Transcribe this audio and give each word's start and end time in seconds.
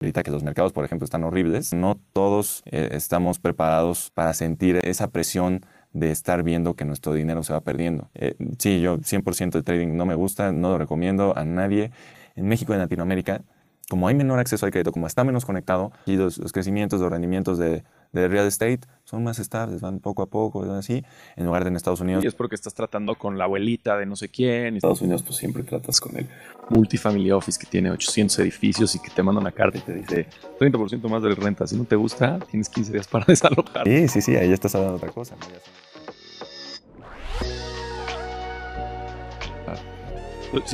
Ahorita 0.00 0.22
que 0.22 0.30
los 0.30 0.42
mercados, 0.42 0.72
por 0.72 0.86
ejemplo, 0.86 1.04
están 1.04 1.24
horribles, 1.24 1.74
no 1.74 2.00
todos 2.14 2.62
eh, 2.64 2.88
estamos 2.92 3.38
preparados 3.38 4.10
para 4.14 4.32
sentir 4.32 4.80
esa 4.82 5.08
presión 5.08 5.60
de 5.92 6.10
estar 6.10 6.42
viendo 6.42 6.74
que 6.74 6.86
nuestro 6.86 7.12
dinero 7.12 7.42
se 7.42 7.52
va 7.52 7.60
perdiendo. 7.60 8.08
Eh, 8.14 8.34
sí, 8.58 8.80
yo 8.80 8.96
100% 8.96 9.50
de 9.50 9.62
trading 9.62 9.96
no 9.96 10.06
me 10.06 10.14
gusta, 10.14 10.52
no 10.52 10.70
lo 10.70 10.78
recomiendo 10.78 11.36
a 11.36 11.44
nadie. 11.44 11.90
En 12.34 12.48
México 12.48 12.72
y 12.72 12.76
en 12.76 12.80
Latinoamérica, 12.80 13.42
como 13.90 14.08
hay 14.08 14.14
menor 14.14 14.38
acceso 14.38 14.64
al 14.64 14.72
crédito, 14.72 14.90
como 14.90 15.06
está 15.06 15.22
menos 15.22 15.44
conectado, 15.44 15.92
y 16.06 16.16
los, 16.16 16.38
los 16.38 16.52
crecimientos, 16.52 17.00
los 17.00 17.10
rendimientos 17.10 17.58
de, 17.58 17.84
de 18.12 18.28
real 18.28 18.46
estate 18.46 18.80
son 19.04 19.24
más 19.24 19.38
estables, 19.38 19.80
van 19.80 19.98
poco 19.98 20.22
a 20.22 20.26
poco, 20.26 20.62
así, 20.72 21.04
en 21.36 21.46
lugar 21.46 21.64
de 21.64 21.70
en 21.70 21.76
Estados 21.76 22.00
Unidos. 22.00 22.22
Y 22.22 22.28
es 22.28 22.34
porque 22.34 22.54
estás 22.54 22.74
tratando 22.74 23.16
con 23.16 23.38
la 23.38 23.44
abuelita 23.44 23.96
de 23.96 24.06
no 24.06 24.14
sé 24.14 24.28
quién. 24.28 24.66
En 24.66 24.76
Estados 24.76 25.00
Unidos 25.00 25.22
pues 25.22 25.36
siempre 25.36 25.62
tratas 25.64 26.00
con 26.00 26.16
el 26.16 26.28
multifamily 26.68 27.32
office 27.32 27.58
que 27.58 27.66
tiene 27.66 27.90
800 27.90 28.38
edificios 28.40 28.94
y 28.94 29.00
que 29.00 29.10
te 29.10 29.22
manda 29.22 29.40
una 29.40 29.52
carta 29.52 29.78
y 29.78 29.80
te 29.80 29.94
dice 29.94 30.26
30% 30.60 31.08
más 31.08 31.22
de 31.22 31.34
renta. 31.34 31.66
Si 31.66 31.76
no 31.76 31.84
te 31.84 31.96
gusta, 31.96 32.38
tienes 32.50 32.68
15 32.68 32.92
días 32.92 33.08
para 33.08 33.24
desalojar. 33.28 33.86
Sí, 33.86 34.08
sí, 34.08 34.20
sí, 34.20 34.36
ahí 34.36 34.48
ya 34.48 34.54
estás 34.54 34.74
hablando 34.74 34.98
de 34.98 34.98
otra 34.98 35.12
cosa. 35.12 35.36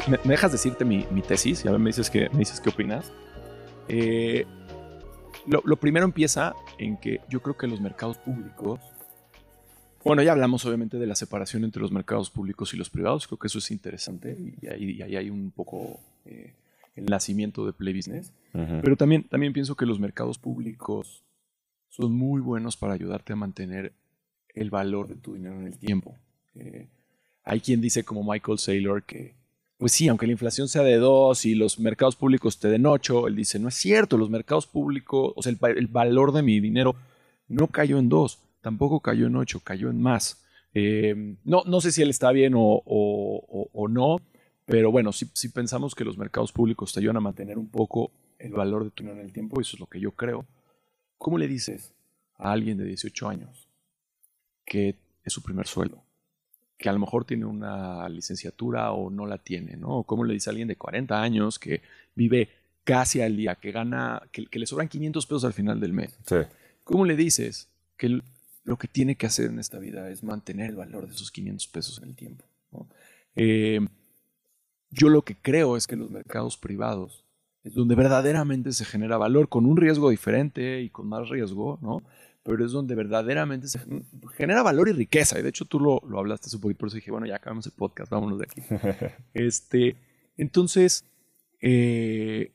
¿Me, 0.09 0.19
dejas 0.25 0.53
decirte 0.53 0.85
mi, 0.85 1.05
tesis? 1.27 1.65
Y 1.65 1.69
ahora 1.69 1.79
me 1.79 1.91
dices, 1.91 2.11
que, 2.11 2.29
me 2.30 2.41
dices 2.41 2.61
qué 2.61 2.71
opinas. 2.71 3.13
Eh, 3.89 4.47
lo, 5.47 5.77
primero 5.77 6.05
empieza 6.05 6.55
en 6.79 6.97
que 6.97 7.21
yo 7.29 7.41
creo 7.41 7.57
que 7.57 7.67
los 7.67 7.81
mercados 7.81 8.19
públicos, 8.19 8.81
bueno, 10.05 10.23
ya 10.23 10.33
hablamos 10.33 10.65
obviamente 10.65 10.99
de 10.99 11.07
la 11.07 11.15
separación 11.15 11.65
entre 11.65 11.83
los 11.83 11.93
mercados 11.93 12.31
públicos 12.31 12.73
y 12.75 12.77
los 12.77 12.91
privados, 12.91 13.27
creo 13.27 13.39
que 13.39 13.47
eso 13.47 13.59
es 13.59 13.71
interesante 13.71 14.37
y 14.61 14.67
ahí, 14.67 15.03
hay 15.03 15.31
un 15.31 15.51
poco 15.51 16.01
eh, 16.25 16.53
el 16.95 17.07
nacimiento 17.07 17.67
de 17.67 17.73
Play 17.73 17.95
Business, 17.95 18.33
pero 18.53 18.97
también, 18.97 19.25
también 19.25 19.53
pienso 19.53 19.77
que 19.77 19.85
los 19.85 20.01
mercados 20.01 20.39
públicos 20.39 21.23
son 21.91 22.13
muy 22.13 22.41
buenos 22.41 22.77
para 22.77 22.95
ayudarte 22.95 23.35
a 23.35 23.37
mantener 23.37 23.93
el 24.55 24.71
valor 24.71 25.09
de 25.09 25.16
tu 25.16 25.35
dinero 25.35 25.60
en 25.60 25.66
el 25.66 25.79
tiempo. 25.79 26.16
Eh, 26.55 26.88
hay 27.45 27.60
quien 27.60 27.81
dice 27.81 28.05
como 28.05 28.25
Michael 28.25 28.59
Saylor 28.59 29.03
que 29.03 29.35
pues 29.79 29.93
sí, 29.93 30.09
aunque 30.09 30.27
la 30.27 30.32
inflación 30.32 30.69
sea 30.69 30.82
de 30.82 30.96
2 30.96 31.45
y 31.45 31.55
los 31.55 31.79
mercados 31.79 32.16
públicos 32.16 32.59
te 32.59 32.69
den 32.69 32.87
8, 32.87 33.29
él 33.29 33.37
dice, 33.37 33.59
no 33.59 33.69
es 33.69 33.74
cierto, 33.74 34.16
los 34.16 34.30
mercados 34.30 34.66
públicos, 34.66 35.32
o 35.37 35.43
sea, 35.43 35.52
el, 35.52 35.87
valor 35.88 36.32
de 36.32 36.43
mi 36.43 36.60
dinero 36.60 36.96
no 37.49 37.66
cayó 37.69 37.99
en 37.99 38.09
2, 38.09 38.38
tampoco 38.63 39.01
cayó 39.01 39.27
en 39.27 39.37
8, 39.37 39.60
cayó 39.63 39.91
en 39.91 40.01
más. 40.01 40.43
Em, 40.73 41.37
no, 41.45 41.63
no 41.66 41.80
sé 41.80 41.93
si 41.93 42.02
él 42.02 42.10
está 42.10 42.32
bien 42.32 42.54
o, 42.57 43.88
no, 43.91 44.19
pero 44.65 44.91
bueno, 44.91 45.13
si, 45.13 45.27
si, 45.35 45.51
pensamos 45.51 45.95
que 45.95 46.04
los 46.04 46.16
mercados 46.16 46.52
públicos 46.52 46.93
te 46.93 47.01
ayudan 47.01 47.19
a 47.19 47.21
mantener 47.21 47.59
un 47.59 47.69
poco 47.69 48.10
el 48.38 48.52
valor 48.52 48.85
de 48.85 48.91
tu 48.91 49.02
dinero 49.02 49.21
en 49.21 49.27
el 49.27 49.32
tiempo, 49.32 49.60
eso 49.60 49.77
es 49.77 49.80
lo 49.80 49.87
que 49.87 50.01
yo 50.01 50.13
creo. 50.13 50.47
¿Cómo 51.19 51.38
le 51.38 51.49
dices 51.49 51.93
a 52.38 52.52
alguien 52.52 52.79
de 52.79 52.85
18 52.85 53.29
años 53.29 53.69
que 54.65 54.97
es 55.23 55.32
su 55.32 55.43
primer 55.43 55.66
sueldo? 55.66 56.05
Que 56.77 56.88
a 56.88 56.93
lo 56.93 56.99
mejor 56.99 57.24
tiene 57.24 57.46
una 57.46 58.09
licenciatura 58.09 58.93
o 58.93 59.10
no 59.10 59.27
la 59.27 59.38
tiene, 59.38 59.77
¿no? 59.77 60.02
¿Cómo 60.02 60.24
le 60.24 60.35
dice 60.35 60.51
a 60.51 60.52
alguien 60.52 60.69
de 60.69 60.77
40 60.77 61.21
años 61.21 61.59
que 61.59 61.82
vive 62.15 62.51
casi 62.85 63.21
al 63.21 63.37
día, 63.37 63.55
que 63.55 63.73
gana, 63.73 64.22
que, 64.31 64.47
le 64.50 64.66
sobran 64.66 64.88
500 64.88 65.27
pesos 65.27 65.44
al 65.44 65.53
final 65.53 65.81
del 65.81 65.93
mes? 65.93 66.19
Sí. 66.27 66.37
¿Cómo 66.84 67.04
le 67.04 67.16
dices 67.16 67.69
que 67.97 68.21
lo 68.65 68.77
que 68.77 68.88
tiene 68.88 69.16
que 69.16 69.27
hacer 69.27 69.47
en 69.47 69.59
esta 69.59 69.78
vida 69.78 70.10
es 70.10 70.22
mantener 70.22 70.71
el 70.71 70.77
valor 70.77 71.06
de 71.06 71.15
esos 71.15 71.31
500 71.31 71.66
pesos 71.69 71.99
en 72.03 72.10
el 72.10 72.16
tiempo? 72.16 72.44
Eh, 73.37 73.81
yo 74.91 75.09
lo 75.09 75.22
que 75.22 75.37
creo 75.37 75.77
es 75.77 75.87
que 75.87 75.97
los 75.97 76.10
mercados 76.10 76.56
privados 76.56 77.25
es 77.65 77.75
donde 77.75 77.94
verdaderamente 77.94 78.72
se 78.72 78.84
genera 78.84 79.16
valor 79.16 79.49
con 79.49 79.66
un 79.66 79.77
riesgo 79.77 80.10
diferente 80.10 80.82
y 80.82 80.91
con 80.91 81.09
más 81.09 81.28
riesgo, 81.28 81.78
¿no? 81.82 82.03
Pero 82.47 82.65
es 82.65 82.71
donde 82.71 82.94
verdaderamente 82.94 83.66
se 83.66 83.81
genera 84.37 84.62
valor 84.62 84.89
y 84.89 84.93
riqueza. 84.93 85.39
Y 85.39 85.43
de 85.43 85.49
hecho 85.49 85.65
tú 85.65 85.81
lo, 85.81 86.00
lo 86.09 86.21
hablaste 86.21 86.55
un 86.55 86.61
poquito, 86.61 86.78
por 86.78 86.88
eso 86.88 86.97
dije, 86.97 87.11
bueno, 87.11 87.26
ya 87.26 87.37
acabamos 87.37 87.66
el 87.66 87.72
podcast, 87.72 88.10
vámonos 88.10 88.38
de 88.38 88.44
aquí. 88.44 88.62
este, 89.34 89.97
entonces, 90.37 91.04
eh, 91.60 92.53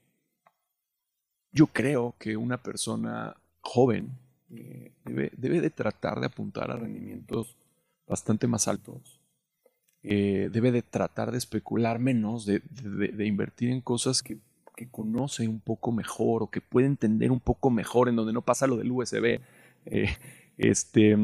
yo 1.52 1.68
creo 1.68 2.16
que 2.18 2.38
una 2.38 2.64
persona 2.64 3.36
joven 3.60 4.18
eh, 4.50 4.94
debe, 5.04 5.32
debe, 5.36 5.60
de 5.60 5.70
tratar 5.70 6.22
de 6.22 6.28
apuntar 6.28 6.72
a 6.72 6.78
rendimientos 6.78 7.58
bastante 8.08 8.48
más 8.48 8.70
altos. 8.70 9.20
Eh, 10.04 10.50
debe 10.54 10.72
de 10.72 10.84
tratar 10.84 11.32
de 11.32 11.38
especular 11.38 12.00
menos, 12.00 12.46
de, 12.46 12.62
de, 12.62 13.26
invertir 13.26 13.70
en 13.70 13.82
cosas 13.82 14.24
que, 14.24 14.38
que 14.76 14.90
conoce 14.90 15.48
un 15.48 15.60
poco 15.60 15.92
mejor 15.92 16.44
o 16.44 16.50
que 16.50 16.62
puede 16.62 16.88
entender 16.88 17.30
un 17.30 17.42
poco 17.42 17.70
mejor, 17.70 18.08
en 18.08 18.16
donde 18.16 18.34
no 18.34 18.42
pasa 18.42 18.68
lo 18.68 18.78
del 18.78 18.92
USB 18.92 19.42
eh, 19.86 20.10
este, 20.58 21.18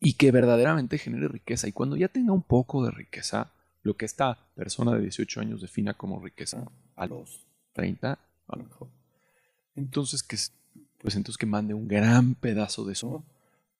y 0.00 0.14
que 0.14 0.30
verdaderamente 0.30 0.98
genere 0.98 1.28
riqueza. 1.28 1.68
Y 1.68 1.72
cuando 1.72 1.96
ya 1.96 2.08
tenga 2.08 2.32
un 2.32 2.42
poco 2.42 2.84
de 2.84 2.90
riqueza, 2.90 3.52
lo 3.82 3.96
que 3.96 4.04
esta 4.04 4.48
persona 4.54 4.92
de 4.92 5.02
18 5.02 5.40
años 5.40 5.60
defina 5.60 5.94
como 5.94 6.20
riqueza 6.20 6.70
a 6.96 7.06
los 7.06 7.46
30, 7.72 8.18
a 8.46 8.56
lo 8.56 8.64
mejor. 8.64 8.88
Entonces 9.74 10.22
que, 10.22 10.36
pues 10.98 11.16
entonces 11.16 11.36
que 11.36 11.46
mande 11.46 11.74
un 11.74 11.88
gran 11.88 12.34
pedazo 12.34 12.84
de 12.84 12.92
eso 12.92 13.24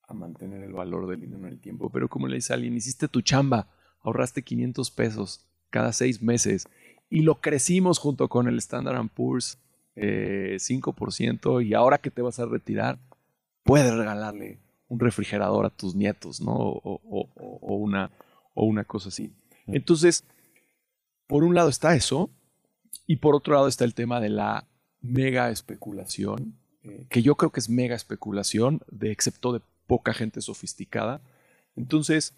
a 0.06 0.14
mantener 0.14 0.62
el 0.62 0.72
valor 0.72 1.06
del 1.06 1.20
dinero 1.20 1.46
en 1.46 1.52
el 1.52 1.60
tiempo. 1.60 1.90
Pero 1.90 2.08
como 2.08 2.28
le 2.28 2.36
dice 2.36 2.52
a 2.52 2.56
alguien, 2.56 2.76
hiciste 2.76 3.08
tu 3.08 3.22
chamba, 3.22 3.68
ahorraste 4.02 4.42
500 4.42 4.90
pesos 4.90 5.44
cada 5.70 5.92
seis 5.92 6.22
meses 6.22 6.68
y 7.08 7.22
lo 7.22 7.40
crecimos 7.40 7.98
junto 7.98 8.28
con 8.28 8.48
el 8.48 8.58
Standard 8.58 9.08
Poor's 9.08 9.58
eh, 9.96 10.56
5% 10.58 11.64
y 11.64 11.74
ahora 11.74 11.98
que 11.98 12.10
te 12.10 12.22
vas 12.22 12.38
a 12.38 12.46
retirar, 12.46 12.98
puedes 13.64 13.92
regalarle 13.92 14.60
un 14.88 15.00
refrigerador 15.00 15.66
a 15.66 15.70
tus 15.70 15.94
nietos, 15.94 16.40
¿no? 16.40 16.52
O, 16.52 17.74
una, 17.76 18.12
o 18.54 18.64
una 18.64 18.84
cosa 18.84 19.08
así. 19.08 19.34
Entonces, 19.66 20.24
por 21.26 21.42
un 21.42 21.54
lado 21.54 21.68
está 21.68 21.96
eso, 21.96 22.30
y 23.06 23.16
por 23.16 23.34
otro 23.34 23.54
lado 23.54 23.66
está 23.66 23.84
el 23.84 23.94
tema 23.94 24.20
de 24.20 24.28
la 24.28 24.68
mega 25.00 25.50
especulación, 25.50 26.56
eh, 26.82 27.06
que 27.08 27.22
yo 27.22 27.34
creo 27.34 27.50
que 27.50 27.60
es 27.60 27.68
mega 27.68 27.96
especulación, 27.96 28.80
de, 28.90 29.10
excepto 29.10 29.52
de 29.52 29.60
poca 29.86 30.14
gente 30.14 30.40
sofisticada. 30.40 31.20
Entonces, 31.76 32.34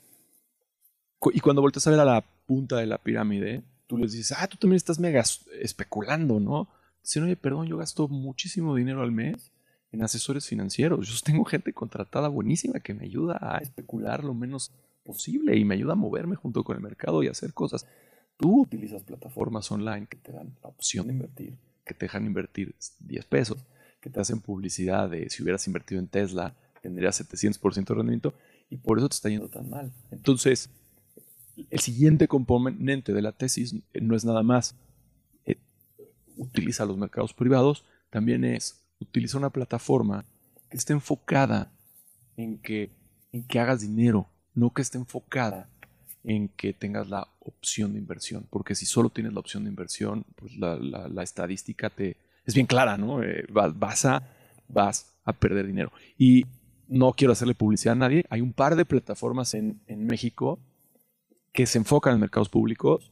y 1.33 1.41
cuando 1.41 1.63
volteas 1.63 1.87
a 1.87 1.91
ver 1.91 2.01
a 2.01 2.05
la 2.05 2.25
punta 2.47 2.77
de 2.77 2.87
la 2.87 2.99
pirámide, 2.99 3.63
tú 3.87 3.99
les 3.99 4.13
dices, 4.13 4.37
ah, 4.39 4.47
tú 4.47 4.57
también 4.57 4.77
estás 4.77 4.99
mega 4.99 5.23
especulando, 5.61 6.41
¿no? 6.41 6.69
Dicen, 7.03 7.25
oye, 7.25 7.37
perdón, 7.37 7.67
yo 7.67 7.77
gasto 7.77 8.09
muchísimo 8.09 8.75
dinero 8.75 9.03
al 9.03 9.13
mes 9.13 9.53
en 9.97 10.03
asesores 10.03 10.47
financieros. 10.47 11.09
Yo 11.09 11.15
tengo 11.25 11.45
gente 11.45 11.73
contratada 11.73 12.29
buenísima 12.29 12.81
que 12.81 12.95
me 12.95 13.05
ayuda 13.05 13.39
a 13.41 13.59
especular 13.59 14.23
lo 14.23 14.35
menos 14.35 14.71
posible 15.05 15.57
y 15.57 15.65
me 15.65 15.75
ayuda 15.75 15.93
a 15.93 15.97
moverme 15.97 16.37
junto 16.37 16.65
con 16.65 16.77
el 16.77 16.83
mercado 16.83 17.23
y 17.23 17.29
hacer 17.29 17.55
cosas. 17.55 17.87
Tú 18.37 18.63
utilizas 18.63 19.03
plataformas 19.03 19.71
online 19.73 20.07
que 20.07 20.19
te 20.19 20.33
dan 20.33 20.55
la 20.63 20.69
opción 20.69 21.07
de 21.07 21.15
invertir, 21.15 21.57
que 21.85 21.95
te 21.95 22.07
dejan 22.07 22.27
invertir 22.27 22.75
10 23.01 23.25
pesos, 23.27 23.59
que 24.01 24.11
te 24.11 24.21
hacen 24.21 24.41
publicidad 24.41 25.09
de 25.09 25.31
si 25.31 25.43
hubieras 25.43 25.67
invertido 25.67 26.01
en 26.01 26.09
Tesla, 26.09 26.55
tendrías 26.83 27.21
700% 27.21 27.87
de 27.87 27.95
rendimiento 27.95 28.35
y 28.69 28.77
por 28.77 28.99
eso 28.99 29.09
te 29.09 29.15
está 29.15 29.31
yendo 29.31 29.49
tan 29.49 29.71
mal. 29.71 29.93
Entonces, 30.11 30.69
el 31.71 31.81
siguiente 31.81 32.29
componente 32.29 33.15
de 33.15 33.23
la 33.23 33.33
tesis 33.33 33.75
no 33.95 34.15
es 34.15 34.27
nada 34.27 34.43
más 34.43 34.75
eh, 35.47 35.57
utiliza 36.37 36.85
los 36.85 36.99
mercados 36.99 37.33
privados, 37.33 37.85
también 38.11 38.45
es 38.45 38.86
utiliza 39.01 39.39
una 39.39 39.51
plataforma 39.51 40.25
que 40.69 40.77
esté 40.77 40.93
enfocada 40.93 41.71
en 42.37 42.59
que, 42.59 42.91
en 43.33 43.45
que 43.45 43.61
hagas 43.61 43.81
dinero, 43.81 44.29
no 44.55 44.71
que 44.71 44.83
esté 44.83 44.99
enfocada 44.99 45.69
en 46.25 46.49
que 46.49 46.73
tengas 46.73 47.09
la 47.09 47.29
opción 47.41 47.93
de 47.93 48.01
inversión. 48.01 48.47
Porque 48.51 48.75
si 48.75 48.85
solo 48.85 49.11
tienes 49.11 49.33
la 49.33 49.41
opción 49.41 49.65
de 49.65 49.71
inversión, 49.71 50.25
pues 50.35 50.57
la, 50.57 50.77
la, 50.77 51.23
estadística 51.23 51.89
te 51.89 52.17
es 52.45 52.55
bien 52.55 52.67
clara, 52.67 52.97
¿no? 52.97 53.23
Eh, 53.23 53.45
vas, 53.49 54.05
a, 54.05 54.23
vas 54.69 55.13
a 55.25 55.33
perder 55.33 55.67
dinero. 55.67 55.93
Y 56.19 56.47
no 56.89 57.13
quiero 57.13 57.33
hacerle 57.33 57.55
publicidad 57.55 57.93
a 57.93 57.97
nadie. 57.97 58.25
Hay 58.29 58.41
un 58.41 58.53
par 58.53 58.77
de 58.77 58.85
plataformas 58.85 59.55
en, 59.55 59.81
en 59.87 60.07
México 60.07 60.59
que 61.53 61.67
se 61.67 61.79
enfocan 61.79 62.15
en 62.15 62.21
mercados 62.21 62.49
públicos, 62.49 63.11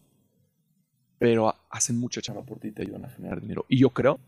pero 1.19 1.55
hacen 1.71 1.99
mucha 1.99 2.21
chamba 2.21 2.43
por 2.43 2.59
ti 2.59 2.69
y 2.69 2.73
te 2.73 2.83
ayudan 2.83 3.05
a 3.05 3.11
generar 3.11 3.41
dinero. 3.41 3.65
Y 3.69 3.79
yo 3.79 3.91
creo 3.91 4.19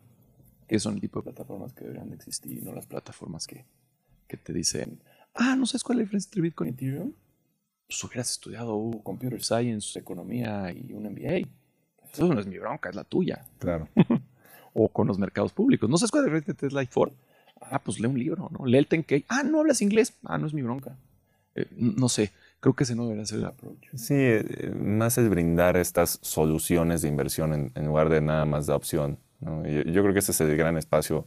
que 0.66 0.78
son 0.78 0.94
el 0.94 1.00
tipo 1.00 1.20
de 1.20 1.24
plataformas 1.24 1.72
que 1.72 1.84
deberían 1.84 2.08
de 2.10 2.16
existir, 2.16 2.62
no 2.62 2.72
las 2.72 2.86
plataformas 2.86 3.46
que, 3.46 3.64
que 4.26 4.36
te 4.36 4.52
dicen, 4.52 5.00
ah, 5.34 5.56
¿no 5.56 5.66
sabes 5.66 5.84
cuál 5.84 5.96
es 5.96 5.98
la 5.98 6.04
diferencia 6.04 6.28
entre 6.28 6.42
Bitcoin 6.42 6.70
y 6.70 6.72
Ethereum? 6.72 7.12
Pues 7.86 8.02
hubieras 8.02 8.30
estudiado 8.30 8.90
Computer 9.02 9.42
Science, 9.42 9.98
Economía 9.98 10.72
y 10.72 10.92
un 10.92 11.04
MBA. 11.04 11.48
Eso 12.12 12.32
no 12.32 12.40
es 12.40 12.46
mi 12.46 12.58
bronca, 12.58 12.88
es 12.88 12.96
la 12.96 13.04
tuya. 13.04 13.44
Claro. 13.58 13.88
o 14.74 14.88
con 14.88 15.06
los 15.06 15.18
mercados 15.18 15.52
públicos. 15.52 15.88
¿No 15.88 15.96
sabes 15.96 16.10
cuál 16.10 16.24
es 16.24 16.24
la 16.24 16.34
diferencia 16.34 16.52
entre 16.52 16.68
Tesla 16.68 16.82
y 16.82 16.86
Ford? 16.86 17.12
Ah, 17.60 17.78
pues 17.82 18.00
lee 18.00 18.06
un 18.06 18.18
libro, 18.18 18.50
¿no? 18.50 18.66
Lee 18.66 18.78
el 18.78 18.86
Tenkei. 18.86 19.24
Ah, 19.28 19.42
¿no 19.42 19.60
hablas 19.60 19.80
inglés? 19.82 20.14
Ah, 20.24 20.36
no 20.36 20.46
es 20.46 20.52
mi 20.52 20.62
bronca. 20.62 20.96
Eh, 21.54 21.66
no 21.70 22.08
sé, 22.08 22.32
creo 22.60 22.74
que 22.74 22.84
ese 22.84 22.94
no 22.94 23.04
debería 23.04 23.24
ser 23.24 23.38
el 23.38 23.46
approach. 23.46 23.86
Sí, 23.94 24.14
eh, 24.14 24.74
más 24.76 25.16
es 25.16 25.28
brindar 25.30 25.76
estas 25.76 26.18
soluciones 26.22 27.02
de 27.02 27.08
inversión 27.08 27.54
en, 27.54 27.72
en 27.74 27.86
lugar 27.86 28.08
de 28.08 28.20
nada 28.20 28.44
más 28.44 28.66
de 28.66 28.74
opción 28.74 29.18
Yo, 29.40 30.02
creo 30.02 30.12
que 30.12 30.20
ese 30.20 30.32
es 30.32 30.40
el 30.40 30.56
gran 30.56 30.76
espacio 30.76 31.26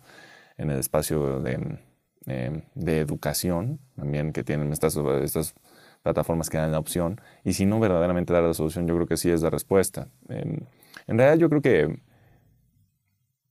en 0.57 0.71
el 0.71 0.79
espacio 0.79 1.39
de, 1.39 1.77
em, 2.25 2.61
de 2.75 2.99
educación 2.99 3.79
también 3.95 4.33
que 4.33 4.43
tienen 4.43 4.71
estas, 4.73 4.97
estas 4.97 5.55
plataformas 6.01 6.49
que 6.49 6.57
dan 6.57 6.71
la 6.71 6.79
opción. 6.79 7.21
Y 7.43 7.53
si 7.53 7.65
no 7.65 7.79
verdaderamente 7.79 8.33
dar 8.33 8.43
la 8.43 8.53
solución, 8.53 8.87
yo 8.87 8.95
creo 8.95 9.07
que 9.07 9.17
sí 9.17 9.29
es 9.29 9.41
la 9.41 9.49
respuesta. 9.49 10.07
en 10.27 11.17
realidad 11.17 11.37
yo 11.37 11.49
creo 11.49 11.61
que 11.61 11.99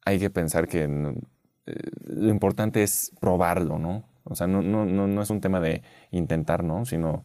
hay 0.09 0.19
que 0.19 0.31
pensar 0.31 0.69
que 0.69 0.85
eh, 0.85 1.91
lo 2.07 2.31
importante 2.31 2.83
es 2.83 3.13
probarlo, 3.21 3.79
¿no? 3.79 4.05
O 4.25 4.35
sea, 4.35 4.47
no, 4.47 4.63
no, 4.63 4.87
no, 4.87 5.23
es 5.23 5.31
un 5.31 5.41
tema 5.41 5.61
de 5.61 5.83
intentar, 6.11 6.65
¿no? 6.65 6.87
Sino 6.87 7.25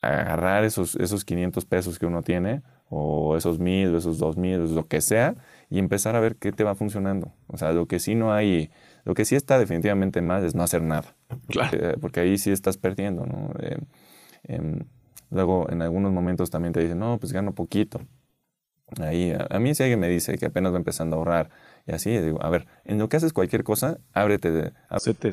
agarrar 0.00 0.64
esos, 0.64 0.96
esos 0.96 1.24
500 1.24 1.64
pesos 1.66 1.98
que 1.98 2.06
uno 2.06 2.22
tiene, 2.22 2.62
o 2.88 3.36
esos 3.36 3.60
1000, 3.60 3.94
o 3.94 3.98
esos 3.98 4.18
2000, 4.18 4.74
lo 4.74 4.88
que 4.88 5.00
sea, 5.00 5.36
y 5.70 5.78
empezar 5.78 6.16
a 6.16 6.20
ver 6.20 6.36
qué 6.36 6.52
te 6.52 6.64
va 6.64 6.74
funcionando. 6.74 7.32
O 7.46 7.56
sea, 7.56 7.72
lo 7.72 7.86
que 7.86 8.00
sí 8.00 8.16
no 8.16 8.32
hay, 8.34 8.70
lo 9.04 9.14
que 9.14 9.24
sí 9.24 9.36
está 9.36 9.58
definitivamente 9.58 10.20
mal 10.20 10.44
es 10.44 10.54
no 10.54 10.64
hacer 10.64 10.82
nada. 10.82 11.14
Claro. 11.46 11.98
Porque, 12.00 12.20
ahí 12.20 12.38
sí 12.38 12.50
estás 12.50 12.76
perdiendo, 12.76 13.24
¿no? 13.24 13.52
Eh, 13.60 13.78
em, 14.44 14.80
luego, 15.30 15.70
en 15.70 15.82
algunos 15.82 16.12
momentos 16.12 16.50
también 16.50 16.72
te 16.72 16.80
dicen, 16.80 16.98
no, 16.98 17.18
pues 17.18 17.32
gano 17.32 17.54
poquito. 17.54 18.00
Ahí, 19.00 19.32
a, 19.32 19.58
mí 19.60 19.72
si 19.74 19.84
alguien 19.84 20.00
me 20.00 20.08
dice 20.08 20.36
que 20.36 20.46
apenas 20.46 20.72
va 20.72 20.76
empezando 20.76 21.14
a 21.14 21.18
ahorrar 21.20 21.50
y 21.86 21.92
así, 21.92 22.10
digo, 22.18 22.42
a 22.42 22.50
ver, 22.50 22.66
en 22.84 22.98
lo 22.98 23.08
que 23.08 23.16
haces 23.16 23.32
cualquier 23.32 23.62
cosa, 23.62 23.98
ábrete 24.12 24.50
de, 24.50 24.72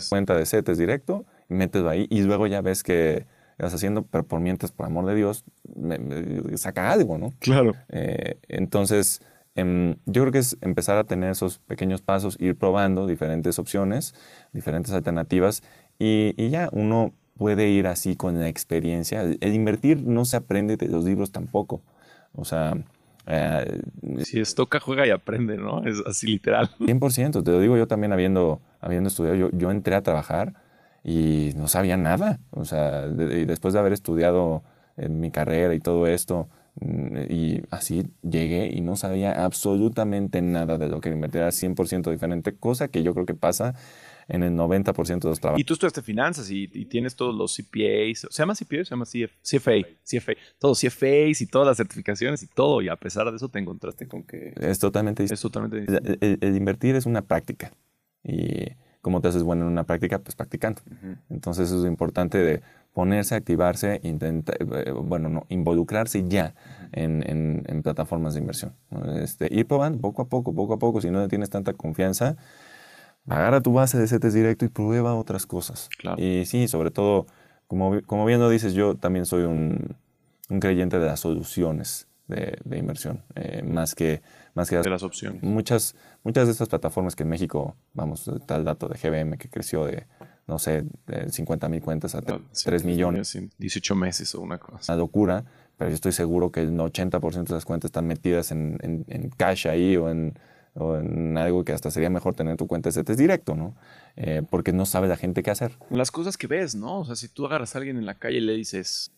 cuenta 0.10 0.36
de 0.36 0.46
CETES 0.46 0.78
directo, 0.78 1.26
y 1.50 1.56
mételo 1.56 1.90
ahí 1.90 2.06
y 2.12 2.22
luego 2.22 2.46
ya 2.46 2.62
ves 2.62 2.84
que 2.84 3.26
vas 3.58 3.74
haciendo, 3.74 4.04
pero 4.04 4.26
por 4.26 4.40
mientras, 4.40 4.72
por 4.72 4.86
amor 4.86 5.08
de 5.08 5.16
Dios, 5.16 5.44
saca 6.56 6.92
algo, 6.92 7.18
¿no? 7.18 7.34
Claro. 7.40 7.74
Eh, 7.90 8.38
entonces, 8.48 9.22
yo 9.58 10.22
creo 10.22 10.32
que 10.32 10.40
es 10.40 10.58
empezar 10.62 10.98
a 10.98 11.04
tener 11.04 11.32
esos 11.32 11.60
pequeños 11.60 12.02
pasos, 12.02 12.38
ir 12.40 12.56
probando 12.56 13.08
diferentes 13.08 13.60
opciones, 13.60 14.14
diferentes 14.54 14.94
alternativas 14.94 15.64
y, 16.00 16.34
y 16.38 16.50
ya 16.50 16.70
uno 16.72 17.14
puede 17.38 17.70
ir 17.70 17.88
así 17.88 18.16
con 18.16 18.40
la 18.40 18.48
experiencia. 18.48 19.22
El 19.22 19.54
invertir 19.54 20.02
no 20.02 20.26
se 20.26 20.38
aprende 20.38 20.78
de 20.78 20.88
los 20.88 21.06
libros 21.06 21.32
tampoco. 21.32 21.82
O 22.34 22.46
sea, 22.46 22.78
eh, 23.28 23.82
si 24.24 24.40
es 24.40 24.56
toca, 24.56 24.80
juega 24.80 25.06
y 25.06 25.10
aprende, 25.10 25.58
¿no? 25.58 25.86
Es 25.86 26.02
así 26.06 26.28
literal. 26.28 26.70
100%, 26.80 27.44
te 27.44 27.52
lo 27.52 27.60
digo 27.60 27.78
yo 27.78 27.88
también 27.88 28.14
habiendo, 28.14 28.62
habiendo 28.80 29.10
estudiado, 29.10 29.36
yo, 29.36 29.50
yo 29.52 29.72
entré 29.72 29.96
a 29.96 30.02
trabajar 30.02 30.54
y 31.04 31.52
no 31.56 31.68
sabía 31.68 31.98
nada. 31.98 32.40
O 32.52 32.66
sea, 32.66 33.06
y 33.08 33.46
después 33.46 33.74
de 33.74 33.80
haber 33.80 33.94
estudiado 33.94 34.64
en 34.96 35.20
mi 35.20 35.30
carrera 35.30 35.74
y 35.74 35.80
todo 35.80 36.08
esto, 36.08 36.48
y 36.80 37.62
así 37.72 38.08
llegué 38.22 38.70
y 38.72 38.82
no 38.82 38.96
sabía 38.96 39.44
absolutamente 39.46 40.42
nada 40.42 40.78
de 40.78 40.88
lo 40.88 41.02
que 41.02 41.10
invertir, 41.10 41.42
era 41.42 41.50
100% 41.50 42.12
diferente, 42.12 42.56
cosa 42.56 42.88
que 42.90 43.04
yo 43.04 43.14
creo 43.14 43.26
que 43.26 43.34
pasa 43.34 43.74
en 44.28 44.44
el 44.44 44.54
90% 44.54 45.20
de 45.20 45.30
los 45.30 45.40
trabajos. 45.40 45.62
Y 45.62 45.64
tú 45.64 45.74
estudiaste 45.74 46.02
finanzas 46.02 46.52
y, 46.52 46.68
tienes 46.86 47.16
todos 47.16 47.36
los 47.36 47.56
CPAs, 47.56 48.28
¿se 48.30 48.44
llama 48.44 48.54
CPA? 48.54 48.84
Se 48.84 48.92
llama 48.92 49.06
CFA, 49.06 49.88
CFA, 50.04 50.34
todos 50.60 50.82
CFAs 50.82 51.42
y 51.42 51.48
todas 51.48 51.68
las 51.68 51.78
certificaciones 51.78 52.44
y 52.44 52.48
todo, 52.48 52.82
y 52.82 52.90
a 52.90 52.96
pesar 52.96 53.30
de 53.30 53.38
eso 53.38 53.50
te 53.50 53.60
encontraste 53.60 54.08
con 54.08 54.24
que... 54.24 54.54
Es 54.60 54.80
totalmente 54.80 55.24
Es 55.24 55.42
totalmente 55.42 55.80
distinto. 55.80 56.14
El, 56.22 56.56
invertir 56.56 56.96
es 56.96 57.06
una 57.06 57.22
práctica 57.22 57.72
y 58.24 58.66
como 59.02 59.22
te 59.22 59.30
haces 59.30 59.44
bueno 59.44 59.66
en 59.66 59.72
una 59.72 59.86
práctica, 59.86 60.20
pues 60.20 60.36
practicando. 60.36 60.82
Entonces 61.30 61.68
eso 61.70 61.80
es 61.80 61.88
importante 61.88 62.38
de 62.38 62.62
ponerse, 62.98 63.36
activarse, 63.36 64.00
intentar, 64.02 64.58
eh, 64.60 64.92
bueno, 64.92 65.30
no, 65.30 65.46
involucrarse 65.50 66.28
ya 66.28 66.56
en, 66.92 67.22
en, 67.68 67.84
plataformas 67.84 68.34
de 68.34 68.40
inversión. 68.40 68.74
Este, 69.22 69.54
ir 69.54 69.68
probando 69.68 70.02
poco 70.02 70.24
a 70.24 70.26
poco, 70.26 70.52
poco 70.56 70.74
a 70.74 70.80
poco, 70.80 71.00
si 71.00 71.12
no 71.12 71.28
tienes 71.28 71.52
tanta 71.52 71.74
confianza, 71.74 72.38
agarra 73.28 73.62
tu 73.62 73.72
base 73.72 74.00
de 74.00 74.08
CETES 74.08 74.34
directo 74.34 74.66
y 74.66 74.70
prueba 74.70 75.14
otras 75.14 75.46
cosas. 75.46 75.90
Y 76.18 76.46
sí, 76.46 76.68
sobre 76.68 76.90
todo, 76.90 77.28
como, 77.68 78.02
como 78.08 78.26
bien 78.26 78.40
lo 78.40 78.50
dices, 78.50 78.74
yo 78.74 78.96
también 78.96 79.28
soy 79.28 79.44
un, 79.44 79.96
un 80.50 80.60
creyente 80.60 80.98
de 80.98 81.06
las 81.06 81.20
soluciones 81.20 82.08
de, 82.28 82.58
de 82.66 82.78
inversión, 82.80 83.22
eh, 83.36 83.62
más 83.62 83.94
que, 83.94 84.24
más 84.56 84.72
que 84.72 84.76
de 84.76 84.90
las 84.90 85.04
opciones. 85.04 85.44
Muchas, 85.44 85.96
muchas 86.24 86.48
de 86.48 86.52
estas 86.52 86.68
plataformas 86.68 87.16
que 87.16 87.22
en 87.22 87.30
México, 87.30 87.76
vamos, 87.94 88.28
tal 88.48 88.66
dato 88.66 88.88
de 88.88 88.98
GBM 88.98 89.38
que 89.38 89.50
creció 89.50 89.86
de, 89.86 90.08
no 90.48 90.60
sé, 90.60 90.86
de 91.06 91.30
50 91.30 91.70
mil 91.70 91.82
cuentas 91.82 92.16
a 92.16 92.22
3 92.22 92.84
millones. 92.86 93.38
18 93.58 93.96
meses 93.96 94.34
o 94.36 94.42
una 94.42 94.58
cosa. 94.58 94.94
Una 94.94 95.00
locura, 95.00 95.46
pero 95.78 95.90
yo 95.90 95.96
estoy 95.96 96.14
seguro 96.14 96.52
que 96.52 96.62
el 96.62 96.78
80% 96.78 97.44
de 97.44 97.54
las 97.54 97.66
cuentas 97.66 97.90
están 97.90 98.08
metidas 98.08 98.52
en, 98.52 98.78
en, 98.82 99.06
en 99.08 99.30
cash 99.30 99.68
ahí 99.68 99.98
o 99.98 100.10
en 100.10 100.38
o 100.80 100.98
en 100.98 101.38
algo 101.38 101.64
que 101.64 101.74
hasta 101.74 101.90
sería 101.92 102.10
mejor 102.10 102.36
tener 102.36 102.56
tu 102.56 102.68
cuenta 102.68 102.90
de 102.90 102.94
CETES 102.94 103.18
directo, 103.18 103.56
¿no? 103.56 103.76
Eh, 104.16 104.44
porque 104.50 104.72
no 104.72 104.86
sabe 104.86 105.08
la 105.08 105.18
gente 105.18 105.44
qué 105.44 105.52
hacer. 105.52 105.72
Las 105.90 106.12
cosas 106.12 106.38
que 106.38 106.48
ves, 106.48 106.76
¿no? 106.76 107.00
O 107.00 107.06
sea, 107.06 107.16
si 107.16 107.28
tú 107.28 107.46
agarras 107.46 107.76
a 107.76 107.80
alguien 107.80 107.98
en 107.98 108.06
la 108.06 108.16
calle 108.16 108.38
y 108.38 108.42
le 108.42 108.54
dices, 108.54 109.12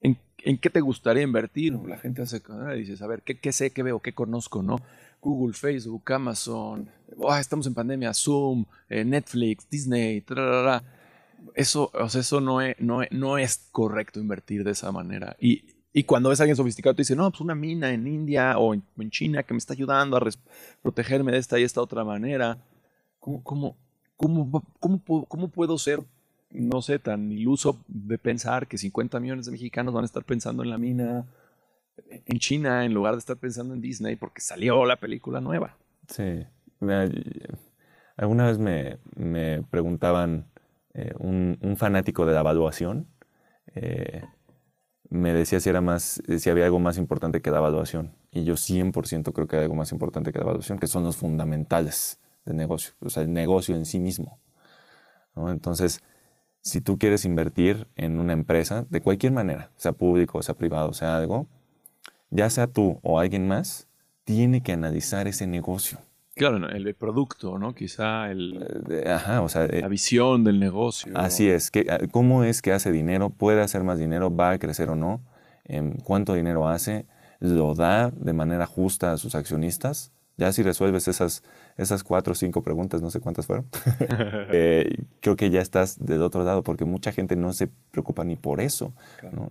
¿en, 0.00 0.18
qué 0.58 0.70
te 0.70 0.80
gustaría 0.80 1.22
invertir? 1.22 1.74
La 1.74 1.98
gente 1.98 2.22
hace, 2.22 2.40
ah", 2.48 2.74
y 2.74 2.80
dices, 2.80 3.02
a 3.02 3.06
ver, 3.06 3.22
¿qué, 3.22 3.52
sé, 3.52 3.70
qué 3.70 3.82
veo, 3.82 4.00
qué 4.00 4.14
conozco, 4.14 4.62
no? 4.62 4.78
Google, 5.26 5.54
Facebook, 5.54 6.12
Amazon, 6.12 6.88
estamos 7.40 7.66
en 7.66 7.74
pandemia, 7.74 8.14
Zoom, 8.14 8.64
eh, 8.88 9.04
Netflix, 9.04 9.68
Disney, 9.68 10.24
Eso, 11.56 11.90
o 11.92 12.08
sea, 12.08 12.20
eso 12.20 12.40
no 12.40 12.60
es, 13.38 13.68
correcto 13.72 14.20
invertir 14.20 14.62
de 14.62 14.70
esa 14.70 14.92
manera. 14.92 15.36
Y 15.40 16.04
cuando 16.04 16.28
ves 16.28 16.38
a 16.38 16.44
alguien 16.44 16.56
sofisticado, 16.56 16.94
te 16.94 17.02
dice, 17.02 17.16
no, 17.16 17.28
pues 17.30 17.40
una 17.40 17.56
mina 17.56 17.90
en 17.90 18.06
India 18.06 18.56
o 18.56 18.72
en, 18.72 19.10
China 19.10 19.42
que 19.42 19.52
me 19.52 19.58
está 19.58 19.72
ayudando 19.72 20.16
a 20.16 20.20
protegerme 20.80 21.32
de 21.32 21.38
esta 21.38 21.58
y 21.58 21.64
esta 21.64 21.82
otra 21.82 22.04
manera. 22.04 22.58
¿Cómo, 23.18 23.42
cómo, 23.42 23.76
cómo, 24.16 24.62
cómo, 24.78 25.26
cómo 25.26 25.48
puedo 25.48 25.76
ser, 25.76 26.04
no 26.50 26.82
sé, 26.82 27.00
tan 27.00 27.32
iluso 27.32 27.80
de 27.88 28.16
pensar 28.16 28.68
que 28.68 28.78
50 28.78 29.18
millones 29.18 29.46
de 29.46 29.52
mexicanos 29.52 29.92
van 29.92 30.04
a 30.04 30.06
estar 30.06 30.22
pensando 30.22 30.62
en 30.62 30.70
la 30.70 30.78
mina 30.78 31.26
en 32.08 32.38
China 32.38 32.84
en 32.84 32.94
lugar 32.94 33.14
de 33.14 33.18
estar 33.18 33.36
pensando 33.36 33.74
en 33.74 33.80
Disney 33.80 34.16
porque 34.16 34.40
salió 34.40 34.84
la 34.84 34.96
película 34.96 35.40
nueva? 35.40 35.76
Sí. 36.08 36.46
Alguna 38.16 38.46
vez 38.46 38.58
me, 38.58 38.98
me 39.14 39.62
preguntaban 39.62 40.46
eh, 40.94 41.12
un, 41.18 41.58
un, 41.60 41.76
fanático 41.76 42.26
de 42.26 42.34
la 42.34 42.40
evaluación. 42.40 43.06
Eh, 43.74 44.22
me 45.08 45.32
decía 45.32 45.60
si, 45.60 45.68
era 45.68 45.80
más, 45.80 46.22
si 46.38 46.50
había 46.50 46.64
algo 46.64 46.78
más 46.78 46.98
importante 46.98 47.40
que 47.42 47.50
la 47.50 47.58
evaluación. 47.58 48.14
Y 48.30 48.44
yo 48.44 48.54
100% 48.54 49.32
creo 49.32 49.46
que 49.46 49.56
hay 49.56 49.62
algo 49.62 49.74
más 49.74 49.92
importante 49.92 50.32
que 50.32 50.38
la 50.38 50.44
evaluación, 50.44 50.78
que 50.78 50.86
son 50.86 51.04
los 51.04 51.16
fundamentales 51.16 52.20
del 52.44 52.56
negocio, 52.56 52.94
o 53.00 53.10
sea, 53.10 53.22
el 53.22 53.32
negocio 53.32 53.74
en 53.76 53.86
sí 53.86 53.98
mismo. 53.98 54.38
Entonces, 55.36 56.02
si 56.60 56.80
tú 56.80 56.98
quieres 56.98 57.24
invertir 57.24 57.86
en 57.96 58.18
una 58.18 58.32
empresa, 58.32 58.86
de 58.88 59.00
cualquier 59.00 59.32
manera, 59.32 59.70
sea 59.76 59.92
público, 59.92 60.42
sea 60.42 60.54
privado, 60.54 60.92
sea 60.92 61.16
algo, 61.16 61.46
ya 62.30 62.50
sea 62.50 62.66
tú 62.66 62.98
o 63.02 63.18
alguien 63.18 63.48
más, 63.48 63.88
tiene 64.24 64.62
que 64.62 64.72
analizar 64.72 65.28
ese 65.28 65.46
negocio. 65.46 65.98
Claro, 66.34 66.68
el 66.68 66.94
producto, 66.94 67.58
¿no? 67.58 67.74
Quizá 67.74 68.30
el, 68.30 68.84
eh, 68.90 69.10
Ajá, 69.10 69.40
o 69.40 69.48
sea, 69.48 69.64
eh, 69.64 69.80
la 69.80 69.88
visión 69.88 70.44
del 70.44 70.60
negocio. 70.60 71.12
Así 71.16 71.48
es. 71.48 71.72
Ah, 71.88 71.98
¿Cómo 72.10 72.44
es 72.44 72.60
que 72.60 72.72
hace 72.72 72.92
dinero? 72.92 73.30
¿Puede 73.30 73.62
hacer 73.62 73.84
más 73.84 73.98
dinero? 73.98 74.34
¿Va 74.34 74.50
a 74.50 74.58
crecer 74.58 74.90
o 74.90 74.96
no? 74.96 75.22
¿Cuánto 76.04 76.34
dinero 76.34 76.68
hace? 76.68 77.06
¿Lo 77.40 77.74
da 77.74 78.10
de 78.10 78.34
manera 78.34 78.66
justa 78.66 79.12
a 79.12 79.16
sus 79.16 79.34
accionistas? 79.34 80.12
Ya 80.36 80.52
si 80.52 80.62
resuelves 80.62 81.08
esas, 81.08 81.42
esas 81.78 82.04
cuatro 82.04 82.32
o 82.32 82.34
cinco 82.34 82.62
preguntas, 82.62 83.00
no 83.00 83.10
sé 83.10 83.20
cuántas 83.20 83.46
fueron, 83.46 83.66
eh, 84.52 84.94
creo 85.20 85.36
que 85.36 85.48
ya 85.48 85.62
estás 85.62 86.04
del 86.04 86.20
otro 86.20 86.44
lado, 86.44 86.62
porque 86.62 86.84
mucha 86.84 87.12
gente 87.12 87.36
no 87.36 87.54
se 87.54 87.68
preocupa 87.90 88.24
ni 88.24 88.36
por 88.36 88.60
eso. 88.60 88.92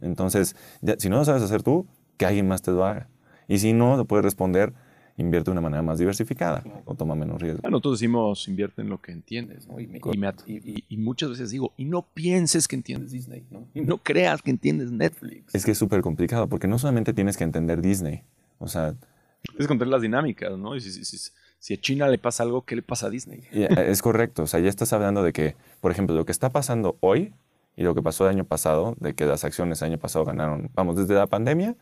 Entonces, 0.01 0.55
si 0.99 1.09
no 1.09 1.17
lo 1.17 1.25
sabes 1.25 1.41
hacer 1.41 1.63
tú, 1.63 1.87
que 2.17 2.25
alguien 2.25 2.47
más 2.47 2.61
te 2.61 2.71
lo 2.71 2.85
haga. 2.85 3.09
Y 3.47 3.59
si 3.59 3.73
no, 3.73 3.97
lo 3.97 4.05
puedes 4.05 4.25
responder 4.25 4.73
invierte 5.17 5.45
de 5.45 5.53
una 5.53 5.61
manera 5.61 5.81
más 5.81 5.97
diversificada 5.97 6.63
o 6.85 6.95
toma 6.95 7.15
menos 7.15 7.41
riesgo. 7.41 7.61
Bueno, 7.61 7.75
nosotros 7.75 7.99
decimos 7.99 8.47
invierte 8.47 8.81
en 8.81 8.89
lo 8.89 9.01
que 9.01 9.11
entiendes, 9.11 9.67
¿no? 9.67 9.79
Y, 9.79 10.97
muchas 10.97 11.29
veces 11.29 11.51
digo, 11.51 11.73
y 11.77 11.85
no 11.85 12.01
pienses 12.13 12.67
que 12.67 12.75
entiendes 12.75 13.11
Disney, 13.11 13.45
¿no? 13.49 13.67
Y 13.73 13.81
no 13.81 13.97
creas 13.97 14.41
que 14.41 14.51
entiendes 14.51 14.91
Netflix. 14.91 15.53
Es 15.55 15.63
que 15.63 15.71
es 15.71 15.77
súper 15.77 16.01
complicado 16.01 16.49
porque 16.49 16.67
no 16.67 16.79
solamente 16.79 17.13
tienes 17.13 17.37
que 17.37 17.43
entender 17.43 17.81
Disney, 17.81 18.23
o 18.59 18.67
sea... 18.67 18.95
Tienes 19.43 19.67
que 19.67 19.73
entender 19.73 19.87
las 19.89 20.01
dinámicas, 20.01 20.57
¿no? 20.57 20.75
Y 20.75 20.81
si, 20.81 21.73
a 21.73 21.77
China 21.77 22.07
le 22.09 22.17
pasa 22.17 22.43
algo, 22.43 22.65
¿qué 22.65 22.75
le 22.75 22.81
pasa 22.81 23.07
a 23.07 23.09
Disney? 23.09 23.43
Eh, 23.51 23.69
es 23.87 24.01
correcto, 24.01 24.43
o 24.43 24.47
sea, 24.47 24.59
ya 24.59 24.69
estás 24.69 24.91
hablando 24.91 25.23
de 25.23 25.33
que, 25.33 25.55
por 25.81 25.91
ejemplo, 25.91 26.15
lo 26.15 26.25
que 26.25 26.31
está 26.31 26.49
pasando 26.49 26.97
hoy 26.99 27.33
y 27.77 27.83
lo 27.83 27.93
que 27.93 28.01
pasó 28.01 28.25
el 28.25 28.35
año 28.35 28.45
pasado, 28.45 28.95
de 28.99 29.13
que 29.13 29.25
las 29.25 29.43
acciones 29.43 29.81
el 29.81 29.91
año 29.91 29.97
pasado 29.99 30.25
ganaron, 30.25 30.71
vamos, 30.73 30.95
desde 30.95 31.13
la 31.13 31.27
pandemia, 31.27 31.75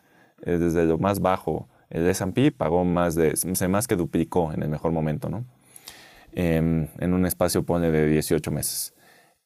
eh, 0.44 0.58
desde 0.58 0.84
lo 0.84 0.98
más 0.98 1.20
bajo 1.20 1.68
el 1.90 2.06
S&P 2.08 2.52
pagó 2.52 2.84
más 2.84 3.14
de, 3.14 3.36
se 3.36 3.68
más 3.68 3.86
que 3.86 3.96
duplicó 3.96 4.52
en 4.52 4.62
el 4.62 4.68
mejor 4.68 4.92
momento, 4.92 5.28
¿no? 5.28 5.44
Em, 6.32 6.88
en 6.98 7.12
un 7.12 7.26
espacio, 7.26 7.62
pone 7.62 7.90
de 7.90 8.06
18 8.08 8.50
meses. 8.50 8.94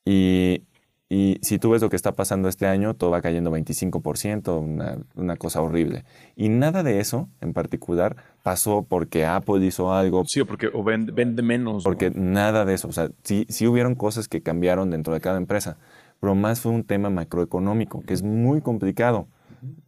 Y 0.05 0.63
Y 1.11 1.39
si 1.41 1.59
tú 1.59 1.71
ves 1.71 1.81
lo 1.81 1.89
que 1.89 1.97
está 1.97 2.13
pasando 2.13 2.49
este 2.51 2.67
año, 2.67 2.93
todo 2.93 3.11
va 3.11 3.23
cayendo 3.23 3.51
25%, 3.51 4.61
una, 4.61 4.99
una, 5.15 5.37
cosa 5.37 5.63
horrible. 5.63 6.05
Y 6.37 6.51
nada 6.51 6.83
de 6.83 7.01
eso 7.01 7.31
en 7.41 7.55
particular 7.55 8.17
pasó 8.43 8.85
porque 8.87 9.25
Apple 9.25 9.65
hizo 9.65 9.95
algo. 9.95 10.25
Sí, 10.27 10.41
o 10.41 10.47
porque 10.47 10.69
o 10.71 10.85
vende, 10.85 11.13
vende 11.13 11.43
menos. 11.43 11.83
Porque 11.83 12.11
nada 12.11 12.67
de 12.67 12.75
eso. 12.75 12.89
O 12.89 12.93
sea, 12.93 13.11
sí, 13.23 13.47
sí 13.49 13.67
hubieron 13.67 13.95
cosas 13.95 14.29
que 14.29 14.43
cambiaron 14.43 14.91
dentro 14.91 15.15
de 15.15 15.21
cada 15.21 15.39
empresa, 15.39 15.79
pero 16.21 16.35
más 16.35 16.61
fue 16.61 16.73
un 16.73 16.85
tema 16.85 17.09
macroeconómico, 17.09 18.03
que 18.03 18.13
es 18.13 18.23
muy 18.23 18.61
complicado. 18.61 19.29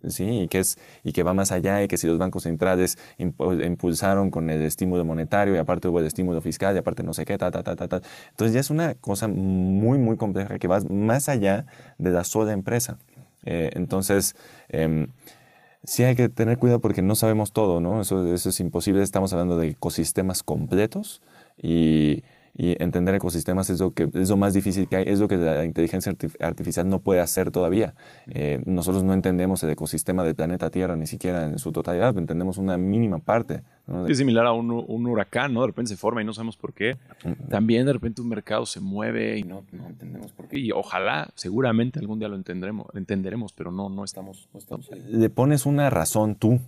¿Sí? 0.09 0.43
Y 0.43 0.49
que, 0.49 0.61
es, 0.61 0.79
y 1.05 1.13
que 1.13 1.23
va 1.23 1.35
más 1.35 1.53
allá 1.53 1.83
y 1.83 1.89
que 1.89 1.97
si 1.97 2.07
los 2.07 2.19
bancos 2.19 2.45
centrales 2.45 2.99
impulsaron 3.19 4.31
con 4.31 4.51
el 4.51 4.63
estímulo 4.63 5.05
monetario 5.05 5.55
y 5.55 5.59
aparte 5.59 5.89
hubo 5.89 6.01
el 6.01 6.07
estímulo 6.07 6.41
fiscal 6.41 6.75
y 6.75 6.79
aparte 6.79 7.03
no 7.03 7.15
sé 7.15 7.25
qué, 7.25 7.39
ta, 7.39 7.51
ta, 7.51 7.63
ta, 7.63 7.77
ta, 7.77 7.89
ta. 7.89 8.01
Entonces 8.31 8.55
ya 8.55 8.61
es 8.61 8.71
una 8.71 8.95
cosa 8.95 9.29
muy, 9.29 9.99
muy 9.99 10.17
compleja 10.17 10.59
que 10.59 10.69
va 10.69 10.81
más 10.89 11.29
allá 11.29 11.67
de 11.99 12.11
la 12.11 12.25
sola 12.25 12.53
empresa. 12.53 12.99
Eh, 13.45 13.71
entonces, 13.75 14.37
eh, 14.69 15.07
sí 15.85 16.05
hay 16.05 16.15
que 16.15 16.29
tener 16.29 16.59
cuidado 16.59 16.81
porque 16.81 17.03
no 17.03 17.15
sabemos 17.15 17.53
todo, 17.53 17.81
¿no? 17.81 18.01
Eso, 18.01 18.33
eso 18.33 18.49
es 18.49 18.61
imposible. 18.61 19.03
Estamos 19.03 19.33
hablando 19.33 19.57
de 19.57 19.69
ecosistemas 19.69 20.43
completos 20.43 21.23
y 21.61 22.23
y 22.61 22.77
entender 22.79 23.15
ecosistemas 23.15 23.71
es 23.71 23.81
lo, 23.81 23.93
que, 23.93 24.11
es 24.13 24.29
lo 24.29 24.37
más 24.37 24.53
difícil 24.53 24.87
que 24.87 24.97
hay, 24.97 25.05
es 25.07 25.19
lo 25.19 25.29
que 25.29 25.39
la 25.39 25.65
inteligencia 25.65 26.15
artificial 26.41 26.87
no 26.87 26.99
puede 26.99 27.21
hacer 27.21 27.51
todavía. 27.51 27.95
Eh, 28.29 28.61
nosotros 28.67 29.03
no 29.03 29.15
entendemos 29.15 29.63
el 29.63 29.71
ecosistema 29.71 30.25
del 30.25 30.35
planeta 30.35 30.69
Tierra 30.69 30.95
ni 30.95 31.07
siquiera 31.07 31.47
en 31.47 31.59
su 31.59 31.73
totalidad, 31.73 32.19
entendemos 32.19 32.59
una 32.59 32.77
mínima 32.77 33.19
parte. 33.19 33.63
Es 34.07 34.19
similar 34.19 34.45
a 34.45 34.53
un, 34.53 34.71
un, 34.71 35.07
huracán, 35.07 35.55
¿no? 35.55 35.63
De 35.63 35.69
repente 35.69 35.89
se 35.89 35.97
forma 35.97 36.21
y 36.21 36.27
no 36.27 36.35
sabemos 36.35 36.59
por 36.59 36.75
qué. 36.75 36.99
También 37.49 37.87
de 37.87 37.95
repente 37.95 38.21
un 38.21 38.29
mercado 38.29 38.67
se 38.67 38.79
mueve 38.79 39.39
y 39.39 39.43
no, 39.43 39.65
no 39.73 39.87
entendemos 39.87 40.31
por 40.33 40.47
qué. 40.47 40.59
Y 40.59 40.71
ojalá, 40.71 41.31
seguramente 41.37 41.99
algún 41.99 42.19
día 42.19 42.29
lo 42.29 42.37
entenderemos, 42.37 42.89
entenderemos 42.95 43.55
pero 43.55 43.73
no, 43.73 43.89
no, 43.89 44.05
estamos, 44.05 44.51
no 44.53 44.59
estamos 44.59 44.93
ahí. 44.93 45.03
Le 45.09 45.31
pones 45.31 45.65
una 45.65 45.89
razón 45.89 46.35
tú 46.35 46.61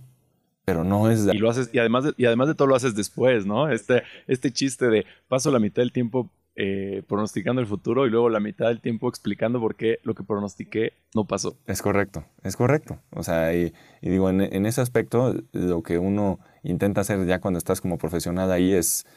pero 0.65 0.83
no 0.83 1.09
es... 1.09 1.27
Y 1.31 1.37
lo 1.37 1.49
haces, 1.49 1.69
y 1.73 1.79
además, 1.79 2.05
de, 2.05 2.13
y 2.17 2.25
además 2.25 2.47
de 2.47 2.55
todo 2.55 2.67
lo 2.67 2.75
haces 2.75 2.95
después, 2.95 3.45
¿no? 3.45 3.69
Este, 3.69 4.03
este 4.27 4.51
chiste 4.51 4.87
de 4.87 5.05
paso 5.27 5.51
la 5.51 5.59
mitad 5.59 5.81
del 5.81 5.91
tiempo 5.91 6.29
eh, 6.55 7.01
pronosticando 7.07 7.61
el 7.61 7.67
futuro 7.67 8.05
y 8.05 8.11
luego 8.11 8.29
la 8.29 8.39
mitad 8.39 8.67
del 8.67 8.79
tiempo 8.79 9.09
explicando 9.09 9.59
por 9.59 9.75
qué 9.75 9.97
lo 10.03 10.13
que 10.13 10.23
pronostiqué 10.23 10.93
no 11.15 11.25
pasó. 11.25 11.57
Es 11.65 11.81
correcto, 11.81 12.25
es 12.43 12.55
correcto. 12.55 12.99
O 13.09 13.23
sea, 13.23 13.55
y, 13.55 13.73
digo, 14.01 14.29
en, 14.29 14.41
en, 14.41 14.65
ese 14.65 14.79
aspecto, 14.79 15.33
lo 15.51 15.81
que 15.81 15.97
uno 15.97 16.39
intenta 16.61 17.01
hacer 17.01 17.25
ya 17.25 17.41
cuando 17.41 17.57
estás 17.57 17.81
como 17.81 17.97
profesional 17.97 18.51
ahí 18.51 18.71
es 18.73 19.07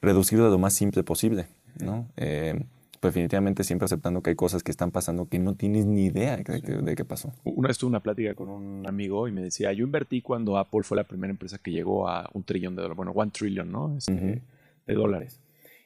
reducirlo 0.00 0.46
a 0.46 0.50
lo 0.50 0.58
más 0.58 0.72
simple 0.72 1.02
posible, 1.02 1.48
¿no? 1.78 2.08
Eh, 2.16 2.64
definitivamente 3.02 3.64
siempre 3.64 3.86
aceptando 3.86 4.22
que 4.22 4.30
hay 4.30 4.36
cosas 4.36 4.62
que 4.62 4.70
están 4.70 4.90
pasando 4.90 5.28
que 5.28 5.38
no 5.38 5.54
tienes 5.54 5.86
ni 5.86 6.06
idea 6.06 6.36
de, 6.36 6.94
qué 6.96 7.04
pasó. 7.04 7.32
Una 7.44 7.68
vez 7.68 7.78
tuve 7.78 7.90
una 7.90 8.00
plática 8.00 8.34
con 8.34 8.48
un 8.48 8.86
amigo 8.86 9.28
y 9.28 9.32
me 9.32 9.42
decía, 9.42 9.72
yo 9.72 9.84
invertí 9.84 10.22
cuando 10.22 10.58
Apple 10.58 10.82
fue 10.82 10.96
la 10.96 11.04
primera 11.04 11.30
empresa 11.30 11.58
que 11.58 11.70
llegó 11.70 12.08
a 12.08 12.28
un 12.32 12.44
trillón 12.44 12.74
de 12.76 12.82
dólares, 12.82 12.96
bueno, 12.96 13.12
one 13.12 13.30
trillion, 13.30 13.70
¿no? 13.70 13.96
Este, 13.96 14.42
de 14.86 14.94
dólares. 14.94 15.40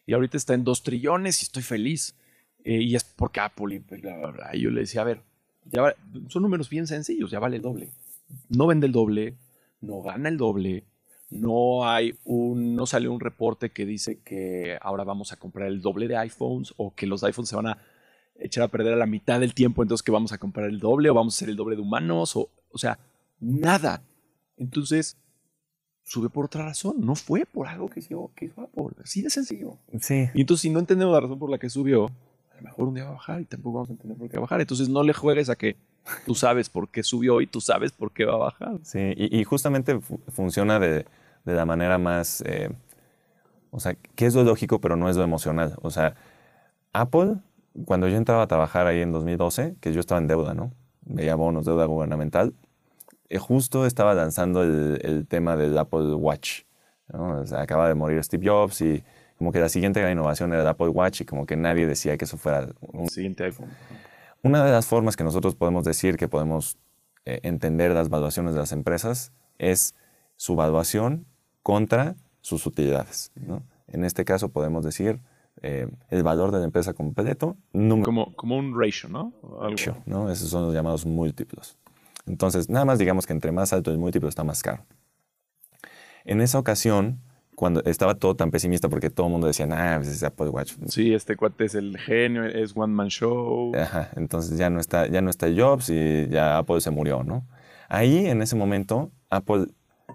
Y 0.06 0.12
ahorita 0.12 0.36
está 0.36 0.54
en 0.54 0.64
dos 0.64 0.82
trillones 0.82 1.40
y 1.42 1.44
estoy 1.44 1.62
feliz. 1.62 2.14
Eh, 2.64 2.82
y 2.82 2.94
es 2.94 3.04
porque 3.04 3.40
Apple, 3.40 3.76
y, 3.76 3.78
pues, 3.80 4.02
y 4.52 4.60
yo 4.60 4.70
le 4.70 4.80
decía, 4.80 5.02
a 5.02 5.04
ver, 5.04 5.22
ya 5.64 5.94
son 6.28 6.42
números 6.42 6.68
bien 6.68 6.86
sencillos, 6.86 7.30
ya 7.30 7.38
vale 7.38 7.56
el 7.56 7.62
doble. 7.62 7.90
No 8.48 8.66
vende 8.66 8.86
el 8.86 8.92
doble, 8.92 9.34
no 9.80 10.02
gana 10.02 10.28
el 10.28 10.36
doble, 10.36 10.84
no 11.30 11.88
hay 11.88 12.14
un, 12.24 12.74
no 12.74 12.86
sale 12.86 13.08
un 13.08 13.20
reporte 13.20 13.70
que 13.70 13.86
dice 13.86 14.18
que 14.24 14.76
ahora 14.80 15.04
vamos 15.04 15.32
a 15.32 15.36
comprar 15.36 15.68
el 15.68 15.80
doble 15.80 16.08
de 16.08 16.16
iPhones 16.16 16.74
o 16.76 16.94
que 16.94 17.06
los 17.06 17.22
iPhones 17.22 17.48
se 17.48 17.56
van 17.56 17.68
a 17.68 17.78
echar 18.38 18.64
a 18.64 18.68
perder 18.68 18.94
a 18.94 18.96
la 18.96 19.06
mitad 19.06 19.38
del 19.38 19.54
tiempo, 19.54 19.82
entonces 19.82 20.02
que 20.02 20.12
vamos 20.12 20.32
a 20.32 20.38
comprar 20.38 20.68
el 20.68 20.80
doble 20.80 21.10
o 21.10 21.14
vamos 21.14 21.34
a 21.34 21.36
hacer 21.36 21.48
el 21.48 21.56
doble 21.56 21.76
de 21.76 21.82
humanos 21.82 22.34
o, 22.36 22.48
o 22.70 22.78
sea, 22.78 22.98
nada. 23.38 24.02
Entonces, 24.56 25.16
sube 26.04 26.28
por 26.28 26.46
otra 26.46 26.64
razón, 26.64 26.96
no 26.98 27.14
fue 27.14 27.46
por 27.46 27.68
algo 27.68 27.88
que 27.88 28.00
hizo, 28.00 28.32
que 28.34 28.46
hizo 28.46 28.60
Apple, 28.60 28.96
así 29.02 29.22
de 29.22 29.30
sencillo. 29.30 29.78
Sí. 30.00 30.28
Y 30.34 30.40
entonces, 30.40 30.62
si 30.62 30.70
no 30.70 30.80
entendemos 30.80 31.14
la 31.14 31.20
razón 31.20 31.38
por 31.38 31.50
la 31.50 31.58
que 31.58 31.70
subió, 31.70 32.06
a 32.06 32.56
lo 32.56 32.62
mejor 32.62 32.88
un 32.88 32.94
día 32.94 33.04
va 33.04 33.10
a 33.10 33.14
bajar 33.14 33.40
y 33.40 33.44
tampoco 33.44 33.74
vamos 33.76 33.90
a 33.90 33.92
entender 33.92 34.18
por 34.18 34.28
qué 34.28 34.36
va 34.36 34.40
a 34.40 34.42
bajar. 34.42 34.60
Entonces, 34.60 34.88
no 34.88 35.02
le 35.02 35.12
juegues 35.12 35.48
a 35.48 35.56
que 35.56 35.76
tú 36.26 36.34
sabes 36.34 36.68
por 36.68 36.88
qué 36.88 37.02
subió 37.02 37.40
y 37.40 37.46
tú 37.46 37.60
sabes 37.60 37.92
por 37.92 38.12
qué 38.12 38.24
va 38.24 38.34
a 38.34 38.38
bajar. 38.38 38.80
Sí, 38.82 39.12
y, 39.16 39.44
justamente 39.44 40.00
funciona 40.32 40.78
de, 40.78 41.06
de, 41.44 41.54
la 41.54 41.64
manera 41.64 41.98
más, 41.98 42.42
eh, 42.46 42.70
o 43.70 43.80
sea, 43.80 43.94
que 43.94 44.26
es 44.26 44.34
lo 44.34 44.44
lógico, 44.44 44.80
pero 44.80 44.96
no 44.96 45.08
es 45.08 45.16
lo 45.16 45.22
emocional. 45.22 45.76
O 45.82 45.90
sea, 45.90 46.14
Apple, 46.92 47.36
cuando 47.84 48.08
yo 48.08 48.16
entraba 48.16 48.42
a 48.42 48.46
trabajar 48.46 48.86
ahí 48.86 49.00
en 49.00 49.12
2012, 49.12 49.76
que 49.80 49.92
yo 49.92 50.00
estaba 50.00 50.20
en 50.20 50.26
deuda, 50.26 50.54
¿no? 50.54 50.72
Veía 51.02 51.34
bonos, 51.34 51.64
deuda 51.64 51.84
gubernamental, 51.86 52.54
eh, 53.28 53.38
justo 53.38 53.86
estaba 53.86 54.14
lanzando 54.14 54.62
el, 54.62 55.00
el, 55.02 55.26
tema 55.26 55.56
del 55.56 55.76
Apple 55.78 56.14
Watch. 56.14 56.62
¿no? 57.12 57.40
O 57.40 57.46
sea, 57.46 57.60
acaba 57.62 57.88
de 57.88 57.94
morir 57.94 58.22
Steve 58.22 58.48
Jobs 58.48 58.80
y 58.80 59.02
como 59.38 59.52
que 59.52 59.60
la 59.60 59.68
siguiente 59.68 60.00
gran 60.00 60.12
innovación 60.12 60.52
era 60.52 60.62
el 60.62 60.68
Apple 60.68 60.88
Watch 60.88 61.22
y 61.22 61.24
como 61.24 61.46
que 61.46 61.56
nadie 61.56 61.86
decía 61.86 62.18
que 62.18 62.26
eso 62.26 62.36
fuera 62.36 62.68
un 62.80 63.08
siguiente 63.08 63.44
iPhone. 63.44 63.70
Una 64.42 64.64
de 64.64 64.70
las 64.70 64.86
formas 64.86 65.16
que 65.16 65.24
nosotros 65.24 65.54
podemos 65.54 65.84
decir 65.84 66.16
que 66.16 66.28
podemos 66.28 66.76
eh, 67.24 67.40
entender 67.42 67.92
las 67.92 68.08
valuaciones 68.08 68.54
de 68.54 68.60
las 68.60 68.72
empresas 68.72 69.32
es 69.58 69.94
su 70.36 70.56
valuación 70.56 71.26
contra 71.62 72.16
sus 72.40 72.66
utilidades. 72.66 73.32
¿no? 73.34 73.62
En 73.88 74.04
este 74.04 74.24
caso 74.24 74.50
podemos 74.50 74.84
decir 74.84 75.20
eh, 75.62 75.88
el 76.08 76.22
valor 76.22 76.52
de 76.52 76.58
la 76.58 76.64
empresa 76.64 76.94
completo. 76.94 77.56
Como, 77.72 78.34
como 78.34 78.56
un 78.56 78.78
ratio, 78.78 79.08
¿no? 79.08 79.32
Ratio, 79.60 79.96
¿no? 80.06 80.30
Esos 80.30 80.48
son 80.48 80.64
los 80.64 80.74
llamados 80.74 81.04
múltiplos. 81.04 81.76
Entonces, 82.26 82.70
nada 82.70 82.84
más 82.84 82.98
digamos 82.98 83.26
que 83.26 83.32
entre 83.32 83.52
más 83.52 83.72
alto 83.72 83.90
el 83.90 83.98
múltiplo 83.98 84.28
está 84.28 84.44
más 84.44 84.62
caro. 84.62 84.84
En 86.24 86.40
esa 86.40 86.58
ocasión, 86.58 87.20
cuando 87.56 87.82
estaba 87.84 88.14
todo 88.14 88.36
tan 88.36 88.50
pesimista 88.50 88.88
porque 88.88 89.10
todo 89.10 89.26
el 89.26 89.32
mundo 89.32 89.46
decía, 89.48 89.68
ah, 89.70 89.96
pues 89.98 90.08
es 90.08 90.22
Apple 90.22 90.48
Watch. 90.48 90.74
Sí, 90.86 91.12
este 91.12 91.36
cuate 91.36 91.64
es 91.64 91.74
el 91.74 91.98
genio, 91.98 92.44
es 92.44 92.72
One 92.74 92.94
Man 92.94 93.08
Show. 93.08 93.72
Ajá, 93.76 94.10
entonces 94.16 94.56
ya 94.56 94.70
no 94.70 94.80
está, 94.80 95.08
ya 95.08 95.20
no 95.20 95.28
está 95.28 95.48
Jobs 95.54 95.90
y 95.90 96.28
ya 96.28 96.58
Apple 96.58 96.80
se 96.80 96.90
murió, 96.90 97.22
¿no? 97.22 97.46
Ahí, 97.88 98.26
en 98.26 98.40
ese 98.40 98.54
momento, 98.54 99.10
Apple 99.28 99.66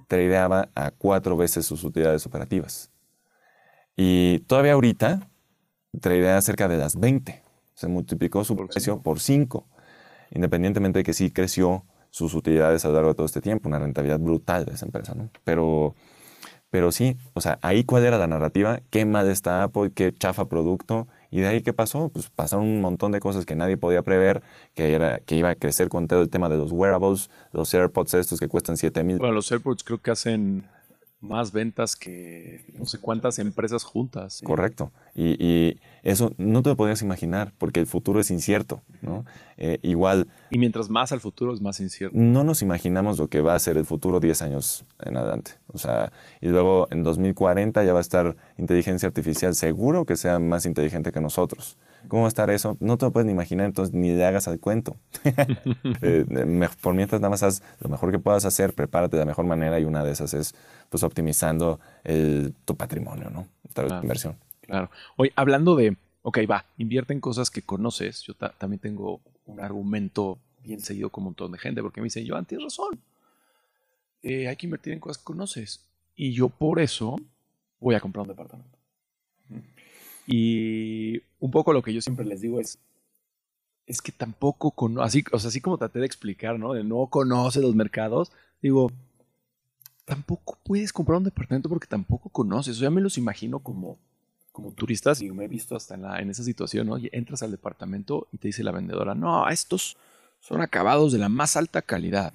tradeaba 0.08 0.70
a 0.76 0.92
cuatro 0.92 1.38
veces 1.38 1.66
sus 1.66 1.84
utilidades 1.84 2.26
operativas. 2.26 2.92
Y 3.96 4.40
todavía 4.40 4.74
ahorita 4.74 5.28
tradea 6.02 6.42
cerca 6.42 6.68
de 6.68 6.78
las 6.78 7.00
20. 7.00 7.44
Se 7.74 7.88
multiplicó 7.88 8.44
su 8.44 8.56
precio 8.56 9.02
por 9.02 9.20
5, 9.20 9.68
independientemente 10.32 11.00
de 11.00 11.04
que 11.04 11.14
sí 11.14 11.32
creció 11.32 11.86
sus 12.10 12.34
utilidades 12.34 12.86
a 12.86 12.90
lo 12.90 12.96
largo 12.96 13.10
de 13.10 13.16
todo 13.16 13.26
este 13.26 13.42
tiempo, 13.42 13.68
una 13.68 13.80
rentabilidad 13.80 14.20
brutal 14.20 14.66
de 14.66 14.74
esa 14.74 14.86
empresa, 14.86 15.14
¿no? 15.16 15.30
Pero 15.44 15.96
pero 16.76 16.92
sí, 16.92 17.16
o 17.34 17.40
sea, 17.40 17.58
ahí 17.62 17.86
cuál 17.86 18.04
era 18.04 18.18
la 18.18 18.28
narrativa, 18.28 18.82
qué 18.90 19.06
mal 19.06 19.30
está 19.30 19.64
Apple, 19.64 19.92
qué 19.96 20.14
chafa 20.14 20.50
producto, 20.50 21.08
y 21.32 21.42
de 21.42 21.48
ahí 21.48 21.62
qué 21.62 21.74
pasó, 21.74 22.10
pues 22.10 22.30
pasaron 22.30 22.66
un 22.66 22.82
montón 22.82 23.12
de 23.12 23.20
cosas 23.20 23.46
que 23.46 23.56
nadie 23.56 23.78
podía 23.78 24.02
prever, 24.02 24.44
que, 24.74 24.94
era, 24.94 25.20
que 25.20 25.36
iba 25.36 25.50
a 25.50 25.56
crecer 25.56 25.90
con 25.90 26.08
todo 26.08 26.22
el 26.22 26.30
tema 26.30 26.50
de 26.50 26.58
los 26.58 26.72
wearables, 26.72 27.30
los 27.52 27.74
AirPods 27.74 28.14
estos 28.16 28.40
que 28.40 28.48
cuestan 28.48 28.78
7 28.78 29.04
mil. 29.04 29.18
Bueno, 29.18 29.34
los 29.34 29.52
AirPods 29.52 29.84
creo 29.84 30.02
que 30.02 30.12
hacen 30.12 30.68
más 31.26 31.52
ventas 31.52 31.96
que 31.96 32.66
no 32.78 32.86
sé 32.86 33.00
cuántas 33.00 33.40
empresas 33.40 33.84
juntas. 33.84 34.42
Correcto. 34.44 34.92
Y, 35.16 35.80
eso 36.06 36.34
no 36.38 36.62
te 36.62 36.70
lo 36.70 36.78
podías 36.78 37.02
imaginar 37.02 37.52
porque 37.58 37.80
el 37.80 37.88
futuro 37.88 38.20
es 38.20 38.30
incierto. 38.30 38.82
¿no? 39.02 39.26
Eh, 39.58 39.80
igual. 39.82 40.28
Y 40.52 40.60
mientras 40.60 40.88
más 40.88 41.12
al 41.12 41.20
futuro 41.20 41.52
es 41.52 41.62
más 41.62 41.80
incierto. 41.80 42.16
No 42.16 42.44
nos 42.44 42.62
imaginamos 42.62 43.18
lo 43.18 43.28
que 43.28 43.42
va 43.42 43.56
a 43.56 43.60
ser 43.60 43.76
el 43.76 43.86
futuro 43.86 44.20
10 44.20 44.44
años 44.44 44.86
en 45.04 45.18
adelante. 45.18 45.54
O 45.74 45.80
sea, 45.80 46.14
y 46.42 46.50
luego 46.50 46.88
en 46.92 47.04
2040 47.04 47.84
ya 47.84 47.92
va 47.92 47.98
a 47.98 48.02
estar 48.02 48.36
inteligencia 48.60 49.08
artificial 49.08 49.56
seguro 49.56 50.06
que 50.06 50.16
sea 50.16 50.38
más 50.38 50.68
inteligente 50.68 51.12
que 51.12 51.20
nosotros. 51.20 51.76
¿Cómo 52.08 52.22
va 52.22 52.28
a 52.28 52.30
estar 52.30 52.52
eso? 52.52 52.78
No 52.80 52.98
te 52.98 53.06
lo 53.08 53.12
puedes 53.12 53.26
ni 53.26 53.32
imaginar, 53.32 53.66
entonces 53.66 53.96
ni 53.96 54.12
le 54.12 54.26
hagas 54.26 54.48
al 54.48 54.60
cuento. 54.60 54.98
Eh, 56.02 56.26
por 56.82 56.94
mientras 56.94 57.20
nada 57.20 57.32
más 57.32 57.42
haz 57.42 57.64
lo 57.80 57.90
mejor 57.90 58.12
que 58.12 58.20
puedas 58.20 58.46
hacer, 58.46 58.74
prepárate 58.74 59.16
de 59.16 59.22
la 59.22 59.26
mejor 59.26 59.46
manera 59.46 59.80
y 59.80 59.86
una 59.86 60.04
de 60.04 60.12
esas 60.12 60.34
es 60.36 60.54
pues 60.90 61.02
optimizando 61.02 61.80
tu 62.66 62.76
patrimonio, 62.76 63.32
¿no? 63.32 63.48
Claro, 63.74 64.02
inversión. 64.04 64.36
Claro. 64.66 64.90
Oye, 65.18 65.32
hablando 65.36 65.76
de, 65.76 65.98
ok, 66.22 66.40
va, 66.50 66.66
invierte 66.78 67.14
en 67.14 67.22
cosas 67.22 67.50
que 67.50 67.62
conoces. 67.62 68.22
Yo 68.24 68.34
también 68.34 68.80
tengo 68.80 69.22
un 69.46 69.60
argumento 69.60 70.40
bien 70.64 70.80
seguido 70.80 71.10
con 71.10 71.24
un 71.24 71.26
montón 71.26 71.52
de 71.52 71.60
gente 71.60 71.82
porque 71.82 72.02
me 72.02 72.06
dicen, 72.06 72.28
Joan, 72.28 72.46
tienes 72.46 72.66
razón. 72.66 73.00
Eh, 74.24 74.48
hay 74.48 74.56
que 74.56 74.66
invertir 74.66 74.94
en 74.94 75.00
cosas 75.00 75.20
que 75.20 75.26
conoces. 75.26 75.86
Y 76.16 76.34
yo 76.34 76.50
por 76.50 76.80
eso 76.80 77.18
voy 77.80 77.96
a 77.96 78.00
comprar 78.00 78.24
un 78.24 78.30
departamento. 78.30 78.78
Y 80.28 81.22
un 81.40 81.52
poco 81.52 81.72
lo 81.72 81.84
que 81.84 81.94
yo 81.94 82.02
siempre 82.02 82.26
les 82.26 82.42
digo 82.42 82.60
es, 82.60 82.80
es 83.86 84.02
que 84.02 84.12
tampoco 84.12 84.74
así, 85.02 85.24
o 85.32 85.38
sea, 85.38 85.50
así 85.50 85.62
como 85.62 85.78
traté 85.78 86.00
de 86.00 86.08
explicar, 86.08 86.58
¿no? 86.58 86.74
De 86.74 86.84
no 86.84 87.06
conoce 87.08 87.62
los 87.62 87.76
mercados, 87.76 88.32
digo, 88.62 88.92
tampoco 90.06 90.58
puedes 90.64 90.92
comprar 90.92 91.18
un 91.18 91.26
departamento 91.26 91.70
porque 91.70 91.88
tampoco 91.88 92.30
conoces. 92.30 92.78
O 92.78 92.80
sea, 92.80 92.90
me 92.90 93.02
los 93.02 93.18
imagino 93.18 93.60
como, 93.60 94.00
como 94.56 94.72
turistas, 94.72 95.22
y 95.22 95.30
me 95.32 95.44
he 95.44 95.48
visto 95.50 95.76
hasta 95.76 95.96
en, 95.96 96.04
la, 96.04 96.20
en 96.22 96.30
esa 96.30 96.42
situación, 96.42 96.88
¿no? 96.88 96.96
entras 97.12 97.44
al 97.44 97.52
departamento 97.52 98.30
y 98.32 98.38
te 98.38 98.48
dice 98.48 98.64
la 98.64 98.72
vendedora, 98.72 99.14
no, 99.14 99.50
estos 99.50 99.98
son 100.40 100.62
acabados 100.62 101.12
de 101.12 101.18
la 101.18 101.28
más 101.28 101.58
alta 101.58 101.82
calidad. 101.82 102.34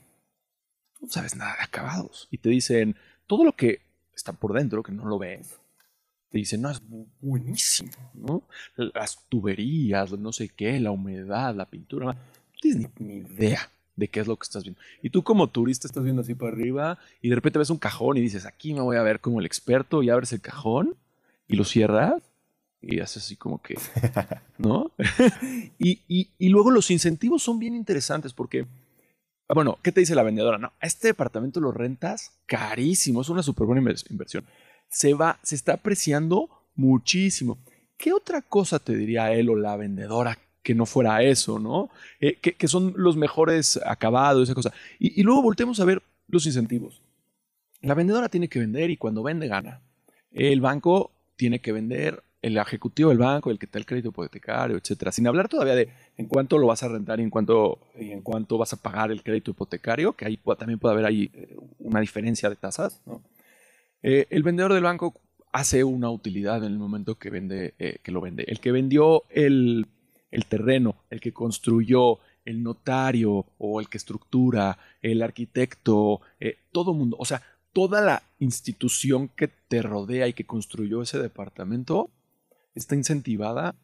No 1.00 1.08
sabes 1.08 1.34
nada 1.34 1.56
de 1.56 1.64
acabados. 1.64 2.28
Y 2.30 2.36
te 2.36 2.50
dicen, 2.50 2.94
todo 3.26 3.42
lo 3.42 3.52
que 3.52 3.80
está 4.14 4.34
por 4.34 4.52
dentro, 4.52 4.82
que 4.82 4.92
no 4.92 5.06
lo 5.06 5.18
ves, 5.18 5.58
te 6.28 6.36
dicen, 6.36 6.60
no, 6.60 6.70
es 6.70 6.82
buenísimo, 7.22 7.90
¿no? 8.12 8.42
Las 8.76 9.24
tuberías, 9.30 10.12
no 10.12 10.30
sé 10.32 10.50
qué, 10.50 10.78
la 10.78 10.90
humedad, 10.90 11.54
la 11.54 11.64
pintura, 11.64 12.04
no 12.04 12.18
tienes 12.60 12.90
ni 12.98 13.14
idea 13.14 13.70
de 13.96 14.08
qué 14.08 14.20
es 14.20 14.26
lo 14.26 14.36
que 14.36 14.44
estás 14.44 14.62
viendo. 14.62 14.80
Y 15.00 15.08
tú 15.08 15.22
como 15.22 15.46
turista 15.46 15.88
estás 15.88 16.04
viendo 16.04 16.20
así 16.20 16.34
para 16.34 16.52
arriba 16.52 16.98
y 17.22 17.30
de 17.30 17.34
repente 17.34 17.58
ves 17.58 17.70
un 17.70 17.78
cajón 17.78 18.18
y 18.18 18.20
dices, 18.20 18.44
aquí 18.44 18.74
me 18.74 18.82
voy 18.82 18.98
a 18.98 19.02
ver 19.02 19.20
como 19.20 19.40
el 19.40 19.46
experto 19.46 20.02
y 20.02 20.10
abres 20.10 20.34
el 20.34 20.42
cajón 20.42 20.96
y 21.50 21.56
lo 21.56 21.64
cierras 21.64 22.22
y 22.80 23.00
haces 23.00 23.24
así 23.24 23.36
como 23.36 23.60
que, 23.60 23.78
¿no? 24.58 24.90
y, 25.78 26.00
y, 26.08 26.48
luego 26.48 26.70
los 26.70 26.90
incentivos 26.90 27.42
son 27.42 27.58
bien 27.58 27.74
interesantes 27.74 28.32
porque, 28.32 28.66
bueno, 29.48 29.78
¿qué 29.82 29.92
te 29.92 30.00
dice 30.00 30.14
la 30.14 30.22
vendedora? 30.22 30.58
No, 30.58 30.72
este 30.80 31.08
departamento 31.08 31.60
lo 31.60 31.72
rentas 31.72 32.32
carísimo, 32.46 33.20
es 33.20 33.28
una 33.28 33.42
súper 33.42 33.66
buena 33.66 33.82
inversión. 34.10 34.44
Se 34.88 35.14
va, 35.14 35.38
se 35.42 35.54
está 35.54 35.74
apreciando 35.74 36.48
muchísimo. 36.74 37.58
¿Qué 37.96 38.12
otra 38.12 38.40
cosa 38.40 38.78
te 38.78 38.96
diría 38.96 39.32
él 39.32 39.50
o 39.50 39.56
la 39.56 39.76
vendedora 39.76 40.38
que 40.62 40.74
no 40.74 40.86
fuera 40.86 41.22
eso, 41.22 41.58
¿no? 41.58 41.90
Eh, 42.20 42.36
que, 42.36 42.68
son 42.68 42.94
los 42.96 43.16
mejores 43.16 43.78
acabados, 43.84 44.44
esa 44.44 44.54
cosa. 44.54 44.72
Y, 44.98 45.22
luego 45.22 45.42
voltemos 45.42 45.80
a 45.80 45.84
ver 45.84 46.02
los 46.28 46.46
incentivos. 46.46 47.02
La 47.82 47.94
vendedora 47.94 48.28
tiene 48.28 48.48
que 48.48 48.58
vender 48.58 48.90
y 48.90 48.96
cuando 48.96 49.22
vende 49.22 49.48
gana. 49.48 49.82
El 50.32 50.60
banco 50.60 51.10
tiene 51.40 51.60
que 51.60 51.72
vender, 51.72 52.22
el 52.42 52.58
ejecutivo 52.58 53.08
del 53.08 53.16
banco, 53.16 53.50
el 53.50 53.58
que 53.58 53.64
está 53.64 53.78
el 53.78 53.86
crédito 53.86 54.10
hipotecario, 54.10 54.76
etcétera. 54.76 55.10
Sin 55.10 55.26
hablar 55.26 55.48
todavía 55.48 55.74
de 55.74 55.88
en 56.18 56.26
cuánto 56.26 56.58
lo 56.58 56.66
vas 56.66 56.82
a 56.82 56.88
rentar 56.88 57.18
y 57.18 57.22
en 57.22 57.30
cuánto, 57.30 57.78
y 57.98 58.10
en 58.10 58.20
cuánto 58.20 58.58
vas 58.58 58.74
a 58.74 58.76
pagar 58.76 59.10
el 59.10 59.22
crédito 59.22 59.52
hipotecario, 59.52 60.12
que 60.12 60.26
ahí 60.26 60.38
también 60.58 60.78
puede 60.78 60.92
haber 60.92 61.06
ahí 61.06 61.30
eh, 61.32 61.56
una 61.78 62.00
diferencia 62.00 62.50
de 62.50 62.56
tasas. 62.56 63.00
Eh, 64.02 64.26
el 64.28 64.42
vendedor 64.42 64.74
del 64.74 64.82
banco 64.82 65.14
hace 65.50 65.82
una 65.82 66.10
utilidad 66.10 66.58
en 66.62 66.72
el 66.72 66.78
momento 66.78 67.16
que 67.16 67.30
vende, 67.30 67.74
que 68.02 68.12
lo 68.12 68.20
vende. 68.20 68.44
El 68.46 68.60
que 68.60 68.70
vendió 68.70 69.24
el 69.30 69.86
el 70.30 70.46
terreno, 70.46 70.96
el 71.10 71.20
que 71.20 71.32
construyó, 71.32 72.18
el 72.44 72.62
notario 72.62 73.46
o 73.58 73.80
el 73.80 73.88
que 73.88 73.98
estructura, 73.98 74.78
el 75.02 75.22
arquitecto, 75.22 76.20
eh, 76.38 76.58
todo 76.72 76.94
mundo, 76.94 77.16
o 77.18 77.24
sea, 77.24 77.42
toda 77.72 78.00
la 78.00 78.22
institución 78.38 79.28
que 79.28 79.48
te 79.48 79.82
rodea 79.82 80.28
y 80.28 80.32
que 80.32 80.46
construyó 80.46 81.02
ese 81.02 81.18
departamento 81.18 82.10
está 82.74 82.94
incentivada 82.94 83.76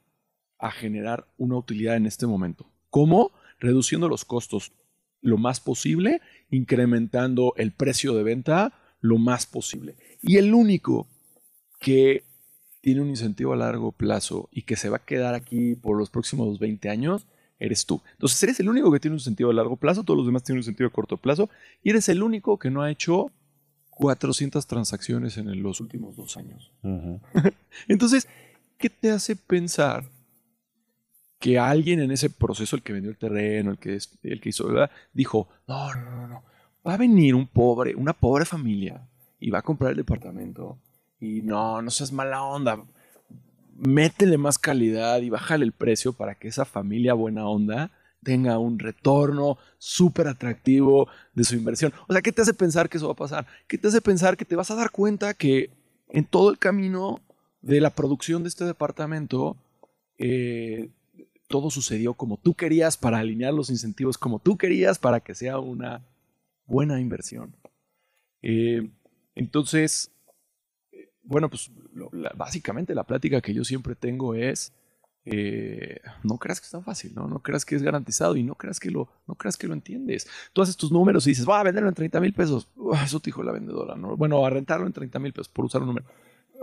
a 0.58 0.70
generar 0.70 1.26
una 1.36 1.56
utilidad 1.56 1.96
en 1.96 2.06
este 2.06 2.26
momento. 2.26 2.66
¿Cómo? 2.90 3.32
Reduciendo 3.58 4.08
los 4.08 4.24
costos 4.24 4.72
lo 5.20 5.38
más 5.38 5.60
posible, 5.60 6.20
incrementando 6.50 7.52
el 7.56 7.72
precio 7.72 8.14
de 8.14 8.22
venta 8.22 8.72
lo 9.00 9.18
más 9.18 9.46
posible. 9.46 9.96
Y 10.22 10.36
el 10.36 10.54
único 10.54 11.06
que 11.80 12.24
tiene 12.80 13.00
un 13.00 13.08
incentivo 13.08 13.52
a 13.52 13.56
largo 13.56 13.92
plazo 13.92 14.48
y 14.52 14.62
que 14.62 14.76
se 14.76 14.88
va 14.88 14.98
a 14.98 15.04
quedar 15.04 15.34
aquí 15.34 15.74
por 15.74 15.98
los 15.98 16.10
próximos 16.10 16.58
20 16.58 16.88
años, 16.88 17.26
eres 17.58 17.86
tú. 17.86 18.00
Entonces 18.12 18.42
eres 18.42 18.60
el 18.60 18.68
único 18.68 18.92
que 18.92 19.00
tiene 19.00 19.14
un 19.14 19.18
incentivo 19.18 19.50
a 19.50 19.54
largo 19.54 19.76
plazo, 19.76 20.04
todos 20.04 20.18
los 20.18 20.26
demás 20.26 20.44
tienen 20.44 20.58
un 20.58 20.60
incentivo 20.60 20.88
a 20.88 20.92
corto 20.92 21.16
plazo, 21.16 21.50
y 21.82 21.90
eres 21.90 22.08
el 22.08 22.22
único 22.22 22.58
que 22.58 22.70
no 22.70 22.82
ha 22.82 22.90
hecho 22.90 23.32
400 23.96 24.66
transacciones 24.66 25.38
en 25.38 25.62
los 25.62 25.80
últimos 25.80 26.16
dos 26.16 26.36
años. 26.36 26.70
Entonces, 27.88 28.28
¿qué 28.76 28.90
te 28.90 29.10
hace 29.10 29.36
pensar 29.36 30.04
que 31.38 31.58
alguien 31.58 32.00
en 32.00 32.10
ese 32.10 32.28
proceso, 32.28 32.76
el 32.76 32.82
que 32.82 32.92
vendió 32.92 33.10
el 33.10 33.16
terreno, 33.16 33.70
el 33.70 33.78
que, 33.78 33.98
el 34.22 34.40
que 34.40 34.48
hizo, 34.50 34.68
dijo, 35.12 35.48
no, 35.66 35.94
no, 35.94 36.10
no, 36.10 36.28
no, 36.28 36.44
va 36.86 36.94
a 36.94 36.98
venir 36.98 37.34
un 37.34 37.46
pobre, 37.46 37.94
una 37.94 38.12
pobre 38.12 38.44
familia 38.44 39.08
y 39.40 39.50
va 39.50 39.58
a 39.60 39.62
comprar 39.62 39.92
el 39.92 39.96
departamento 39.96 40.78
y 41.18 41.40
no, 41.42 41.80
no 41.80 41.90
seas 41.90 42.12
mala 42.12 42.42
onda. 42.42 42.84
Métele 43.76 44.36
más 44.36 44.58
calidad 44.58 45.20
y 45.22 45.30
bájale 45.30 45.64
el 45.64 45.72
precio 45.72 46.12
para 46.12 46.34
que 46.34 46.48
esa 46.48 46.64
familia 46.64 47.14
buena 47.14 47.48
onda 47.48 47.90
tenga 48.26 48.58
un 48.58 48.80
retorno 48.80 49.56
súper 49.78 50.26
atractivo 50.26 51.06
de 51.32 51.44
su 51.44 51.54
inversión. 51.54 51.92
O 52.08 52.12
sea, 52.12 52.22
¿qué 52.22 52.32
te 52.32 52.42
hace 52.42 52.54
pensar 52.54 52.88
que 52.88 52.96
eso 52.96 53.06
va 53.06 53.12
a 53.12 53.16
pasar? 53.16 53.46
¿Qué 53.68 53.78
te 53.78 53.86
hace 53.86 54.00
pensar 54.00 54.36
que 54.36 54.44
te 54.44 54.56
vas 54.56 54.68
a 54.72 54.74
dar 54.74 54.90
cuenta 54.90 55.32
que 55.32 55.70
en 56.08 56.24
todo 56.24 56.50
el 56.50 56.58
camino 56.58 57.20
de 57.62 57.80
la 57.80 57.90
producción 57.90 58.42
de 58.42 58.48
este 58.48 58.64
departamento, 58.64 59.56
eh, 60.18 60.88
todo 61.46 61.70
sucedió 61.70 62.14
como 62.14 62.36
tú 62.36 62.54
querías 62.54 62.96
para 62.96 63.18
alinear 63.18 63.54
los 63.54 63.70
incentivos 63.70 64.18
como 64.18 64.40
tú 64.40 64.56
querías 64.56 64.98
para 64.98 65.20
que 65.20 65.36
sea 65.36 65.60
una 65.60 66.04
buena 66.66 66.98
inversión? 66.98 67.54
Eh, 68.42 68.90
entonces, 69.36 70.10
bueno, 71.22 71.48
pues 71.48 71.70
básicamente 72.34 72.92
la 72.92 73.04
plática 73.04 73.40
que 73.40 73.54
yo 73.54 73.62
siempre 73.62 73.94
tengo 73.94 74.34
es, 74.34 74.72
eh, 75.28 76.00
no 76.22 76.38
creas 76.38 76.60
que 76.60 76.66
es 76.66 76.70
tan 76.70 76.84
fácil, 76.84 77.12
¿no? 77.14 77.26
No 77.26 77.40
creas 77.40 77.64
que 77.64 77.74
es 77.74 77.82
garantizado 77.82 78.36
y 78.36 78.44
no 78.44 78.54
creas 78.54 78.78
que 78.78 78.90
lo, 78.90 79.08
no 79.26 79.34
creas 79.34 79.56
que 79.56 79.66
lo 79.66 79.74
entiendes. 79.74 80.28
Tú 80.52 80.62
haces 80.62 80.76
tus 80.76 80.92
números 80.92 81.26
y 81.26 81.30
dices, 81.30 81.48
va 81.48 81.58
a 81.60 81.64
venderlo 81.64 81.88
en 81.88 81.94
30 81.94 82.20
mil 82.20 82.32
pesos. 82.32 82.68
eso 83.04 83.18
te 83.18 83.26
dijo 83.26 83.42
la 83.42 83.52
vendedora, 83.52 83.96
¿no? 83.96 84.16
Bueno, 84.16 84.46
a 84.46 84.50
rentarlo 84.50 84.86
en 84.86 84.92
30 84.92 85.18
mil 85.18 85.32
pesos 85.32 85.48
por 85.48 85.64
usar 85.64 85.82
un 85.82 85.88
número. 85.88 86.06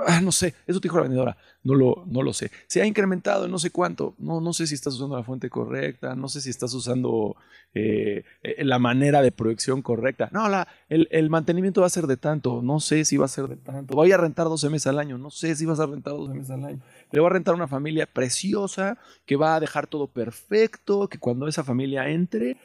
Ah, 0.07 0.21
no 0.21 0.31
sé, 0.31 0.55
eso 0.65 0.79
te 0.79 0.87
dijo 0.87 0.97
la 0.97 1.03
vendedora, 1.03 1.37
no 1.63 1.75
lo, 1.75 2.03
no 2.07 2.23
lo 2.23 2.33
sé. 2.33 2.49
Se 2.67 2.81
ha 2.81 2.85
incrementado 2.85 3.45
en 3.45 3.51
no 3.51 3.59
sé 3.59 3.69
cuánto, 3.69 4.15
no, 4.17 4.41
no 4.41 4.53
sé 4.53 4.65
si 4.65 4.73
estás 4.73 4.95
usando 4.95 5.15
la 5.15 5.23
fuente 5.23 5.49
correcta, 5.49 6.15
no 6.15 6.29
sé 6.29 6.41
si 6.41 6.49
estás 6.49 6.73
usando 6.73 7.35
eh, 7.75 8.23
eh, 8.41 8.63
la 8.63 8.79
manera 8.79 9.21
de 9.21 9.31
proyección 9.31 9.81
correcta. 9.81 10.29
No, 10.31 10.49
la, 10.49 10.67
el, 10.89 11.07
el, 11.11 11.29
mantenimiento 11.29 11.81
va 11.81 11.87
a 11.87 11.91
ser 11.91 12.07
de 12.07 12.17
tanto, 12.17 12.61
no 12.63 12.79
sé 12.79 13.05
si 13.05 13.17
va 13.17 13.25
a 13.25 13.29
ser 13.29 13.47
de 13.47 13.55
tanto. 13.55 13.93
Voy 13.93 14.11
a 14.11 14.17
rentar 14.17 14.47
12 14.47 14.69
meses 14.69 14.87
al 14.87 14.97
año, 14.97 15.17
no 15.17 15.29
sé 15.29 15.55
si 15.55 15.65
vas 15.65 15.79
a 15.79 15.85
rentar 15.85 16.13
12 16.13 16.33
meses 16.33 16.49
al 16.49 16.65
año. 16.65 16.79
Le 17.13 17.19
voy 17.21 17.27
a 17.27 17.33
rentar 17.33 17.55
una 17.55 17.67
familia 17.67 18.05
preciosa 18.05 18.97
que 19.25 19.37
va 19.37 19.55
a 19.55 19.59
dejar 19.61 19.87
todo 19.87 20.07
perfecto, 20.07 21.07
que 21.07 21.19
cuando 21.19 21.47
esa 21.47 21.63
familia 21.63 22.09
entre 22.09 22.57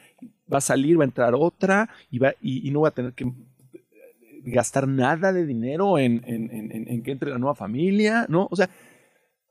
va 0.51 0.57
a 0.57 0.61
salir, 0.61 0.99
va 0.99 1.03
a 1.03 1.05
entrar 1.05 1.33
otra 1.35 1.87
y, 2.11 2.19
va, 2.19 2.33
y 2.41 2.69
no 2.71 2.81
va 2.81 2.89
a 2.89 2.91
tener 2.91 3.13
que 3.13 3.31
gastar 4.43 4.87
nada 4.87 5.31
de 5.31 5.45
dinero 5.45 5.97
en, 5.97 7.03
que 7.03 7.11
entre 7.11 7.31
la 7.31 7.37
nueva 7.37 7.55
familia, 7.55 8.25
¿no? 8.29 8.47
O 8.51 8.55
sea, 8.55 8.69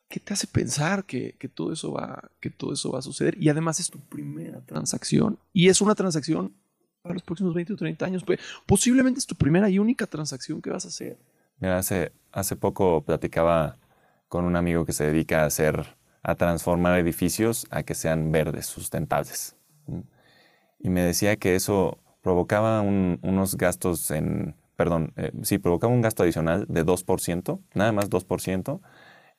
¿qué 0.08 0.20
te 0.20 0.32
hace 0.32 0.46
pensar 0.46 1.04
que, 1.04 1.34
todo 1.54 1.72
eso 1.72 1.92
va, 1.92 2.30
que 2.40 2.50
todo 2.50 2.72
eso 2.72 2.90
va 2.92 2.98
a 2.98 3.02
suceder? 3.02 3.36
Y 3.40 3.48
además 3.48 3.80
es 3.80 3.90
tu 3.90 4.00
primera 4.00 4.60
transacción 4.60 5.38
y 5.52 5.68
es 5.68 5.80
una 5.80 5.94
transacción 5.94 6.52
para 7.02 7.14
los 7.14 7.22
próximos 7.22 7.54
20 7.54 7.74
o 7.74 7.76
30 7.76 8.04
años. 8.04 8.24
Pues, 8.24 8.40
posiblemente 8.66 9.20
es 9.20 9.26
tu 9.26 9.34
primera 9.34 9.68
y 9.70 9.78
única 9.78 10.06
transacción 10.06 10.60
que 10.60 10.70
vas 10.70 10.84
a 10.84 10.88
hacer. 10.88 11.16
Mira, 11.60 11.78
hace, 11.78 12.12
hace 12.32 12.56
poco 12.56 13.02
platicaba 13.02 13.76
con 14.28 14.44
un 14.44 14.56
amigo 14.56 14.84
que 14.84 14.92
se 14.92 15.06
dedica 15.06 15.42
a 15.42 15.46
hacer, 15.46 15.96
a 16.22 16.34
transformar 16.34 16.98
edificios 16.98 17.66
a 17.70 17.82
que 17.82 17.94
sean 17.94 18.30
verdes, 18.32 18.66
sustentables. 18.66 19.56
Y 20.78 20.90
me 20.90 21.02
decía 21.02 21.36
que 21.36 21.54
eso 21.56 21.98
provocaba 22.22 22.80
unos 22.82 23.56
gastos 23.56 24.10
en 24.10 24.54
perdón, 24.78 25.12
eh, 25.16 25.32
sí, 25.42 25.58
provocaba 25.58 25.92
un 25.92 26.02
gasto 26.02 26.22
adicional 26.22 26.64
de 26.68 26.84
2%, 26.86 27.60
nada 27.74 27.90
más 27.90 28.08
2%, 28.10 28.80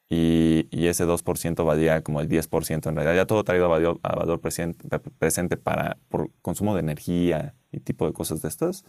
y, 0.10 0.67
y 0.69 0.88
ese 0.88 1.06
2% 1.06 1.65
valía 1.65 2.02
como 2.04 2.19
el 2.19 2.28
10% 2.28 2.89
en 2.89 2.95
realidad. 2.95 3.15
Ya 3.15 3.25
todo 3.25 3.45
traído 3.45 3.65
a 3.65 3.69
valor, 3.69 3.99
a 4.04 4.38
presente, 4.39 4.99
presente, 5.17 5.56
para, 5.56 5.97
por 6.10 6.32
consumo 6.41 6.73
de 6.75 6.82
energía 6.82 7.56
y 7.71 7.80
tipo 7.80 8.06
de 8.06 8.12
cosas 8.12 8.41
de 8.41 8.49
estas. 8.49 8.84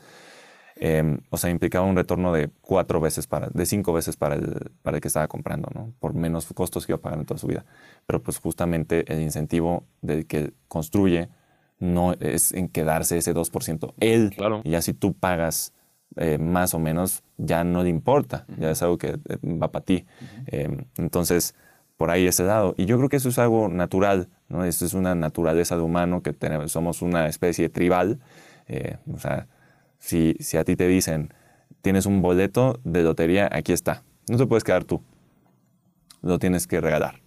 Em, 0.82 1.18
o 1.28 1.36
sea, 1.36 1.50
implicaba 1.50 1.84
un 1.84 1.94
retorno 1.94 2.32
de 2.32 2.48
cuatro 2.62 3.00
veces, 3.00 3.26
para, 3.26 3.48
de 3.50 3.66
cinco 3.66 3.92
veces 3.92 4.16
para 4.16 4.36
el, 4.36 4.70
para 4.82 4.96
el 4.96 5.02
que 5.02 5.08
estaba 5.08 5.28
comprando, 5.28 5.68
¿no? 5.74 5.92
Por 6.00 6.14
menos 6.14 6.46
costos 6.54 6.86
que 6.86 6.92
iba 6.92 6.98
a 6.98 7.02
pagar 7.02 7.18
en 7.18 7.26
toda 7.26 7.38
su 7.38 7.46
vida. 7.46 7.66
Pero 8.06 8.22
pues 8.22 8.38
justamente 8.38 9.04
el 9.12 9.20
incentivo 9.20 9.84
del 10.00 10.26
que 10.26 10.54
construye 10.68 11.28
no 11.78 12.14
es 12.14 12.52
en 12.52 12.68
quedarse 12.68 13.18
ese 13.18 13.34
2%. 13.34 13.92
Él, 14.00 14.32
claro. 14.34 14.62
y 14.64 14.74
así 14.74 14.94
tú 14.94 15.12
pagas 15.12 15.74
eh, 16.16 16.38
más 16.38 16.72
o 16.74 16.78
menos 16.78 17.22
ya 17.36 17.62
no 17.62 17.82
le 17.82 17.88
importa, 17.88 18.46
ya 18.58 18.70
es 18.70 18.82
algo 18.82 18.96
que 18.98 19.08
eh, 19.08 19.38
va 19.44 19.70
para 19.70 19.84
ti. 19.84 20.06
Em, 20.46 20.86
entonces, 20.96 21.54
por 21.98 22.10
ahí 22.10 22.26
ese 22.26 22.44
lado. 22.44 22.74
Y 22.78 22.86
yo 22.86 22.96
creo 22.96 23.10
que 23.10 23.16
eso 23.16 23.28
es 23.28 23.38
algo 23.38 23.68
natural, 23.68 24.28
¿no? 24.48 24.64
Eso 24.64 24.86
es 24.86 24.94
una 24.94 25.14
naturaleza 25.14 25.76
de 25.76 25.82
humano 25.82 26.22
que 26.22 26.32
tenemos, 26.32 26.72
somos 26.72 27.02
una 27.02 27.28
especie 27.28 27.68
tribal. 27.68 28.18
Eh, 28.66 28.96
o 29.12 29.18
sea, 29.18 29.46
si, 30.00 30.34
si 30.40 30.56
a 30.56 30.64
ti 30.64 30.74
te 30.74 30.88
dicen, 30.88 31.32
tienes 31.82 32.06
un 32.06 32.20
boleto 32.20 32.80
de 32.82 33.04
lotería, 33.04 33.48
aquí 33.52 33.72
está. 33.72 34.02
No 34.28 34.36
te 34.36 34.46
puedes 34.46 34.64
quedar 34.64 34.82
tú. 34.82 35.00
Lo 36.22 36.40
tienes 36.40 36.66
que 36.66 36.80
regalar. 36.80 37.20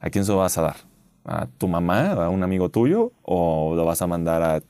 ¿A 0.00 0.10
quién 0.10 0.24
se 0.24 0.32
lo 0.32 0.38
vas 0.38 0.58
a 0.58 0.62
dar? 0.62 0.76
¿A 1.24 1.46
tu 1.46 1.68
mamá, 1.68 2.12
a 2.12 2.28
un 2.28 2.42
amigo 2.42 2.70
tuyo? 2.70 3.12
¿O 3.22 3.74
lo 3.76 3.84
vas 3.84 4.02
a 4.02 4.08
mandar 4.08 4.42
a 4.42 4.60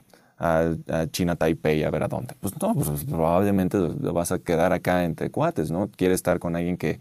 a, 0.41 1.07
China 1.13 1.37
Taipei 1.37 1.85
a 1.85 1.91
ver 1.91 2.03
a 2.03 2.09
dónde. 2.09 2.35
Pues 2.41 2.55
no, 2.61 2.75
pues 2.75 3.05
probablemente 3.05 3.79
lo 3.79 4.13
vas 4.13 4.33
a 4.33 4.39
quedar 4.39 4.73
acá 4.73 5.05
entre 5.05 5.31
cuates, 5.31 5.71
¿no? 5.71 5.91
Quiere 5.95 6.15
estar 6.15 6.39
con 6.39 6.57
alguien 6.57 6.77
que, 6.79 6.99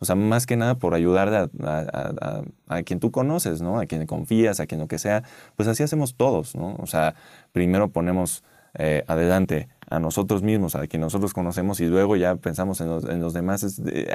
O 0.00 0.04
sea, 0.04 0.16
más 0.16 0.46
que 0.46 0.56
nada 0.56 0.74
por 0.74 0.94
ayudar 0.94 1.50
a, 1.62 2.82
quien 2.84 2.98
tú 2.98 3.10
conoces, 3.12 3.62
¿no? 3.62 3.78
A 3.78 3.86
quien 3.86 4.06
confías, 4.06 4.58
a 4.58 4.66
quien 4.66 4.80
lo 4.80 4.88
que 4.88 4.98
sea. 4.98 5.22
Pues 5.56 5.68
así 5.68 5.82
hacemos 5.82 6.16
todos, 6.16 6.56
¿no? 6.56 6.74
O 6.80 6.86
sea, 6.86 7.14
primero 7.52 7.88
ponemos 7.88 8.42
eh, 8.74 9.04
adelante 9.06 9.68
a 9.88 9.98
nosotros 9.98 10.42
mismos, 10.42 10.76
a 10.76 10.86
quien 10.86 11.00
nosotros 11.00 11.34
conocemos 11.34 11.80
y 11.80 11.86
luego 11.86 12.14
ya 12.14 12.36
pensamos 12.36 12.80
en 12.80 13.20
los, 13.20 13.34
demás. 13.34 13.64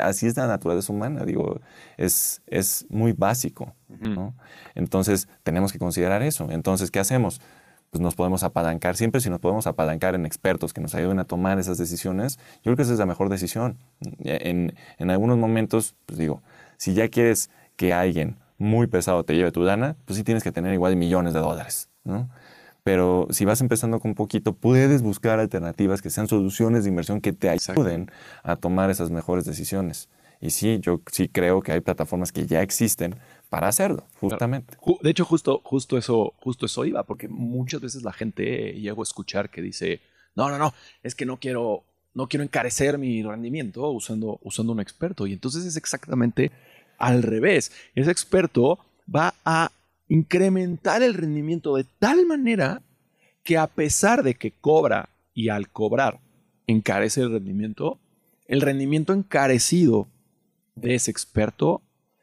así 0.01 0.27
es 0.27 0.37
la 0.37 0.47
naturaleza 0.47 0.93
humana, 0.93 1.25
digo, 1.25 1.59
es, 1.97 2.41
es 2.47 2.85
muy 2.89 3.11
básico. 3.11 3.73
¿no? 3.89 4.33
Entonces 4.73 5.27
tenemos 5.43 5.73
que 5.73 5.79
considerar 5.79 6.21
eso. 6.23 6.49
Entonces, 6.49 6.91
¿qué 6.91 6.99
hacemos? 6.99 7.41
Pues 7.89 8.01
nos 8.01 8.15
podemos 8.15 8.43
apalancar, 8.43 8.95
siempre 8.95 9.19
si 9.19 9.29
nos 9.29 9.39
podemos 9.39 9.67
apalancar 9.67 10.15
en 10.15 10.25
expertos 10.25 10.73
que 10.73 10.81
nos 10.81 10.95
ayuden 10.95 11.19
a 11.19 11.25
tomar 11.25 11.59
esas 11.59 11.77
decisiones, 11.77 12.37
yo 12.57 12.63
creo 12.63 12.77
que 12.77 12.83
esa 12.83 12.93
es 12.93 12.99
la 12.99 13.05
mejor 13.05 13.29
decisión. 13.29 13.77
En, 14.23 14.73
en 14.97 15.09
algunos 15.11 15.37
momentos, 15.37 15.95
pues 16.05 16.17
digo, 16.17 16.41
si 16.77 16.93
ya 16.93 17.09
quieres 17.09 17.49
que 17.75 17.93
alguien 17.93 18.37
muy 18.57 18.87
pesado 18.87 19.23
te 19.23 19.35
lleve 19.35 19.51
tu 19.51 19.61
lana, 19.61 19.97
pues 20.05 20.17
sí 20.17 20.23
tienes 20.23 20.43
que 20.43 20.51
tener 20.51 20.73
igual 20.73 20.95
millones 20.95 21.33
de 21.33 21.39
dólares, 21.39 21.89
¿no? 22.03 22.29
Pero 22.85 23.25
si 23.31 23.45
vas 23.45 23.61
empezando 23.61 23.99
con 23.99 24.13
poquito, 24.13 24.53
puedes 24.53 25.01
buscar 25.01 25.39
alternativas 25.39 26.03
que 26.03 26.11
sean 26.11 26.27
soluciones 26.27 26.83
de 26.83 26.91
inversión 26.91 27.19
que 27.19 27.33
te 27.33 27.49
ayuden 27.49 28.11
a 28.43 28.57
tomar 28.57 28.91
esas 28.91 29.09
mejores 29.09 29.43
decisiones. 29.43 30.07
Y 30.39 30.51
sí, 30.51 30.77
yo 30.79 31.01
sí 31.11 31.27
creo 31.27 31.63
que 31.63 31.71
hay 31.71 31.79
plataformas 31.79 32.31
que 32.31 32.45
ya 32.45 32.61
existen 32.61 33.15
para 33.49 33.69
hacerlo, 33.69 34.05
justamente. 34.19 34.77
De 35.01 35.09
hecho, 35.09 35.25
justo, 35.25 35.61
justo, 35.63 35.97
eso, 35.97 36.35
justo 36.37 36.67
eso 36.67 36.85
iba, 36.85 37.01
porque 37.01 37.27
muchas 37.27 37.81
veces 37.81 38.03
la 38.03 38.13
gente 38.13 38.73
llego 38.79 39.01
a 39.01 39.09
escuchar 39.09 39.49
que 39.49 39.63
dice, 39.63 39.99
no, 40.35 40.51
no, 40.51 40.59
no, 40.59 40.71
es 41.01 41.15
que 41.15 41.25
no 41.25 41.37
quiero, 41.37 41.85
no 42.13 42.27
quiero 42.27 42.43
encarecer 42.43 42.99
mi 42.99 43.23
rendimiento 43.23 43.89
usando, 43.89 44.39
usando 44.43 44.73
un 44.73 44.79
experto. 44.79 45.25
Y 45.25 45.33
entonces 45.33 45.65
es 45.65 45.75
exactamente 45.75 46.51
al 46.99 47.23
revés. 47.23 47.71
Ese 47.95 48.11
experto 48.11 48.77
va 49.09 49.33
a 49.43 49.71
incrementar 50.07 51.03
el 51.03 51.13
rendimiento 51.13 51.75
de 51.75 51.85
tal 51.99 52.25
manera 52.25 52.81
que 53.43 53.57
a 53.57 53.67
pesar 53.67 54.23
de 54.23 54.35
que 54.35 54.51
cobra 54.51 55.09
y 55.33 55.49
al 55.49 55.69
cobrar 55.69 56.19
encarece 56.67 57.21
el 57.21 57.31
rendimiento, 57.31 57.99
el 58.47 58.61
rendimiento 58.61 59.13
encarecido 59.13 60.07
de 60.75 60.95
ese 60.95 61.11
experto 61.11 61.81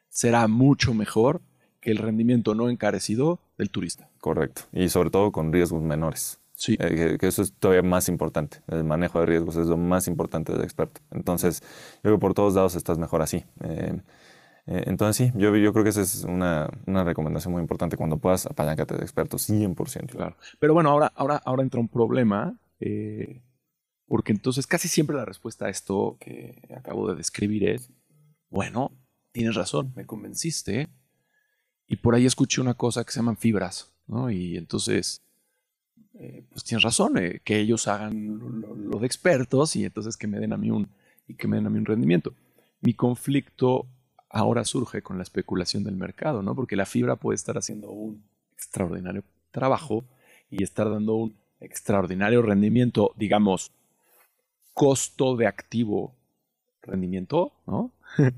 será 0.09 0.47
mucho 0.49 0.95
mejor 0.95 1.41
que 1.81 1.91
el 1.91 1.99
rendimiento 1.99 2.55
no 2.55 2.69
encarecido 2.69 3.41
del 3.59 3.71
turista. 3.71 4.09
Correcto. 4.21 4.63
Y 4.73 4.89
sobre 4.89 5.11
todo 5.11 5.33
con 5.33 5.53
riesgos 5.53 5.83
menores. 5.83 6.39
Sí. 6.55 6.77
Eh, 6.79 7.17
que, 7.19 7.27
eso 7.27 7.43
es 7.43 7.53
todavía 7.55 7.83
más 7.83 8.09
importante. 8.09 8.59
El 8.69 8.85
manejo 8.85 9.19
de 9.19 9.27
riesgos 9.27 9.57
es 9.57 9.67
lo 9.67 9.77
más 9.77 10.07
importante 10.07 10.53
del 10.53 10.63
experto. 10.63 11.01
Entonces, 11.11 11.61
yo 11.61 12.03
creo 12.03 12.17
que 12.17 12.21
por 12.21 12.35
todos 12.35 12.55
lados 12.55 12.77
estás 12.77 12.99
mejor 12.99 13.21
así. 13.21 13.39
Eh, 13.65 13.95
eh, 13.95 14.01
entonces 14.67 15.17
sí, 15.17 15.39
yo, 15.39 15.55
yo 15.57 15.73
creo 15.73 15.83
que 15.83 15.91
esa 15.91 16.03
es 16.03 16.25
una, 16.25 16.71
una, 16.87 17.03
recomendación 17.03 17.53
muy 17.53 17.61
importante 17.61 17.97
cuando 17.97 18.19
puedas 18.19 18.47
apalancarte 18.47 18.97
de 18.97 19.03
expertos, 19.03 19.49
100%. 19.49 20.11
Claro. 20.11 20.37
Pero 20.61 20.73
bueno, 20.73 20.91
ahora, 20.91 21.13
ahora, 21.17 21.41
ahora 21.45 21.63
entra 21.63 21.81
un 21.81 21.89
problema, 21.89 22.57
eh, 22.79 23.43
porque 24.07 24.33
entonces 24.33 24.67
casi 24.67 24.89
siempre 24.89 25.17
la 25.17 25.25
respuesta 25.25 25.67
a 25.67 25.69
esto 25.69 26.17
que 26.21 26.63
acabo 26.77 27.09
de 27.09 27.17
describir 27.17 27.69
es, 27.69 27.91
bueno, 28.51 28.93
tienes 29.33 29.57
razón, 29.57 29.93
me 29.97 30.07
convenciste, 30.07 30.89
y 31.89 31.97
por 31.97 32.15
ahí 32.15 32.25
escuché 32.25 32.61
una 32.61 32.75
cosa 32.75 33.05
que 33.05 33.11
se 33.11 33.19
llaman 33.19 33.37
fibras, 33.37 33.93
¿no? 34.07 34.31
Y 34.31 34.57
entonces, 34.57 35.23
eh, 36.15 36.45
pues 36.51 36.63
tienes 36.63 36.85
razón, 36.85 37.15
que 37.43 37.59
ellos 37.59 37.89
hagan 37.89 38.39
lo, 38.39 38.75
lo, 38.77 38.99
de 39.01 39.07
expertos 39.07 39.75
y 39.75 39.85
entonces 39.85 40.17
que 40.17 40.29
me 40.29 40.39
den 40.39 40.53
a 40.53 40.57
mí 40.57 40.71
un, 40.71 40.89
y 41.27 41.35
que 41.35 41.49
me 41.49 41.57
den 41.57 41.67
a 41.67 41.71
mí 41.71 41.79
un 41.79 41.85
rendimiento. 41.85 42.33
Mi 42.81 42.95
conflicto 42.95 43.87
ahora 44.33 44.65
surge 44.65 45.03
con 45.03 45.19
la 45.19 45.23
especulación 45.23 45.85
del 45.85 45.95
mercado, 45.95 46.43
¿no? 46.43 46.57
Porque 46.57 46.75
la 46.75 46.87
fibra 46.87 47.17
puede 47.17 47.37
estar 47.37 47.59
haciendo 47.59 47.91
un 47.91 48.25
extraordinario 48.57 49.23
trabajo 49.51 50.05
y 50.51 50.63
estar 50.63 50.91
dando 50.91 51.15
un 51.15 51.37
extraordinario 51.61 52.41
rendimiento, 52.41 53.13
digamos, 53.17 53.71
costo 54.73 55.37
de 55.37 55.47
activo 55.47 56.15
rendimiento, 56.83 57.53
¿no? 57.67 57.93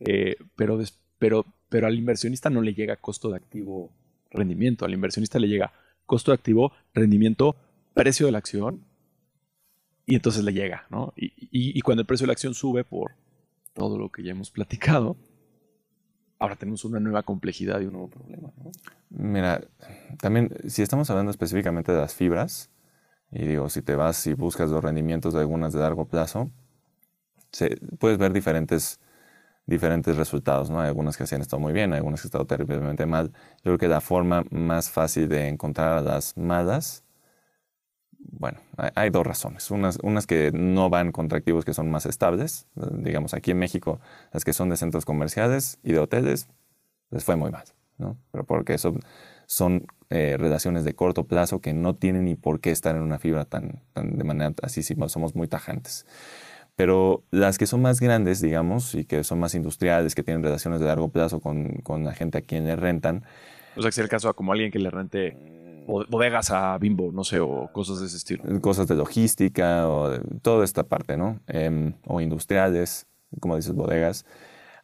Eh, 0.00 0.36
pero, 0.54 0.80
pero, 1.18 1.44
pero 1.68 1.88
al 1.88 1.98
inversionista 1.98 2.50
no 2.50 2.62
le 2.62 2.72
llega 2.72 2.94
costo 2.94 3.30
de 3.30 3.36
activo 3.36 3.90
rendimiento, 4.30 4.84
al 4.84 4.94
inversionista 4.94 5.40
le 5.40 5.48
llega 5.48 5.72
costo 6.06 6.30
de 6.30 6.36
activo, 6.36 6.70
rendimiento, 6.94 7.56
precio 7.94 8.26
de 8.26 8.30
la 8.30 8.38
acción, 8.38 8.84
y 10.06 10.14
entonces 10.14 10.44
le 10.44 10.52
llega, 10.52 10.86
¿no? 10.88 11.12
y 11.16 11.80
cuando 11.80 12.02
el 12.02 12.06
precio 12.06 12.26
de 12.26 12.28
la 12.28 12.34
acción 12.34 12.54
sube 12.54 12.84
por 12.84 13.10
todo 13.78 13.96
lo 13.96 14.10
que 14.10 14.22
ya 14.22 14.32
hemos 14.32 14.50
platicado, 14.50 15.16
ahora 16.38 16.56
tenemos 16.56 16.84
una 16.84 17.00
nueva 17.00 17.22
complejidad 17.22 17.80
y 17.80 17.86
un 17.86 17.92
nuevo 17.92 18.08
problema. 18.08 18.52
Mira, 19.10 19.62
también 20.20 20.50
si 20.66 20.82
estamos 20.82 21.08
hablando 21.10 21.30
específicamente 21.30 21.92
de 21.92 21.98
las 21.98 22.14
fibras, 22.14 22.70
y 23.30 23.46
digo, 23.46 23.68
si 23.68 23.82
te 23.82 23.94
vas 23.94 24.26
y 24.26 24.34
buscas 24.34 24.70
los 24.70 24.82
rendimientos 24.82 25.34
de 25.34 25.40
algunas 25.40 25.72
de 25.72 25.80
largo 25.80 26.06
plazo, 26.06 26.50
puedes 27.98 28.18
ver 28.18 28.32
diferentes, 28.32 29.00
diferentes 29.66 30.16
resultados, 30.16 30.70
¿no? 30.70 30.80
Hay 30.80 30.88
algunas 30.88 31.16
que 31.16 31.26
se 31.26 31.34
han 31.34 31.42
estado 31.42 31.60
muy 31.60 31.72
bien, 31.72 31.92
hay 31.92 31.98
algunas 31.98 32.20
que 32.20 32.26
han 32.26 32.28
estado 32.28 32.46
terriblemente 32.46 33.06
mal. 33.06 33.32
Yo 33.58 33.62
creo 33.64 33.78
que 33.78 33.88
la 33.88 34.00
forma 34.00 34.44
más 34.50 34.90
fácil 34.90 35.28
de 35.28 35.48
encontrar 35.48 35.98
a 35.98 36.00
las 36.00 36.36
malas 36.36 37.04
bueno, 38.18 38.58
hay, 38.76 39.10
dos 39.10 39.26
razones. 39.26 39.70
Unas, 39.70 39.98
unas 40.02 40.26
que 40.26 40.50
no 40.52 40.90
van 40.90 41.12
contra 41.12 41.38
activos 41.38 41.64
que 41.64 41.74
son 41.74 41.90
más 41.90 42.06
estables. 42.06 42.66
Digamos, 42.74 43.34
aquí 43.34 43.52
en 43.52 43.58
México, 43.58 44.00
las 44.32 44.44
que 44.44 44.52
son 44.52 44.68
de 44.68 44.76
centros 44.76 45.04
comerciales 45.04 45.78
y 45.82 45.92
de 45.92 46.00
hoteles, 46.00 46.48
les 47.10 47.24
fue 47.24 47.36
muy 47.36 47.50
mal, 47.50 47.64
¿no? 47.96 48.18
Pero 48.30 48.44
porque 48.44 48.76
son, 48.78 49.00
son 49.46 49.86
eh, 50.10 50.36
relaciones 50.38 50.84
de 50.84 50.94
corto 50.94 51.24
plazo 51.24 51.60
que 51.60 51.72
no 51.72 51.94
tienen 51.94 52.24
ni 52.24 52.34
por 52.34 52.60
qué 52.60 52.70
estar 52.70 52.96
en 52.96 53.02
una 53.02 53.18
fibra 53.18 53.44
tan, 53.44 53.82
tan 53.92 54.16
de 54.16 54.24
manera 54.24 54.54
así, 54.62 54.82
si 54.82 54.96
somos 55.08 55.34
muy 55.34 55.48
tajantes. 55.48 56.06
Pero 56.76 57.24
las 57.30 57.58
que 57.58 57.66
son 57.66 57.82
más 57.82 57.98
grandes, 57.98 58.40
digamos, 58.40 58.94
y 58.94 59.04
que 59.04 59.24
son 59.24 59.40
más 59.40 59.54
industriales, 59.54 60.14
que 60.14 60.22
tienen 60.22 60.42
relaciones 60.42 60.80
de 60.80 60.86
largo 60.86 61.08
plazo 61.08 61.40
con, 61.40 61.78
con 61.82 62.04
la 62.04 62.14
gente 62.14 62.38
a 62.38 62.40
quien 62.42 62.66
le 62.66 62.76
rentan. 62.76 63.24
O 63.76 63.82
sea, 63.82 63.90
que 63.90 63.94
sea 63.94 64.04
el 64.04 64.10
caso 64.10 64.28
a 64.28 64.34
como 64.34 64.52
alguien 64.52 64.70
que 64.70 64.78
le 64.78 64.90
rente 64.90 65.57
bodegas 65.88 66.50
a 66.50 66.76
Bimbo, 66.78 67.10
no 67.12 67.24
sé, 67.24 67.40
o 67.40 67.70
cosas 67.72 68.00
de 68.00 68.06
ese 68.06 68.16
estilo. 68.16 68.44
Cosas 68.60 68.86
de 68.86 68.94
logística 68.94 69.88
o 69.88 70.10
de 70.10 70.20
toda 70.42 70.64
esta 70.64 70.84
parte, 70.84 71.16
¿no? 71.16 71.40
Em, 71.46 71.94
o 72.06 72.20
industriales, 72.20 73.06
como 73.40 73.56
dices, 73.56 73.74
bodegas. 73.74 74.26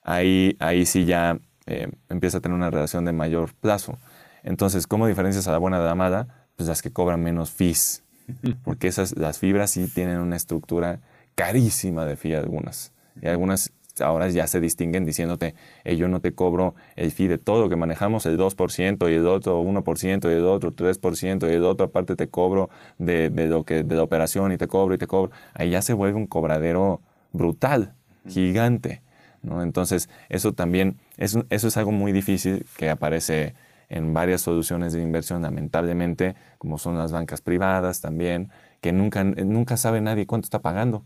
Ahí, 0.03 0.57
ahí 0.61 0.87
sí 0.87 1.05
ya 1.05 1.39
em, 1.67 1.93
empieza 2.09 2.39
a 2.39 2.41
tener 2.41 2.57
una 2.57 2.71
relación 2.71 3.05
de 3.05 3.13
mayor 3.13 3.55
plazo. 3.55 3.99
Entonces, 4.43 4.87
¿cómo 4.87 5.07
diferencias 5.07 5.47
a 5.49 5.53
la 5.53 5.59
buena 5.59 5.79
de 5.79 5.87
la 5.87 5.95
mala? 5.95 6.49
Pues 6.57 6.69
las 6.69 6.83
que 6.83 6.93
cobran 6.93 7.23
menos 7.23 7.51
fees. 7.51 8.05
Porque 8.65 8.89
esas, 8.89 9.17
las 9.17 9.39
fibras 9.39 9.71
sí 9.71 9.87
tienen 9.89 10.19
una 10.19 10.37
estructura 10.37 11.01
carísima 11.35 12.05
de 12.07 12.17
fee 12.17 12.35
algunas. 12.35 12.93
Y 13.21 13.29
algunas 13.29 13.73
ahora 14.01 14.29
ya 14.29 14.47
se 14.47 14.61
distinguen 14.61 15.05
diciéndote, 15.05 15.55
yo 15.85 16.09
no 16.09 16.21
te 16.21 16.35
cobro 16.35 16.75
el 16.97 17.11
fee 17.11 17.29
de 17.29 17.39
todo 17.39 17.61
lo 17.63 17.69
que 17.69 17.77
manejamos, 17.77 18.27
el 18.27 18.37
2% 18.39 19.11
y 19.11 19.15
el 19.15 19.27
otro 19.27 19.63
1% 19.63 20.31
y 20.31 20.35
el 20.35 20.45
otro 20.45 20.73
3% 20.73 21.51
y 21.51 21.55
el 21.55 21.65
otro 21.65 21.87
aparte 21.87 22.17
te 22.17 22.29
cobro 22.29 22.71
de, 22.99 23.31
lo 23.31 23.65
que, 23.65 23.85
de 23.85 23.95
la 23.95 24.03
operación 24.03 24.53
y 24.53 24.57
te 24.57 24.67
cobro 24.67 24.95
y 24.95 24.99
te 24.99 25.07
cobro. 25.07 25.31
Ahí 25.55 25.71
ya 25.71 25.83
se 25.83 25.93
vuelve 25.93 26.17
un 26.17 26.27
cobradero 26.27 27.01
brutal, 27.33 27.95
gigante. 28.29 29.03
¿no? 29.43 29.63
Entonces, 29.63 30.09
eso 30.29 30.53
también, 30.53 30.99
eso, 31.17 31.45
eso 31.51 31.69
es 31.69 31.77
algo 31.77 31.93
muy 31.93 32.13
difícil 32.13 32.67
que 32.77 32.91
aparece 32.91 33.55
en 33.89 34.15
varias 34.15 34.41
soluciones 34.41 34.93
de 34.93 35.03
inversión, 35.03 35.43
lamentablemente, 35.43 36.35
como 36.59 36.79
son 36.79 36.97
las 36.99 37.13
bancas 37.13 37.41
privadas 37.41 38.01
también, 38.01 38.51
que 38.81 38.93
nunca, 38.93 39.25
nunca 39.25 39.77
sabe 39.77 40.01
nadie 40.01 40.27
cuánto 40.27 40.47
está 40.47 40.61
pagando. 40.61 41.05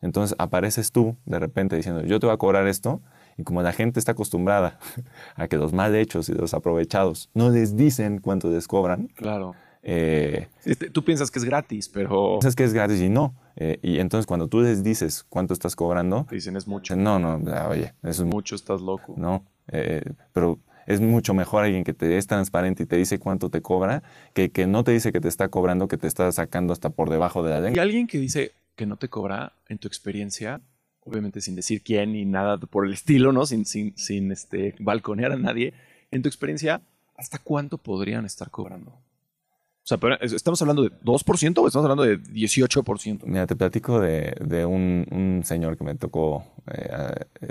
Entonces 0.00 0.36
apareces 0.38 0.92
tú 0.92 1.16
de 1.26 1.38
repente 1.38 1.76
diciendo, 1.76 2.02
yo 2.02 2.20
te 2.20 2.26
voy 2.26 2.34
a 2.34 2.38
cobrar 2.38 2.66
esto, 2.66 3.00
y 3.36 3.44
como 3.44 3.62
la 3.62 3.72
gente 3.72 4.00
está 4.00 4.12
acostumbrada 4.12 4.78
a 5.36 5.48
que 5.48 5.56
los 5.56 5.72
mal 5.72 5.94
hechos 5.94 6.28
y 6.28 6.34
los 6.34 6.54
aprovechados 6.54 7.30
no 7.34 7.50
les 7.50 7.76
dicen 7.76 8.18
cuánto 8.18 8.50
les 8.50 8.66
cobran. 8.66 9.08
Claro. 9.14 9.54
Eh, 9.82 10.48
tú 10.92 11.04
piensas 11.04 11.30
que 11.30 11.38
es 11.38 11.44
gratis, 11.44 11.88
pero... 11.88 12.32
Piensas 12.40 12.56
que 12.56 12.64
es 12.64 12.74
gratis 12.74 13.00
y 13.00 13.08
no. 13.08 13.34
Eh, 13.56 13.78
y 13.82 14.00
entonces 14.00 14.26
cuando 14.26 14.48
tú 14.48 14.60
les 14.60 14.82
dices 14.82 15.24
cuánto 15.28 15.54
estás 15.54 15.76
cobrando... 15.76 16.26
Te 16.28 16.34
dicen 16.34 16.56
es 16.56 16.66
mucho. 16.66 16.96
No, 16.96 17.18
no, 17.18 17.40
oye, 17.68 17.94
eso 18.02 18.24
es 18.24 18.28
mucho, 18.28 18.56
estás 18.56 18.80
loco. 18.80 19.14
No, 19.16 19.44
eh, 19.68 20.02
pero 20.32 20.58
es 20.86 21.00
mucho 21.00 21.32
mejor 21.32 21.64
alguien 21.64 21.84
que 21.84 21.94
te 21.94 22.18
es 22.18 22.26
transparente 22.26 22.82
y 22.82 22.86
te 22.86 22.96
dice 22.96 23.18
cuánto 23.18 23.50
te 23.50 23.60
cobra 23.60 24.02
que 24.32 24.50
que 24.50 24.66
no 24.66 24.84
te 24.84 24.92
dice 24.92 25.12
que 25.12 25.20
te 25.20 25.28
está 25.28 25.48
cobrando, 25.48 25.86
que 25.86 25.98
te 25.98 26.06
está 26.06 26.32
sacando 26.32 26.72
hasta 26.72 26.90
por 26.90 27.10
debajo 27.10 27.42
de 27.42 27.50
la 27.50 27.60
lengua. 27.60 27.76
Y 27.76 27.80
alguien 27.80 28.06
que 28.06 28.18
dice, 28.18 28.52
que 28.78 28.86
no 28.86 28.96
te 28.96 29.10
cobra 29.10 29.52
en 29.68 29.76
tu 29.76 29.88
experiencia, 29.88 30.62
obviamente 31.00 31.42
sin 31.42 31.56
decir 31.56 31.82
quién 31.82 32.12
ni 32.12 32.24
nada 32.24 32.56
por 32.58 32.86
el 32.86 32.94
estilo, 32.94 33.32
¿no? 33.32 33.44
Sin, 33.44 33.66
sin, 33.66 33.94
sin 33.98 34.32
este, 34.32 34.74
balconear 34.78 35.32
a 35.32 35.36
nadie, 35.36 35.74
en 36.10 36.22
tu 36.22 36.28
experiencia, 36.28 36.80
¿hasta 37.16 37.38
cuánto 37.38 37.76
podrían 37.76 38.24
estar 38.24 38.50
cobrando? 38.50 38.92
O 38.92 39.88
sea, 39.88 39.98
¿estamos 40.20 40.60
hablando 40.62 40.82
de 40.82 40.90
2% 41.00 41.58
o 41.58 41.66
estamos 41.66 41.76
hablando 41.76 42.04
de 42.04 42.20
18%? 42.20 43.22
Mira, 43.24 43.46
te 43.46 43.56
platico 43.56 44.00
de, 44.00 44.36
de 44.40 44.64
un, 44.64 45.06
un, 45.10 45.42
señor 45.44 45.76
que 45.76 45.84
me 45.84 45.94
tocó 45.94 46.44
eh, 46.70 47.24
eh, 47.40 47.48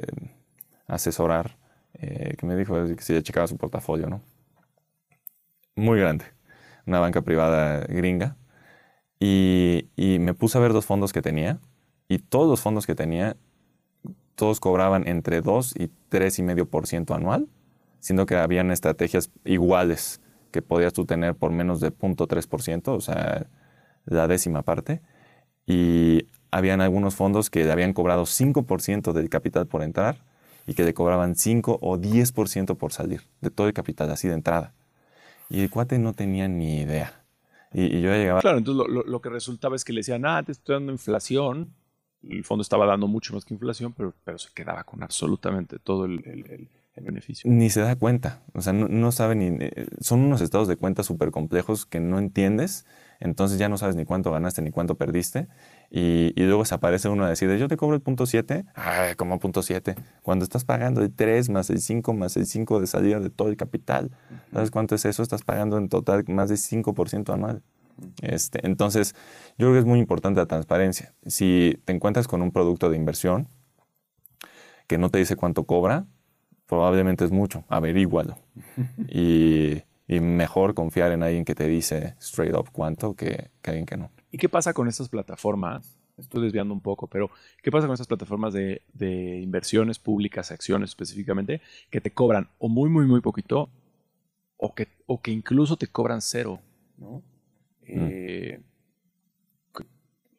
asesorar, 0.87 1.57
eh, 1.95 2.35
que 2.37 2.45
me 2.45 2.55
dijo 2.55 2.75
que 2.95 3.01
si 3.01 3.13
ya 3.13 3.21
checaba 3.21 3.47
su 3.47 3.57
portafolio, 3.57 4.07
¿no? 4.07 4.21
Muy 5.75 5.99
grande, 5.99 6.25
una 6.85 6.99
banca 6.99 7.21
privada 7.21 7.79
gringa. 7.87 8.37
Y, 9.19 9.87
y 9.95 10.19
me 10.19 10.33
puse 10.33 10.57
a 10.57 10.61
ver 10.61 10.73
dos 10.73 10.85
fondos 10.85 11.11
que 11.13 11.21
tenía 11.21 11.59
y 12.07 12.19
todos 12.19 12.47
los 12.47 12.61
fondos 12.61 12.85
que 12.85 12.95
tenía, 12.95 13.35
todos 14.35 14.59
cobraban 14.59 15.07
entre 15.07 15.41
2 15.41 15.75
y 15.77 15.89
3,5% 16.11 17.15
anual, 17.15 17.47
siendo 17.99 18.25
que 18.25 18.35
habían 18.35 18.71
estrategias 18.71 19.31
iguales 19.43 20.21
que 20.51 20.61
podías 20.61 20.93
tú 20.93 21.05
tener 21.05 21.35
por 21.35 21.51
menos 21.51 21.79
de 21.79 21.91
0.3%, 21.91 22.87
o 22.89 23.01
sea, 23.01 23.47
la 24.05 24.27
décima 24.27 24.61
parte. 24.61 25.01
Y 25.65 26.27
habían 26.51 26.81
algunos 26.81 27.15
fondos 27.15 27.49
que 27.49 27.65
le 27.65 27.71
habían 27.71 27.93
cobrado 27.93 28.25
5% 28.25 29.11
del 29.11 29.29
capital 29.29 29.67
por 29.67 29.83
entrar 29.83 30.17
y 30.65 30.73
que 30.73 30.83
le 30.83 30.93
cobraban 30.93 31.35
5 31.35 31.79
o 31.81 31.97
10% 31.97 32.75
por 32.77 32.93
salir 32.93 33.21
de 33.41 33.49
todo 33.49 33.67
el 33.67 33.73
capital, 33.73 34.11
así 34.11 34.27
de 34.27 34.35
entrada. 34.35 34.73
Y 35.49 35.61
el 35.61 35.69
cuate 35.69 35.99
no 35.99 36.13
tenía 36.13 36.47
ni 36.47 36.81
idea. 36.81 37.16
Y, 37.73 38.01
yo 38.01 38.11
llegaba... 38.11 38.41
Claro, 38.41 38.57
entonces 38.57 38.87
lo, 39.05 39.21
que 39.21 39.29
resultaba 39.29 39.75
es 39.75 39.83
que 39.83 39.93
le 39.93 39.99
decían, 39.99 40.25
ah, 40.25 40.43
te 40.43 40.51
estoy 40.51 40.75
dando 40.75 40.91
inflación. 40.91 41.73
El 42.23 42.43
fondo 42.43 42.61
estaba 42.61 42.85
dando 42.85 43.07
mucho 43.07 43.33
más 43.33 43.45
que 43.45 43.53
inflación, 43.53 43.93
pero, 43.93 44.13
pero 44.23 44.37
se 44.37 44.49
quedaba 44.53 44.83
con 44.83 45.03
absolutamente 45.03 45.79
todo 45.79 46.05
el, 46.05 46.23
el, 46.25 46.69
beneficio. 47.03 47.49
Ni 47.51 47.69
se 47.69 47.81
da 47.81 47.95
cuenta. 47.95 48.43
O 48.53 48.61
sea, 48.61 48.73
no, 48.73 48.87
no 48.87 49.11
sabe 49.11 49.35
ni... 49.35 49.55
Eh, 49.63 49.87
son 49.99 50.21
unos 50.21 50.41
estados 50.41 50.67
de 50.67 50.77
cuenta 50.77 51.03
súper 51.03 51.29
complejos 51.29 51.85
que 51.85 51.99
no 51.99 52.17
entiendes 52.17 52.85
entonces 53.19 53.57
ya 53.57 53.69
no 53.69 53.77
sabes 53.77 53.95
ni 53.95 54.05
cuánto 54.05 54.31
ganaste 54.31 54.61
ni 54.61 54.71
cuánto 54.71 54.95
perdiste. 54.95 55.47
Y, 55.89 56.33
luego 56.35 56.65
se 56.65 56.75
aparece 56.75 57.09
uno 57.09 57.25
a 57.25 57.29
decir, 57.29 57.53
yo 57.57 57.67
te 57.67 57.77
cobro 57.77 57.95
el 57.95 58.01
punto 58.01 58.25
7. 58.25 58.65
Ay, 58.75 59.15
¿cómo 59.15 59.39
punto 59.39 59.63
7? 59.63 59.95
Cuando 60.21 60.43
estás 60.43 60.65
pagando 60.65 61.01
el 61.01 61.13
3 61.13 61.49
más 61.49 61.69
el 61.69 61.81
5 61.81 62.13
más 62.13 62.37
el 62.37 62.45
5 62.45 62.79
de 62.79 62.87
salida 62.87 63.19
de 63.19 63.29
todo 63.29 63.49
el 63.49 63.57
capital. 63.57 64.11
¿Sabes 64.53 64.71
cuánto 64.71 64.95
es 64.95 65.05
eso? 65.05 65.23
Estás 65.23 65.43
pagando 65.43 65.77
en 65.77 65.89
total 65.89 66.23
más 66.27 66.49
de 66.49 66.55
5% 66.55 67.33
anual. 67.33 67.63
Este, 68.21 68.65
entonces, 68.65 69.15
yo 69.57 69.67
creo 69.67 69.73
que 69.73 69.79
es 69.79 69.85
muy 69.85 69.99
importante 69.99 70.39
la 70.39 70.45
transparencia. 70.45 71.13
Si 71.25 71.81
te 71.85 71.93
encuentras 71.93 72.27
con 72.27 72.41
un 72.41 72.51
producto 72.51 72.89
de 72.89 72.97
inversión 72.97 73.47
que 74.87 74.97
no 74.97 75.09
te 75.09 75.19
dice 75.19 75.35
cuánto 75.35 75.65
cobra, 75.65 76.05
probablemente 76.67 77.25
es 77.25 77.31
mucho. 77.31 77.63
Averígualo. 77.69 78.37
y 79.09 79.83
y 80.07 80.19
mejor 80.19 80.73
confiar 80.73 81.11
en 81.11 81.21
alguien 81.21 81.43
que 81.43 81.53
te 81.53 81.67
dice 81.67 82.15
straight 82.19 82.55
up 82.55 82.69
cuánto 82.71 83.13
que, 83.13 83.51
que 83.61 83.71
alguien 83.71 83.85
que 83.85 83.97
no. 83.97 84.11
¿Y 84.31 84.37
qué 84.37 84.47
pasa 84.47 84.73
con 84.73 84.87
estas 84.87 85.09
plataformas? 85.09 85.99
Estoy 86.17 86.43
desviando 86.43 86.73
un 86.73 86.81
poco, 86.81 87.07
pero 87.07 87.29
¿qué 87.61 87.69
pasa 87.71 87.85
con 87.85 87.93
estas 87.93 88.07
plataformas 88.07 88.53
de, 88.53 88.81
de 88.93 89.39
inversiones 89.39 89.99
públicas, 89.99 90.51
acciones 90.51 90.89
específicamente, 90.91 91.61
que 91.91 92.01
te 92.01 92.11
cobran 92.11 92.49
o 92.57 92.69
muy, 92.69 92.89
muy, 92.89 93.05
muy 93.05 93.21
poquito 93.21 93.69
o 94.55 94.73
que, 94.73 94.87
o 95.05 95.21
que 95.21 95.31
incluso 95.31 95.77
te 95.77 95.87
cobran 95.87 96.21
cero? 96.21 96.59
¿no? 96.97 97.21
Mm. 97.81 98.07
Eh, 98.09 98.61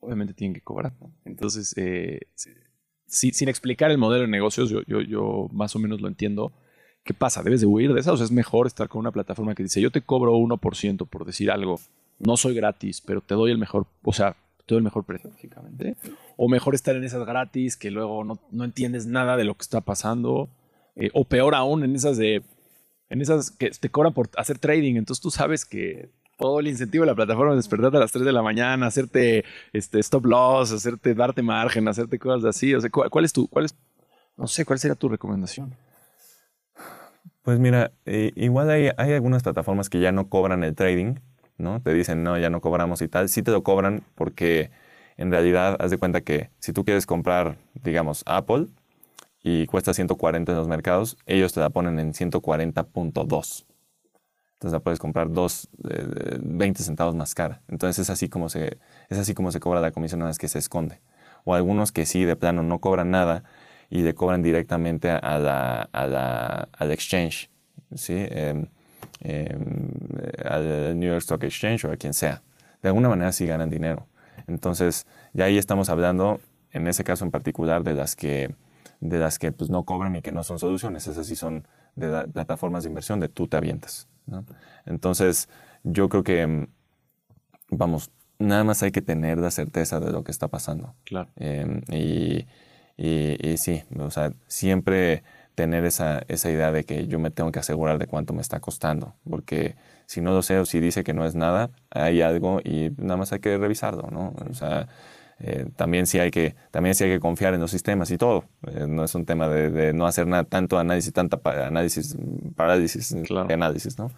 obviamente 0.01 0.35
tienen 0.35 0.55
que 0.55 0.63
cobrar. 0.63 0.95
¿no? 1.01 1.13
Entonces, 1.25 1.75
eh, 1.77 2.21
sin 3.07 3.49
explicar 3.49 3.91
el 3.91 3.99
modelo 3.99 4.23
de 4.23 4.31
negocios, 4.31 4.71
yo, 4.71 4.83
yo, 4.87 5.01
yo 5.03 5.49
más 5.53 5.77
o 5.77 5.79
menos 5.79 6.01
lo 6.01 6.09
entiendo 6.09 6.53
¿Qué 7.09 7.15
pasa? 7.15 7.43
¿Debes 7.43 7.63
de 7.63 7.67
huir 7.67 7.95
de 7.95 8.01
esa? 8.01 8.13
O 8.13 8.19
sea, 8.19 8.27
es 8.27 8.31
mejor 8.31 8.67
estar 8.67 8.87
con 8.87 8.99
una 8.99 9.11
plataforma 9.11 9.55
que 9.55 9.63
dice, 9.63 9.81
yo 9.81 9.91
te 9.91 10.03
cobro 10.03 10.37
1% 10.37 11.09
por 11.09 11.25
decir 11.25 11.51
algo, 11.51 11.81
no 12.19 12.37
soy 12.37 12.55
gratis, 12.55 13.01
pero 13.01 13.23
te 13.23 13.35
doy 13.35 13.51
el 13.51 13.57
mejor, 13.57 13.87
o 14.03 14.13
sea, 14.13 14.37
te 14.67 14.75
doy 14.75 14.81
el 14.81 14.85
mejor 14.85 15.05
precio, 15.05 15.31
básicamente. 15.31 15.97
O 16.37 16.51
mejor 16.51 16.75
estar 16.75 16.95
en 16.95 17.05
esas 17.05 17.25
gratis 17.25 17.79
que 17.79 17.91
luego 17.91 18.25
no, 18.25 18.39
no 18.51 18.63
entiendes 18.63 19.07
nada 19.07 19.39
de 19.39 19.45
lo 19.45 19.55
que 19.55 19.63
está 19.63 19.81
pasando. 19.81 20.51
Eh, 20.97 21.09
o 21.15 21.25
peor 21.25 21.55
aún, 21.55 21.83
en 21.83 21.95
esas 21.97 22.19
de, 22.19 22.43
en 23.09 23.23
esas 23.23 23.53
que 23.53 23.71
te 23.71 23.89
cobran 23.89 24.13
por 24.13 24.29
hacer 24.37 24.59
trading. 24.59 24.97
Entonces 24.97 25.23
tú 25.23 25.31
sabes 25.31 25.65
que 25.65 26.11
todo 26.37 26.61
el 26.61 26.69
incentivo 26.69 27.05
de 27.05 27.11
la 27.11 27.17
plataforma 27.17 27.53
es 27.53 27.59
despertarte 27.61 27.97
a 27.97 28.01
las 28.01 28.13
3 28.13 28.27
de 28.27 28.33
la 28.33 28.43
mañana, 28.43 28.87
hacerte 28.87 29.47
este, 29.73 29.99
stop 30.01 30.27
loss, 30.27 30.73
hacerte 30.73 31.15
darte 31.15 31.41
margen, 31.41 31.89
hacerte 31.89 32.19
cosas 32.19 32.45
así. 32.45 32.75
O 32.75 32.83
sea, 32.83 32.91
¿cuál, 32.91 33.25
es 33.25 33.33
tu, 33.33 33.49
cuál 33.49 33.65
es, 33.65 33.75
no 34.37 34.47
sé, 34.47 34.67
cuál 34.67 34.79
sería 34.79 34.95
tu 34.95 35.09
recomendación? 35.09 35.75
Pues 37.49 37.59
mira, 37.59 37.93
eh, 38.05 38.33
igual 38.37 38.69
hay, 38.69 38.91
algunas 38.99 39.43
plataformas 39.43 39.89
que 39.89 40.01
ya 40.01 40.13
no 40.13 40.29
cobran 40.29 40.63
el 40.65 40.75
trading, 40.75 41.15
¿no? 41.57 41.81
Te 41.81 41.95
dicen, 41.95 42.23
no, 42.23 42.37
ya 42.37 42.51
no 42.51 42.61
cobramos 42.61 43.01
y 43.01 43.09
tal. 43.09 43.31
Sí 43.31 43.43
te 43.43 43.51
lo 43.53 43.63
cobran 43.63 44.03
porque 44.17 44.71
en 45.17 45.31
realidad 45.31 45.75
haz 45.81 45.91
de 45.91 45.97
cuenta 45.97 46.21
que 46.21 46.51
si 46.59 46.75
tú 46.75 46.85
quieres 46.85 47.07
comprar, 47.07 47.57
digamos, 47.73 48.23
Apple 48.27 48.67
y 49.43 49.65
cuesta 49.65 49.95
140 49.95 50.53
en 50.53 50.59
los 50.59 50.69
mercados, 50.69 51.17
ellos 51.25 51.55
te 51.55 51.61
la 51.61 51.71
ponen 51.71 51.99
en 51.99 52.13
140.2. 52.13 53.65
Entonces 54.53 54.73
la 54.75 54.81
puedes 54.81 54.99
comprar 54.99 55.33
dos, 55.33 55.71
20 56.43 56.83
centavos 56.83 57.15
más 57.15 57.35
cara. 57.35 57.63
Entonces 57.67 57.99
es 57.99 58.11
así 58.11 58.29
como 58.29 58.51
se, 58.51 58.77
es 59.09 59.17
así 59.17 59.33
como 59.33 59.53
se 59.53 59.61
cobra 59.61 59.81
la 59.81 59.91
comisión 59.91 60.21
una 60.21 60.29
vez 60.29 60.37
que 60.37 60.49
se 60.49 60.59
esconde. 60.59 61.01
O 61.45 61.55
algunos 61.55 61.93
que 61.93 62.05
sí, 62.05 62.27
de 62.27 62.37
plano, 62.37 62.63
no 62.63 62.79
cobran 62.79 63.11
nada 63.11 63.45
y 63.91 64.03
le 64.03 64.15
cobran 64.15 64.43
directamente 64.43 65.11
a 65.11 65.39
la, 65.39 65.89
a 65.93 66.07
la, 66.07 66.69
al 66.73 66.91
exchange, 66.91 67.51
¿sí? 67.95 68.15
Em, 68.17 68.67
em, 69.21 69.99
al 70.45 70.99
New 70.99 71.09
York 71.09 71.23
Stock 71.23 71.43
Exchange 71.43 71.85
o 71.87 71.93
a 71.93 71.97
quien 71.97 72.15
sea. 72.15 72.43
De 72.83 72.89
alguna 72.89 73.09
manera 73.09 73.33
sí 73.33 73.47
ganan 73.47 73.71
dinero. 73.71 74.07
Entonces, 74.47 75.07
ya 75.33 75.47
ahí 75.47 75.59
estamos 75.59 75.89
hablando, 75.89 76.41
en 76.73 76.87
ese 76.87 77.03
caso 77.05 77.25
en 77.25 77.31
particular, 77.31 77.83
de 77.83 77.95
las 77.95 78.15
que, 78.15 78.55
de 79.01 79.19
las 79.19 79.39
que 79.39 79.53
pues, 79.53 79.71
no 79.71 79.85
cobran 79.85 80.17
y 80.17 80.23
que 80.23 80.33
no 80.33 80.45
son 80.45 80.59
soluciones. 80.59 81.07
Esas 81.07 81.27
sí 81.27 81.37
son 81.37 81.67
de 81.97 82.29
plataformas 82.29 82.85
de 82.85 82.91
inversión 82.91 83.21
de 83.21 83.29
tú 83.29 83.49
te 83.49 83.57
avientas. 83.57 84.09
Entonces, 84.85 85.49
yo 85.83 86.09
creo 86.09 86.23
que, 86.23 86.43
em, 86.43 86.67
vamos, 87.71 88.11
nada 88.39 88.65
más 88.65 88.83
hay 88.83 88.93
que 88.93 89.03
tener 89.03 89.39
la 89.39 89.51
certeza 89.51 89.99
de 89.99 90.13
lo 90.13 90.23
que 90.23 90.31
está 90.31 90.49
pasando. 90.49 90.95
Claro. 91.05 91.31
y 91.39 92.47
y, 92.99 93.57
sí, 93.59 93.85
o 93.99 94.11
sea, 94.11 94.33
siempre 94.49 95.23
tener 95.55 95.85
esa, 95.85 96.23
esa 96.29 96.51
idea 96.51 96.73
de 96.73 96.85
que 96.85 97.07
yo 97.07 97.19
me 97.19 97.31
tengo 97.31 97.53
que 97.53 97.61
asegurar 97.61 97.99
de 97.99 98.07
cuánto 98.07 98.33
me 98.33 98.43
está 98.43 98.61
costando, 98.61 99.15
porque 99.29 99.77
si 100.07 100.21
no 100.21 100.33
lo 100.33 100.43
sé 100.43 100.59
o 100.59 100.67
si 100.67 100.81
dice 100.81 101.05
que 101.05 101.15
no 101.15 101.25
es 101.25 101.35
nada, 101.35 101.71
hay 101.91 102.23
algo 102.23 102.61
y 102.65 102.91
nada 102.97 103.17
más 103.17 103.33
hay 103.33 103.41
que 103.41 103.57
revisarlo, 103.57 104.09
¿no? 104.11 104.35
O 104.51 104.55
sea, 104.55 104.89
eh, 105.41 105.67
también 105.77 106.07
sí 106.07 106.19
hay 106.19 106.33
que 106.33 106.57
también 106.73 106.97
sí 106.97 107.05
hay 107.05 107.11
que 107.11 107.21
confiar 107.21 107.55
en 107.55 107.61
los 107.61 107.71
sistemas 107.71 108.11
y 108.11 108.19
todo. 108.19 108.45
Eh, 108.67 108.87
no 108.89 109.05
es 109.05 109.15
un 109.15 109.25
tema 109.25 109.49
de, 109.49 109.93
no 109.93 110.07
hacer 110.07 110.27
nada, 110.27 110.45
tanto 110.45 110.79
análisis, 110.79 111.13
tanta 111.13 111.39
análisis, 111.45 112.17
parálisis, 112.57 113.15
claro. 113.25 113.53
análisis, 113.53 113.99
¿no? 113.99 114.11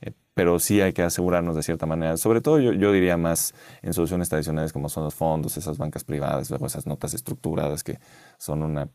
Eh, 0.00 0.12
pero 0.34 0.58
sí 0.58 0.80
hay 0.80 0.92
que 0.92 1.02
asegurarnos 1.02 1.56
de 1.56 1.62
cierta 1.62 1.86
manera. 1.86 2.16
Sobre 2.16 2.40
todo 2.40 2.58
yo, 2.58 2.72
yo, 2.72 2.92
diría 2.92 3.16
más 3.16 3.54
en 3.82 3.94
soluciones 3.94 4.28
tradicionales 4.28 4.72
como 4.72 4.88
son 4.88 5.04
los 5.04 5.14
fondos, 5.14 5.56
esas 5.56 5.78
bancas 5.78 6.04
privadas, 6.04 6.50
luego 6.50 6.66
esas 6.66 6.86
notas 6.86 7.14
estructuradas 7.14 7.82
que 7.82 7.98
son 8.38 8.62
una 8.62 8.82
eh, 8.82 8.88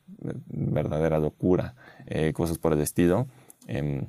verdadera 0.48 1.20
locura, 1.20 1.76
eh, 2.06 2.34
cosas 2.34 2.58
por 2.58 2.74
el 2.74 2.82
estilo. 2.82 3.28
Em, 3.68 4.08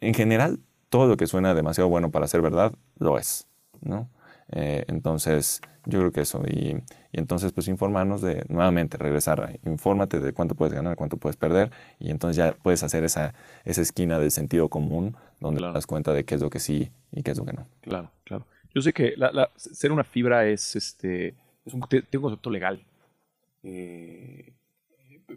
en 0.00 0.14
general, 0.14 0.60
todo 0.88 1.06
lo 1.06 1.16
que 1.16 1.26
suena 1.26 1.54
demasiado 1.54 1.88
bueno 1.88 2.10
para 2.10 2.28
ser 2.28 2.42
verdad, 2.42 2.72
lo 2.98 3.18
es, 3.18 3.48
¿no? 3.80 4.08
Eh, 4.50 4.84
entonces, 4.88 5.62
yo 5.84 5.98
creo 5.98 6.12
que 6.12 6.20
eso. 6.22 6.42
Y, 6.46 6.76
y, 6.76 6.82
entonces, 7.12 7.52
pues 7.52 7.68
informarnos 7.68 8.22
de, 8.22 8.44
nuevamente, 8.48 8.96
regresar, 8.96 9.58
infórmate 9.64 10.20
de 10.20 10.32
cuánto 10.32 10.54
puedes 10.54 10.74
ganar, 10.74 10.96
cuánto 10.96 11.16
puedes 11.16 11.36
perder, 11.36 11.70
y 11.98 12.10
entonces 12.10 12.36
ya 12.36 12.52
puedes 12.52 12.82
hacer 12.82 13.04
esa, 13.04 13.34
esa 13.64 13.82
esquina 13.82 14.18
del 14.18 14.30
sentido 14.30 14.68
común, 14.68 15.16
donde 15.40 15.60
te 15.60 15.72
das 15.72 15.86
cuenta 15.86 16.12
de 16.12 16.24
qué 16.24 16.36
es 16.36 16.40
lo 16.40 16.50
que 16.50 16.60
sí 16.60 16.90
y 17.10 17.22
qué 17.22 17.32
es 17.32 17.38
lo 17.38 17.44
que 17.44 17.52
no. 17.52 17.66
Claro, 17.80 18.10
claro. 18.24 18.46
Yo 18.74 18.80
sé 18.80 18.92
que 18.92 19.14
la, 19.16 19.50
ser 19.56 19.92
una 19.92 20.04
fibra 20.04 20.46
es, 20.46 20.76
este, 20.76 21.34
es 21.64 21.74
un, 21.74 21.82
tiene 21.88 22.06
un 22.14 22.22
concepto 22.22 22.50
legal, 22.50 22.82
eh, 23.62 24.52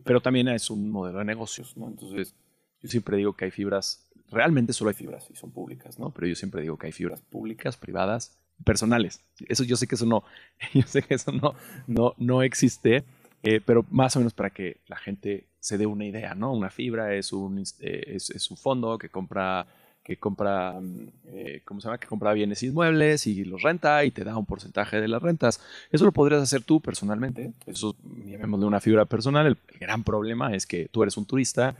pero 0.03 0.21
también 0.21 0.47
es 0.47 0.69
un 0.69 0.89
modelo 0.89 1.19
de 1.19 1.25
negocios, 1.25 1.75
¿no? 1.75 1.87
Entonces, 1.87 2.33
yo 2.81 2.89
siempre 2.89 3.17
digo 3.17 3.33
que 3.33 3.45
hay 3.45 3.51
fibras, 3.51 4.07
realmente 4.31 4.73
solo 4.73 4.89
hay 4.89 4.95
fibras 4.95 5.27
y 5.31 5.35
son 5.35 5.51
públicas, 5.51 5.99
¿no? 5.99 6.11
Pero 6.11 6.27
yo 6.27 6.35
siempre 6.35 6.61
digo 6.61 6.77
que 6.77 6.87
hay 6.87 6.93
fibras 6.93 7.21
públicas, 7.21 7.75
privadas 7.77 8.37
personales. 8.63 9.21
Eso 9.47 9.63
yo 9.63 9.75
sé 9.75 9.87
que 9.87 9.95
eso 9.95 10.05
no, 10.05 10.23
yo 10.73 10.83
sé 10.83 11.01
que 11.01 11.15
eso 11.15 11.31
no, 11.31 11.55
no, 11.87 12.13
no 12.17 12.41
existe, 12.43 13.03
eh, 13.43 13.61
pero 13.63 13.85
más 13.91 14.15
o 14.15 14.19
menos 14.19 14.33
para 14.33 14.49
que 14.49 14.77
la 14.87 14.97
gente 14.97 15.45
se 15.65 15.79
dé 15.79 15.87
una 15.87 16.05
idea, 16.05 16.35
¿no? 16.35 16.53
Una 16.53 16.69
fibra 16.69 17.15
es 17.15 17.33
un, 17.33 17.63
eh, 17.79 18.03
es, 18.15 18.51
un 18.51 18.57
fondo 18.57 18.99
que 18.99 19.09
compra, 19.09 19.65
que 20.03 20.17
compra, 20.17 20.79
mm, 20.79 21.07
eh, 21.25 21.61
¿cómo 21.65 21.81
se 21.81 21.87
llama? 21.87 21.97
Que 21.97 22.05
compra 22.05 22.33
bienes 22.33 22.61
inmuebles 22.61 23.25
y 23.25 23.43
los 23.43 23.63
renta 23.63 24.05
y 24.05 24.11
te 24.11 24.23
da 24.23 24.37
un 24.37 24.45
porcentaje 24.45 25.01
de 25.01 25.07
las 25.07 25.23
rentas. 25.23 25.59
Eso 25.91 26.05
lo 26.05 26.11
podrías 26.11 26.41
hacer 26.41 26.61
tú 26.61 26.81
personalmente. 26.81 27.53
Eso, 27.65 27.95
llamémosle 28.25 28.67
una 28.67 28.79
fibra 28.79 29.05
personal. 29.05 29.47
El, 29.47 29.57
gran 29.79 30.03
problema 30.03 30.55
es 30.55 30.67
que 30.67 30.87
tú 30.87 31.01
eres 31.01 31.17
un 31.17 31.25
turista, 31.25 31.75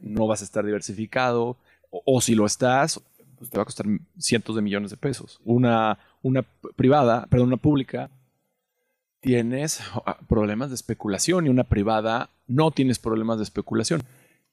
no 0.00 0.26
vas 0.26 0.42
a 0.42 0.44
estar 0.44 0.64
diversificado, 0.64 1.56
o, 1.90 2.20
si 2.20 2.34
lo 2.34 2.46
estás, 2.46 3.00
pues 3.38 3.50
te 3.50 3.56
va 3.56 3.62
a 3.62 3.64
costar 3.64 3.86
cientos 4.18 4.54
de 4.54 4.62
millones 4.62 4.90
de 4.90 4.98
pesos. 4.98 5.40
Una, 5.44 5.98
una 6.22 6.44
privada, 6.76 7.26
perdón, 7.30 7.48
una 7.48 7.56
pública, 7.56 8.10
tienes 9.20 9.80
ah, 10.06 10.18
problemas 10.28 10.70
de 10.70 10.74
especulación 10.74 11.46
y 11.46 11.50
una 11.50 11.64
privada 11.64 12.30
no 12.46 12.70
tienes 12.70 12.98
problemas 12.98 13.38
de 13.38 13.44
especulación. 13.44 14.02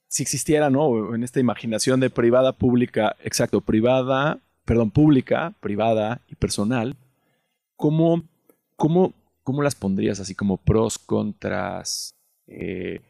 si 0.08 0.24
existiera, 0.24 0.70
¿no? 0.70 1.16
En 1.16 1.24
esta 1.24 1.40
imaginación 1.40 2.00
de 2.00 2.10
privada, 2.10 2.54
pública, 2.54 3.16
exacto, 3.24 3.60
privada, 3.62 4.40
perdón, 4.66 4.92
pública, 4.92 5.54
privada 5.60 6.22
y 6.30 6.36
personal, 6.36 6.96
¿cómo, 7.76 8.24
cómo, 8.76 9.14
cómo 9.44 9.64
las 9.64 9.76
pondrías 9.76 10.20
así 10.20 10.36
como 10.36 10.58
pros, 10.58 10.98
contras, 10.98 12.16
eh, 12.48 13.02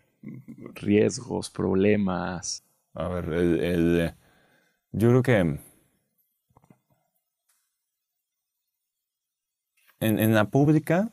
riesgos, 0.74 1.50
problemas? 1.50 2.64
A 2.94 3.08
ver, 3.10 3.26
el, 3.34 4.14
yo 4.92 5.10
creo 5.10 5.24
que 5.24 5.60
en, 10.00 10.20
en 10.20 10.34
la 10.34 10.46
pública 10.50 11.12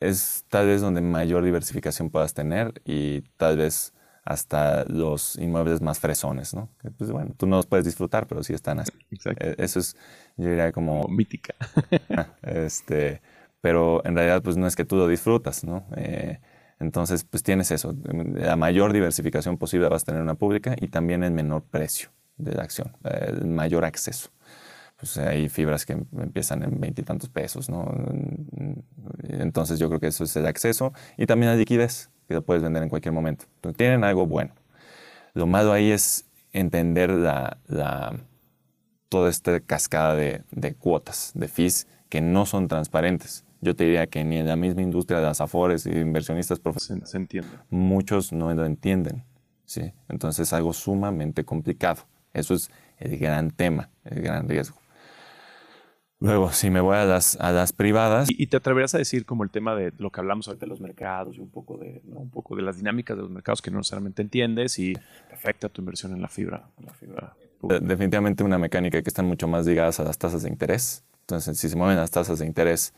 es 0.00 0.44
tal 0.48 0.66
vez 0.66 0.80
donde 0.80 1.00
mayor 1.00 1.44
diversificación 1.44 2.10
puedas 2.10 2.34
tener 2.34 2.80
y 2.84 3.22
tal 3.36 3.56
vez 3.56 3.94
hasta 4.24 4.84
los 4.86 5.36
inmuebles 5.36 5.82
más 5.82 6.00
fresones, 6.00 6.54
¿no? 6.54 6.70
pues 6.96 7.10
bueno, 7.10 7.34
tú 7.36 7.46
no 7.46 7.56
los 7.56 7.66
puedes 7.66 7.84
disfrutar, 7.84 8.26
pero 8.26 8.42
sí 8.42 8.54
están 8.54 8.80
así. 8.80 8.92
Exacto. 9.10 9.44
E, 9.44 9.54
eso 9.58 9.80
es, 9.80 9.96
yo 10.36 10.48
diría 10.48 10.72
como... 10.72 11.06
mítica. 11.08 11.54
este, 12.42 13.20
pero 13.60 14.04
en 14.06 14.14
realidad 14.16 14.42
pues 14.42 14.56
no 14.56 14.66
es 14.66 14.76
que 14.76 14.84
tú 14.84 14.96
lo 14.96 15.08
disfrutas, 15.08 15.64
¿no? 15.64 15.86
Eh, 15.96 16.40
entonces 16.80 17.24
pues 17.24 17.42
tienes 17.42 17.70
eso, 17.70 17.94
la 18.04 18.56
mayor 18.56 18.92
diversificación 18.92 19.58
posible 19.58 19.88
vas 19.88 20.02
a 20.02 20.06
tener 20.06 20.22
una 20.22 20.34
pública 20.34 20.74
y 20.78 20.88
también 20.88 21.22
el 21.22 21.32
menor 21.32 21.62
precio 21.64 22.10
de 22.36 22.52
la 22.54 22.62
acción, 22.62 22.96
el 23.04 23.46
mayor 23.46 23.84
acceso. 23.84 24.30
Pues 25.04 25.18
hay 25.18 25.50
fibras 25.50 25.84
que 25.84 25.92
empiezan 25.92 26.62
en 26.62 26.80
veintitantos 26.80 27.28
pesos, 27.28 27.68
¿no? 27.68 27.94
Entonces 29.24 29.78
yo 29.78 29.88
creo 29.88 30.00
que 30.00 30.06
eso 30.06 30.24
es 30.24 30.34
el 30.36 30.46
acceso 30.46 30.94
y 31.18 31.26
también 31.26 31.52
la 31.52 31.58
liquidez 31.58 32.08
que 32.26 32.32
lo 32.32 32.42
puedes 32.42 32.62
vender 32.62 32.82
en 32.82 32.88
cualquier 32.88 33.12
momento. 33.12 33.44
Entonces, 33.56 33.76
tienen 33.76 34.02
algo 34.02 34.26
bueno. 34.26 34.54
Lo 35.34 35.46
malo 35.46 35.74
ahí 35.74 35.90
es 35.90 36.24
entender 36.52 37.10
la, 37.10 37.58
toda 39.10 39.28
esta 39.28 39.60
cascada 39.60 40.14
de, 40.14 40.74
cuotas, 40.78 41.32
de 41.34 41.48
fees, 41.48 41.86
que 42.08 42.22
no 42.22 42.46
son 42.46 42.66
transparentes. 42.66 43.44
Yo 43.60 43.76
te 43.76 43.84
diría 43.84 44.06
que 44.06 44.24
ni 44.24 44.38
en 44.38 44.46
la 44.46 44.56
misma 44.56 44.80
industria 44.80 45.18
de 45.18 45.26
las 45.26 45.42
afores 45.42 45.84
y 45.84 45.90
inversionistas 45.90 46.60
profesionales 46.60 47.10
se, 47.10 47.18
entiende. 47.18 47.50
Muchos 47.68 48.32
no 48.32 48.54
lo 48.54 48.64
entienden. 48.64 49.22
¿sí? 49.66 49.92
Entonces 50.08 50.48
es 50.48 50.54
algo 50.54 50.72
sumamente 50.72 51.44
complicado. 51.44 52.06
Eso 52.32 52.54
es 52.54 52.70
el 52.96 53.18
gran 53.18 53.50
tema, 53.50 53.90
el 54.04 54.22
gran 54.22 54.48
riesgo. 54.48 54.83
Luego, 56.24 56.52
si 56.52 56.70
me 56.70 56.80
voy 56.80 56.96
a 56.96 57.04
las, 57.04 57.36
a 57.38 57.52
las 57.52 57.74
privadas. 57.74 58.28
¿Y, 58.30 58.46
te 58.46 58.56
atreverías 58.56 58.94
a 58.94 58.98
decir 58.98 59.26
como 59.26 59.44
el 59.44 59.50
tema 59.50 59.74
de 59.74 59.92
lo 59.98 60.10
que 60.10 60.20
hablamos 60.20 60.48
ahorita 60.48 60.64
de 60.64 60.70
los 60.70 60.80
mercados 60.80 61.36
y 61.36 61.40
un 61.40 61.50
poco 61.50 61.76
de, 61.76 62.00
un 62.06 62.30
poco 62.30 62.56
de 62.56 62.62
las 62.62 62.78
dinámicas 62.78 63.14
de 63.14 63.24
los 63.24 63.30
mercados 63.30 63.60
que 63.60 63.70
no 63.70 63.76
necesariamente 63.76 64.22
entiendes 64.22 64.78
y 64.78 64.94
afecta 65.30 65.68
tu 65.68 65.82
inversión 65.82 66.14
en 66.14 66.22
la 66.22 66.28
fibra? 66.28 66.66
Definitivamente 67.60 68.42
una 68.42 68.56
mecánica 68.56 69.02
que 69.02 69.08
están 69.08 69.26
mucho 69.26 69.48
más 69.48 69.66
ligadas 69.66 70.00
a 70.00 70.04
las 70.04 70.16
tasas 70.16 70.42
de 70.42 70.48
interés. 70.48 71.04
Entonces, 71.20 71.58
si 71.58 71.68
se 71.68 71.76
mueven 71.76 71.96
las 71.96 72.10
tasas 72.10 72.38
de 72.38 72.46
interés, 72.46 72.94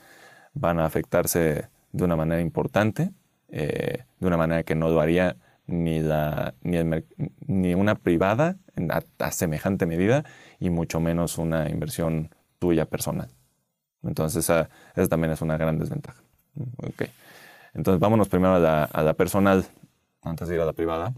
van 0.55 0.79
a 0.79 0.85
afectarse 0.85 1.69
de 1.91 2.05
una 2.05 2.15
manera 2.15 2.41
importante, 2.41 3.11
eh, 3.49 4.05
de 4.21 4.27
una 4.27 4.37
manera 4.37 4.63
que 4.63 4.77
no 4.77 4.89
lo 4.89 5.01
haría 5.01 5.37
ni, 5.67 5.99
la, 5.99 6.55
ni, 6.63 6.79
ni 7.49 7.75
una 7.75 7.97
privada 7.97 8.57
a, 8.89 9.03
a 9.19 9.31
semejante 9.33 9.85
medida 9.85 10.25
y 10.61 10.71
mucho 10.71 11.01
menos 11.01 11.39
una 11.39 11.69
inversión 11.69 12.31
tuya 12.59 12.87
personal. 12.87 13.29
Entonces, 14.03 14.45
esa, 14.45 14.69
también 15.09 15.33
es 15.33 15.41
una 15.41 15.57
gran 15.57 15.79
desventaja. 15.79 16.23
Okay. 16.79 17.09
Entonces, 17.75 18.01
vámonos 18.01 18.29
primero 18.29 18.55
a 18.55 18.59
la, 18.59 18.85
a 18.85 19.03
la, 19.03 19.15
personal, 19.15 19.67
antes 20.23 20.49
de 20.49 20.55
ir 20.55 20.61
a 20.61 20.65
la 20.65 20.73
privada. 20.73 21.15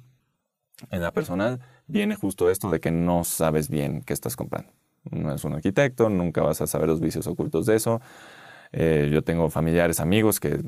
En 0.90 1.02
la 1.02 1.12
personal 1.12 1.60
viene 1.86 2.14
justo 2.14 2.50
esto 2.50 2.70
de 2.70 2.80
que 2.80 2.90
no 2.90 3.24
sabes 3.24 3.68
bien 3.68 4.02
qué 4.02 4.12
estás 4.12 4.36
comprando. 4.36 4.70
No 5.10 5.32
es 5.32 5.44
un 5.44 5.54
arquitecto, 5.54 6.08
nunca 6.08 6.42
vas 6.42 6.60
a 6.60 6.66
saber 6.66 6.88
los 6.88 7.00
vicios 7.00 7.26
ocultos 7.26 7.66
de 7.66 7.76
eso. 7.76 8.00
Eh, 8.72 9.08
yo 9.10 9.22
tengo 9.22 9.48
familiares, 9.48 9.98
amigos 9.98 10.40
que 10.40 10.60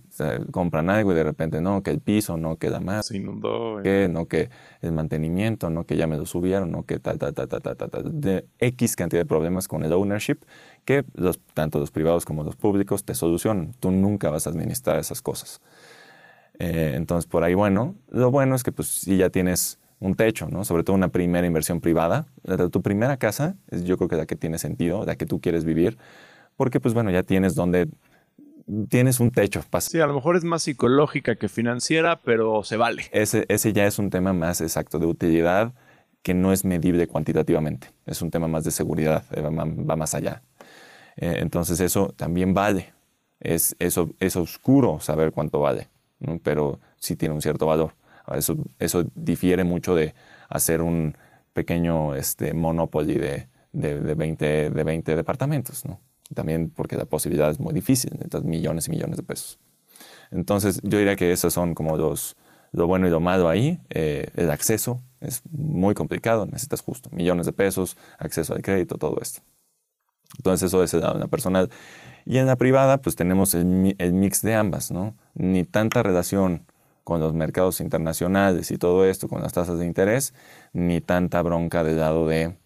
compran 0.51 0.89
algo 0.89 1.13
y 1.13 1.15
de 1.15 1.23
repente 1.23 1.61
no, 1.61 1.83
que 1.83 1.91
el 1.91 2.01
piso 2.01 2.37
no 2.37 2.57
queda 2.57 2.81
más. 2.81 3.07
Se 3.07 3.17
inundó. 3.19 3.83
Que, 3.83 4.09
no, 4.09 4.27
que 4.27 4.51
el 4.81 4.93
mantenimiento, 4.93 5.69
no, 5.71 5.85
que 5.85 5.97
ya 5.97 6.07
me 6.07 6.17
lo 6.17 6.27
subieron, 6.27 6.71
no, 6.71 6.85
que 6.85 6.99
tal, 6.99 7.19
tal, 7.19 7.35
tal, 7.35 7.49
tal, 7.49 7.63
tal, 7.63 7.77
tal, 7.77 8.21
de 8.21 8.47
X 8.59 8.97
cantidad 8.97 9.21
de 9.21 9.27
problemas 9.27 9.69
con 9.69 9.85
el 9.85 9.93
ownership 9.93 10.39
que 10.85 11.05
los, 11.15 11.39
tanto 11.55 11.79
los 11.79 11.91
privados 11.91 12.25
como 12.25 12.43
los 12.43 12.57
públicos 12.57 13.05
te 13.05 13.15
solucionan. 13.15 13.75
Tú 13.81 13.91
nunca 13.91 14.31
vas 14.31 14.47
a 14.47 14.51
administrar 14.51 14.99
esas 14.99 15.21
cosas. 15.21 15.61
Eh, 16.59 16.93
entonces, 16.95 17.27
por 17.27 17.45
ahí, 17.45 17.55
bueno, 17.55 17.95
lo 18.09 18.31
bueno 18.31 18.55
es 18.55 18.63
que 18.63 18.73
pues 18.73 18.89
si 18.89 19.17
ya 19.17 19.31
tienes 19.31 19.79
un 19.99 20.15
techo, 20.15 20.49
¿no? 20.49 20.65
Sobre 20.65 20.83
todo 20.83 20.97
una 20.97 21.09
primera 21.09 21.47
inversión 21.47 21.81
privada. 21.81 22.27
Tu 22.73 22.83
primera 22.83 23.19
casa 23.19 23.57
es 23.69 23.85
yo 23.85 23.99
creo 23.99 24.09
que 24.09 24.17
la 24.17 24.27
que 24.27 24.35
tiene 24.35 24.59
sentido, 24.59 25.05
la 25.05 25.17
que 25.17 25.27
tú 25.27 25.41
quieres 25.41 25.65
vivir 25.65 25.99
porque 26.61 26.79
pues 26.79 26.93
bueno, 26.93 27.11
ya 27.11 27.23
tienes 27.23 27.55
donde 27.55 27.89
tienes 28.91 29.19
un 29.19 29.31
techo. 29.31 29.63
Sí, 29.79 29.99
a 29.99 30.07
lo 30.07 30.13
mejor 30.13 30.37
es 30.37 30.45
más 30.45 30.65
psicológica 30.65 31.37
que 31.37 31.49
financiera, 31.49 32.21
pero 32.21 32.65
se 32.65 32.77
vale. 32.77 33.05
Ese, 33.13 33.47
ese 33.49 33.73
ya 33.73 33.87
es 33.87 33.99
un 33.99 34.11
tema 34.11 34.35
más 34.35 34.61
exacto 34.61 34.99
de 34.99 35.07
utilidad 35.07 35.73
que 36.21 36.35
no 36.35 36.53
es 36.53 36.67
medible 36.67 37.07
cuantitativamente. 37.07 37.87
Es 38.05 38.21
un 38.21 38.31
tema 38.31 38.47
más 38.47 38.65
de 38.65 38.73
seguridad, 38.73 39.25
eh, 39.31 39.41
va, 39.41 39.97
más 39.97 40.15
allá. 40.15 40.43
Eh, 41.17 41.37
entonces 41.39 41.81
eso 41.81 42.13
también 42.15 42.53
vale. 42.53 42.93
Es, 43.41 43.75
eso, 43.79 44.11
es 44.19 44.37
oscuro 44.37 45.01
saber 45.01 45.33
cuánto 45.33 45.61
vale, 45.61 45.89
pero 46.43 46.79
sí 46.99 47.17
tiene 47.17 47.35
un 47.35 47.41
cierto 47.41 47.65
valor. 47.65 47.95
Eso, 48.35 48.59
eso 48.79 49.07
difiere 49.15 49.65
mucho 49.65 49.95
de 49.95 50.13
hacer 50.51 50.83
un 50.83 51.17
pequeño 51.55 52.15
este, 52.17 52.53
monopoly 52.53 53.15
de, 53.15 53.49
de, 53.73 53.99
de, 53.99 54.15
20, 54.15 54.69
de 54.69 54.85
20 54.85 55.17
departamentos. 55.17 55.87
¿no? 55.87 55.99
También 56.35 56.71
porque 56.71 56.97
la 56.97 57.05
posibilidad 57.05 57.51
es 57.51 57.59
muy 57.59 57.75
difícil, 57.75 58.11
necesitas 58.13 58.45
millones 58.45 58.89
y 58.89 58.91
millones 58.91 59.17
de 59.17 59.23
pesos. 59.23 59.59
Entonces, 60.31 60.81
yo 60.83 60.99
diría 60.99 61.17
que 61.17 61.33
esos 61.33 61.53
son 61.53 61.75
como 61.75 61.97
los, 61.97 62.37
lo 62.73 62.87
bueno 62.87 63.07
y 63.07 63.11
lo 63.11 63.21
malo 63.21 63.49
ahí. 63.49 63.81
Eh, 63.91 64.29
el 64.37 64.51
acceso 64.51 65.03
es 65.21 65.43
muy 65.51 65.95
complicado, 65.95 66.47
necesitas 66.47 66.83
justo 66.83 67.11
millones 67.13 67.47
de 67.47 67.53
pesos, 67.53 67.97
acceso 68.19 68.55
al 68.55 68.63
crédito, 68.63 68.97
todo 68.97 69.19
esto. 69.21 69.41
Entonces, 70.37 70.69
eso 70.69 70.83
es 70.83 70.95
en 70.95 71.01
la 71.01 71.27
personal. 71.27 71.71
Y 72.25 72.39
en 72.39 72.47
la 72.47 72.57
privada, 72.57 72.99
pues 72.99 73.17
tenemos 73.17 73.55
el, 73.55 73.65
mix 73.65 74.43
de 74.43 74.55
ambas, 74.55 74.91
¿no? 74.91 75.17
Ni 75.35 75.65
tanta 75.65 76.03
relación 76.03 76.67
con 77.03 77.21
los 77.21 77.35
mercados 77.35 77.81
internacionales 77.81 78.71
y 78.71 78.79
todo 78.79 79.05
esto, 79.05 79.27
con 79.29 79.43
las 79.43 79.53
tasas 79.53 79.79
de 79.79 79.87
interés, 79.87 80.35
ni 80.73 81.01
tanta 81.01 81.43
bronca 81.43 81.83
del 81.83 81.99
lado 81.99 82.29
de 82.29 82.57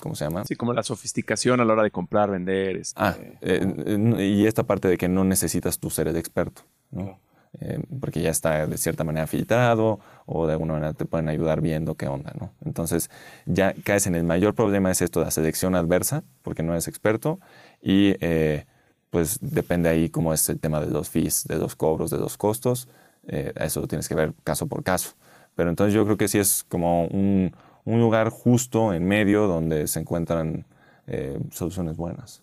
¿cómo 0.00 0.14
se 0.14 0.24
llama? 0.24 0.44
Sí, 0.44 0.56
como 0.56 0.72
la 0.72 0.82
sofisticación 0.82 1.60
a 1.60 1.64
la 1.64 1.72
hora 1.72 1.82
de 1.82 1.90
comprar, 1.90 2.30
vender. 2.30 2.76
Este... 2.76 3.00
Ah, 3.00 3.16
eh, 3.40 4.16
y 4.18 4.46
esta 4.46 4.64
parte 4.64 4.88
de 4.88 4.96
que 4.98 5.08
no 5.08 5.24
necesitas 5.24 5.78
tú 5.78 5.90
ser 5.90 6.08
el 6.08 6.16
experto, 6.16 6.62
¿no? 6.90 7.18
Eh, 7.60 7.82
porque 7.98 8.22
ya 8.22 8.30
está 8.30 8.66
de 8.66 8.78
cierta 8.78 9.02
manera 9.02 9.26
filtrado 9.26 9.98
o 10.24 10.46
de 10.46 10.52
alguna 10.52 10.74
manera 10.74 10.92
te 10.92 11.04
pueden 11.04 11.28
ayudar 11.28 11.60
viendo 11.60 11.96
qué 11.96 12.06
onda, 12.06 12.32
¿no? 12.38 12.52
Entonces 12.64 13.10
ya 13.44 13.74
caes 13.82 14.06
en 14.06 14.14
el 14.14 14.22
mayor 14.22 14.54
problema 14.54 14.90
es 14.90 15.02
esto 15.02 15.18
de 15.18 15.24
la 15.26 15.30
selección 15.32 15.74
adversa, 15.74 16.22
porque 16.42 16.62
no 16.62 16.72
eres 16.72 16.86
experto 16.86 17.40
y 17.82 18.14
eh, 18.20 18.66
pues 19.10 19.38
depende 19.40 19.88
ahí 19.88 20.10
cómo 20.10 20.32
es 20.32 20.48
el 20.48 20.60
tema 20.60 20.80
de 20.80 20.92
los 20.92 21.08
fees, 21.08 21.44
de 21.48 21.56
los 21.56 21.74
cobros, 21.74 22.10
de 22.10 22.18
los 22.18 22.36
costos, 22.36 22.88
eso 23.26 23.80
lo 23.80 23.86
tienes 23.86 24.08
que 24.08 24.14
ver 24.14 24.32
caso 24.44 24.66
por 24.66 24.82
caso. 24.82 25.14
Pero 25.56 25.70
entonces 25.70 25.92
yo 25.92 26.04
creo 26.04 26.16
que 26.16 26.28
sí 26.28 26.38
es 26.38 26.64
como 26.68 27.06
un, 27.06 27.52
un 27.84 28.00
lugar 28.00 28.30
justo 28.30 28.92
en 28.92 29.06
medio 29.06 29.46
donde 29.46 29.86
se 29.86 30.00
encuentran 30.00 30.66
eh, 31.06 31.38
soluciones 31.50 31.96
buenas. 31.96 32.42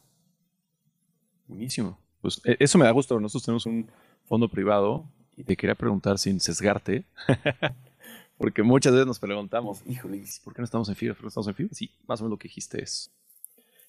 Buenísimo. 1.48 2.00
Pues 2.22 2.42
e, 2.44 2.58
eso 2.60 2.78
me 2.78 2.86
da 2.86 2.92
gusto. 2.92 3.20
Nosotros 3.20 3.44
tenemos 3.44 3.66
un 3.66 3.90
fondo 4.26 4.50
privado 4.50 5.10
y 5.38 5.44
te 5.44 5.56
quería 5.56 5.76
preguntar 5.76 6.18
sin 6.18 6.40
sesgarte, 6.40 7.06
porque 8.38 8.64
muchas 8.64 8.92
veces 8.92 9.08
nos 9.08 9.20
preguntamos, 9.20 9.82
híjole, 9.86 10.24
¿por 10.44 10.54
qué 10.54 10.62
no 10.62 10.66
estamos 10.66 10.90
en 10.90 10.96
fibra? 10.96 11.14
¿Por 11.14 11.22
qué 11.22 11.26
no 11.26 11.30
estamos 11.30 11.48
en 11.48 11.56
fibra? 11.56 11.74
Sí, 11.76 11.92
más 12.08 12.20
o 12.20 12.24
menos 12.24 12.32
lo 12.32 12.40
que 12.40 12.48
dijiste 12.48 12.82
es, 12.82 13.12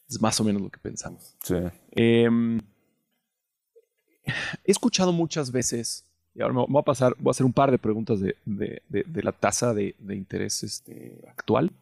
es 0.08 0.20
más 0.20 0.38
o 0.40 0.44
menos 0.44 0.60
lo 0.60 0.70
que 0.70 0.78
pensamos. 0.78 1.34
Sí. 1.42 1.56
Em, 1.92 2.60
he 4.64 4.70
escuchado 4.70 5.12
muchas 5.12 5.50
veces 5.50 6.07
y 6.38 6.42
ahora 6.42 6.54
me 6.54 6.64
voy 6.68 6.80
a 6.80 6.84
pasar, 6.84 7.16
voy 7.18 7.30
a 7.30 7.32
hacer 7.32 7.44
un 7.44 7.52
par 7.52 7.72
de 7.72 7.78
preguntas 7.78 8.20
de, 8.20 8.82
la 9.24 9.32
tasa 9.32 9.74
de, 9.74 9.96
interés 10.10 10.62
este, 10.62 11.18
actual 11.28 11.72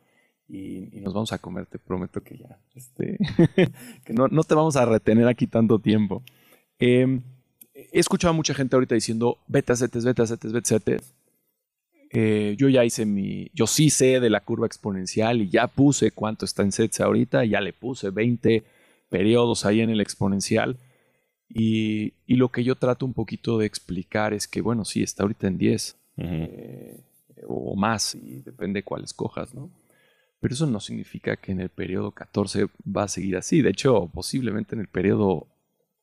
y, 0.49 0.89
nos 1.03 1.13
vamos 1.13 1.31
a 1.35 1.39
comer, 1.39 1.67
te 1.67 1.79
prometo 1.79 2.23
que 2.23 2.39
ya, 2.39 2.59
este, 2.75 3.19
que 4.05 4.15
no, 4.15 4.29
te 4.29 4.55
vamos 4.55 4.77
a 4.77 4.87
retener 4.87 5.29
aquí 5.29 5.47
tanto 5.47 5.79
tiempo. 5.79 6.23
Em, 6.79 7.21
he 7.75 8.01
escuchado 8.01 8.31
a 8.31 8.35
mucha 8.35 8.55
gente 8.55 8.75
ahorita 8.77 8.95
diciendo 8.95 9.37
beta 9.47 9.77
setes, 9.77 10.07
beta 10.07 10.27
setes, 10.27 10.51
beta 10.51 10.69
setes. 10.69 11.13
Eh, 12.11 12.55
yo 12.57 12.71
ya 12.71 12.83
hice 12.83 13.05
mi, 13.05 13.51
yo 13.53 13.67
sí 13.67 13.91
sé 13.91 14.21
de 14.21 14.31
la 14.31 14.41
curva 14.41 14.67
exponencial 14.67 15.43
y 15.43 15.51
ya 15.51 15.67
puse 15.67 16.13
cuánto 16.13 16.47
está 16.47 16.63
en 16.63 16.73
sets 16.73 17.01
ahorita, 17.01 17.45
ya 17.45 17.61
le 17.61 17.75
puse 17.75 18.09
20 18.09 18.63
periodos 19.11 19.67
ahí 19.67 19.83
en 19.83 19.91
el 19.91 20.01
exponencial. 20.01 20.79
Y, 21.49 22.15
lo 22.27 22.51
que 22.51 22.65
yo 22.65 22.77
trato 22.77 23.07
un 23.07 23.15
poquito 23.15 23.59
de 23.59 23.67
explicar 23.67 24.35
es 24.35 24.47
que, 24.47 24.61
bueno, 24.61 24.85
sí, 24.85 25.03
está 25.03 25.23
ahorita 25.23 25.47
en 25.47 25.59
10, 25.59 25.97
eh, 26.19 27.01
o 27.47 27.77
más, 27.77 28.15
y 28.15 28.43
depende 28.43 28.83
cuál 28.83 29.05
escojas, 29.05 29.55
¿no? 29.55 29.71
Pero 30.41 30.55
eso 30.55 30.67
no 30.67 30.81
significa 30.81 31.37
que 31.37 31.53
en 31.53 31.61
el 31.61 31.71
periodo 31.71 32.11
14 32.11 32.67
va 32.85 33.05
a 33.05 33.09
seguir 33.09 33.37
así. 33.37 33.63
De 33.63 33.71
hecho, 33.71 34.11
posiblemente 34.13 34.75
en 34.75 34.81
el 34.81 34.89
periodo 34.89 35.47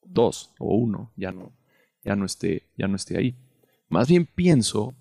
2 0.06 0.52
o 0.60 0.76
1 0.76 1.12
ya 1.16 1.32
no, 1.32 1.52
ya 2.04 2.16
no, 2.16 2.26
esté, 2.26 2.64
ya 2.78 2.88
no 2.88 2.96
esté 2.96 3.18
ahí. 3.18 3.36
Más 3.90 4.08
bien 4.08 4.26
pienso 4.26 4.96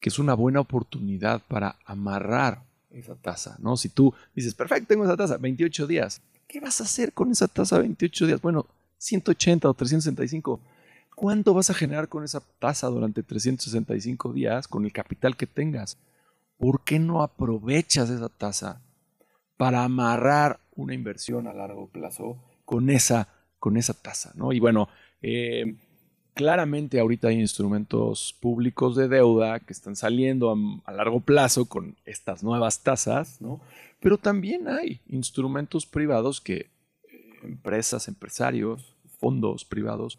que 0.00 0.08
es 0.08 0.18
una 0.18 0.34
buena 0.34 0.60
oportunidad 0.60 1.42
para 1.46 1.76
amarrar 1.84 2.64
esa 2.90 3.14
tasa, 3.16 3.56
¿no? 3.58 3.76
Si 3.76 3.88
tú 3.88 4.14
dices, 4.34 4.54
perfecto, 4.54 4.88
tengo 4.88 5.04
esa 5.04 5.16
tasa, 5.16 5.36
28 5.36 5.86
días, 5.86 6.22
¿qué 6.46 6.60
vas 6.60 6.80
a 6.80 6.84
hacer 6.84 7.12
con 7.12 7.30
esa 7.30 7.48
tasa 7.48 7.78
28 7.78 8.26
días? 8.26 8.40
Bueno, 8.40 8.66
180 9.04 9.68
o 9.68 9.74
365. 9.74 10.60
¿Cuánto 11.14 11.54
vas 11.54 11.70
a 11.70 11.74
generar 11.74 12.08
con 12.08 12.24
esa 12.24 12.40
tasa 12.58 12.88
durante 12.88 13.22
365 13.22 14.32
días 14.32 14.66
con 14.66 14.84
el 14.84 14.92
capital 14.92 15.36
que 15.36 15.46
tengas? 15.46 15.98
¿Por 16.58 16.82
qué 16.82 16.98
no 16.98 17.22
aprovechas 17.22 18.08
esa 18.10 18.28
tasa 18.28 18.80
para 19.56 19.84
amarrar 19.84 20.58
una 20.74 20.94
inversión 20.94 21.46
a 21.46 21.52
largo 21.52 21.86
plazo 21.88 22.38
con 22.64 22.88
esa, 22.88 23.28
con 23.58 23.76
esa 23.76 23.92
tasa? 23.92 24.32
¿no? 24.34 24.52
Y 24.52 24.58
bueno, 24.58 24.88
eh, 25.20 25.76
claramente 26.32 26.98
ahorita 26.98 27.28
hay 27.28 27.40
instrumentos 27.40 28.34
públicos 28.40 28.96
de 28.96 29.08
deuda 29.08 29.60
que 29.60 29.74
están 29.74 29.96
saliendo 29.96 30.56
a, 30.86 30.92
largo 30.92 31.20
plazo 31.20 31.66
con 31.66 31.94
estas 32.06 32.42
nuevas 32.42 32.82
tasas, 32.82 33.40
¿no? 33.40 33.60
pero 34.00 34.16
también 34.16 34.66
hay 34.66 35.00
instrumentos 35.08 35.84
privados 35.84 36.40
que 36.40 36.54
eh, 36.56 37.40
empresas, 37.42 38.08
empresarios, 38.08 38.93
fondos 39.24 39.64
privados 39.64 40.18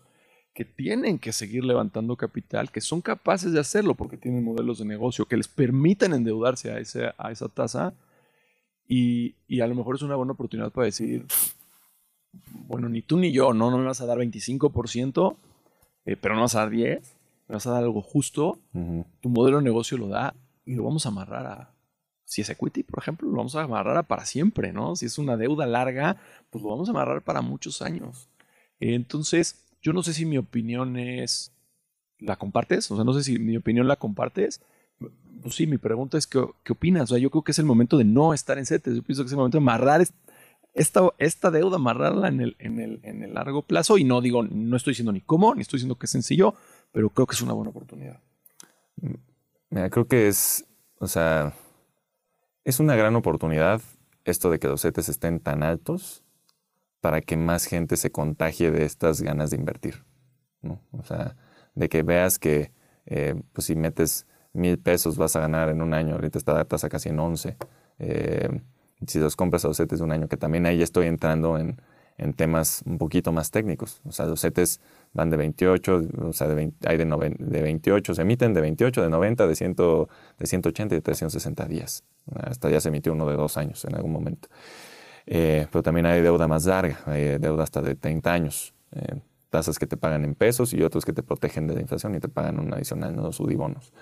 que 0.56 0.66
tienen 0.66 1.20
que 1.20 1.32
seguir 1.32 1.64
levantando 1.64 2.16
capital, 2.16 2.72
que 2.72 2.82
son 2.82 3.02
capaces 3.02 3.52
de 3.52 3.60
hacerlo 3.60 3.94
porque 3.94 4.18
tienen 4.18 4.44
modelos 4.44 4.80
de 4.80 4.86
negocio 4.86 5.28
que 5.28 5.38
les 5.38 5.48
permiten 5.48 6.14
endeudarse 6.14 6.72
a, 6.72 6.80
ese, 6.80 7.14
a 7.20 7.32
esa 7.32 7.50
tasa 7.50 7.94
y, 8.88 9.36
y, 9.48 9.62
a 9.62 9.68
lo 9.68 9.76
mejor 9.76 9.96
es 9.96 10.02
una 10.02 10.16
buena 10.16 10.34
oportunidad 10.34 10.72
para 10.72 10.86
decir, 10.86 11.26
bueno, 12.68 12.90
ni 12.90 13.04
tú 13.04 13.18
ni 13.18 13.32
yo, 13.32 13.54
no, 13.54 13.70
no 13.70 13.78
me 13.78 13.86
vas 13.86 14.02
a 14.02 14.08
dar 14.08 14.18
25%, 14.18 15.36
eh, 16.06 16.16
pero 16.16 16.34
no 16.34 16.42
vas 16.42 16.56
a 16.56 16.62
dar 16.62 16.72
10, 16.72 17.16
me 17.48 17.54
vas 17.54 17.68
a 17.68 17.72
dar 17.72 17.84
algo 17.84 18.02
justo, 18.02 18.58
tu 19.22 19.30
modelo 19.30 19.58
de 19.58 19.64
negocio 19.64 20.00
lo 20.00 20.08
da 20.08 20.34
y 20.66 20.74
lo 20.74 20.84
vamos 20.84 21.06
a 21.06 21.10
amarrar 21.10 21.46
a, 21.46 21.76
si 22.24 22.42
es 22.42 22.50
equity, 22.50 22.84
por 22.84 23.00
ejemplo, 23.00 23.30
lo 23.30 23.38
vamos 23.38 23.56
a 23.56 23.62
amarrar 23.62 23.98
a 23.98 24.04
para 24.04 24.26
siempre, 24.26 24.74
¿no? 24.74 24.96
Si 24.96 25.06
es 25.06 25.18
una 25.20 25.38
deuda 25.38 25.68
larga, 25.68 26.18
pues 26.50 26.64
lo 26.64 26.72
vamos 26.72 26.88
a 26.90 26.92
amarrar 26.92 27.22
para 27.22 27.42
muchos 27.42 27.82
años. 27.82 28.30
Entonces, 28.80 29.64
yo 29.82 29.94
no 29.94 30.04
sé 30.04 30.14
si 30.14 30.26
mi 30.26 30.38
opinión 30.38 30.98
es, 30.98 31.52
¿la 32.20 32.36
compartes? 32.38 32.90
O 32.92 32.96
sea, 32.96 33.06
no 33.06 33.14
sé 33.14 33.24
si 33.24 33.40
mi 33.40 33.58
opinión 33.58 33.88
la 33.88 33.96
compartes. 33.96 34.62
Pues 35.42 35.56
sí, 35.56 35.68
mi 35.68 35.78
pregunta 35.78 36.18
es, 36.18 36.28
¿qué, 36.28 36.44
qué 36.64 36.74
opinas? 36.74 37.04
O 37.04 37.08
sea, 37.14 37.18
yo 37.18 37.30
creo 37.30 37.44
que 37.44 37.52
es 37.52 37.60
el 37.60 37.66
momento 37.66 37.98
de 37.98 38.04
no 38.04 38.34
estar 38.34 38.58
en 38.58 38.66
CETES. 38.66 38.96
Yo 38.96 39.04
pienso 39.04 39.24
que 39.24 39.28
es 39.28 39.32
el 39.34 39.38
momento 39.38 39.58
de 39.58 39.64
amarrar 39.64 40.06
esta, 40.74 41.02
esta 41.18 41.52
deuda, 41.52 41.76
amarrarla 41.76 42.28
en 42.28 42.42
el, 42.42 42.56
en, 42.60 42.80
el, 42.80 43.00
en 43.04 43.24
el 43.24 43.34
largo 43.34 43.62
plazo. 43.62 43.98
Y 43.98 44.04
no 44.04 44.22
digo, 44.22 44.44
no 44.44 44.76
estoy 44.76 44.92
diciendo 44.92 45.12
ni 45.12 45.22
cómo, 45.22 45.54
ni 45.56 45.62
estoy 45.62 45.78
diciendo 45.78 45.98
que 45.98 46.06
es 46.06 46.12
sencillo, 46.12 46.56
pero 46.92 47.10
creo 47.10 47.28
que 47.28 47.36
es 47.36 47.42
una 47.42 47.54
buena 47.54 47.70
oportunidad. 47.70 48.22
Mira, 49.70 49.90
creo 49.90 50.08
que 50.08 50.28
es, 50.28 50.66
o 51.00 51.08
sea, 51.08 51.54
es 52.64 52.80
una 52.80 52.96
gran 52.96 53.16
oportunidad 53.16 53.82
esto 54.24 54.50
de 54.50 54.60
que 54.60 54.68
los 54.68 54.82
CETES 54.82 55.10
estén 55.10 55.40
tan 55.40 55.62
altos 55.62 56.25
para 57.06 57.22
que 57.22 57.38
más 57.38 57.66
gente 57.66 57.98
se 57.98 58.12
contagie 58.12 58.72
de 58.72 58.84
estas 58.84 59.22
ganas 59.22 59.52
de 59.52 59.58
invertir. 59.58 60.04
¿no? 60.64 60.82
O 60.92 61.04
sea, 61.04 61.36
de 61.76 61.88
que 61.88 62.02
veas 62.02 62.40
que 62.40 62.72
eh, 63.06 63.36
pues 63.54 63.68
si 63.68 63.76
metes 63.76 64.26
mil 64.54 64.80
pesos 64.80 65.16
vas 65.16 65.36
a 65.36 65.40
ganar 65.40 65.70
en 65.70 65.84
un 65.84 65.94
año, 65.94 66.16
ahorita 66.16 66.40
está 66.40 66.54
la 66.56 66.66
tasa 66.66 66.90
casi 66.90 67.10
en 67.10 67.20
11. 67.20 67.58
Eh, 68.00 68.60
si 69.06 69.20
los 69.20 69.36
compras 69.36 69.64
a 69.66 69.68
los 69.68 69.78
CETES 69.78 70.00
de 70.00 70.04
un 70.04 70.14
año, 70.14 70.28
que 70.28 70.36
también 70.36 70.66
ahí 70.66 70.82
estoy 70.82 71.06
entrando 71.06 71.60
en, 71.60 71.80
en 72.18 72.34
temas 72.34 72.82
un 72.88 72.98
poquito 72.98 73.32
más 73.32 73.52
técnicos. 73.52 74.02
O 74.04 74.12
sea, 74.12 74.26
los 74.26 74.42
CETES 74.42 74.82
van 75.14 75.30
de 75.30 75.38
28, 75.38 76.02
o 76.24 76.34
sea, 76.34 76.48
de 76.48 76.72
hay 76.88 76.98
de, 76.98 77.36
de, 77.38 77.62
28, 77.62 78.16
se 78.16 78.22
emiten 78.24 78.56
de 78.56 78.62
28, 78.62 79.04
de 79.04 79.10
90, 79.12 79.46
de, 79.46 79.56
100, 79.56 79.76
de 79.76 80.48
180 80.48 80.96
y 80.96 80.98
de 80.98 81.02
360 81.04 81.66
días. 81.66 82.04
Hasta 82.34 82.72
ya 82.72 82.82
se 82.82 82.90
emitió 82.90 83.14
uno 83.14 83.30
de 83.30 83.36
dos 83.36 83.58
años 83.58 83.86
en 83.86 83.94
algún 83.94 84.12
momento. 84.12 84.50
Eh, 85.28 85.68
pero 85.72 85.82
también 85.82 86.06
hay 86.06 86.22
deuda 86.22 86.48
más 86.48 86.66
larga, 86.66 87.00
hay 87.06 87.38
deuda 87.38 87.64
hasta 87.64 87.82
de 87.82 87.96
30 87.96 88.32
años. 88.32 88.74
Eh, 88.92 89.20
tasas 89.50 89.80
que 89.80 89.88
te 89.88 89.98
pagan 89.98 90.26
en 90.26 90.36
pesos 90.36 90.74
y 90.74 90.84
otros 90.84 91.06
que 91.06 91.14
te 91.14 91.24
protegen 91.24 91.68
de 91.68 91.76
la 91.76 91.82
inflación 91.82 92.16
y 92.16 92.20
te 92.20 92.28
pagan 92.28 92.60
un 92.60 92.74
adicional, 92.74 93.16
los 93.16 93.40
UDIBONOS. 93.40 93.94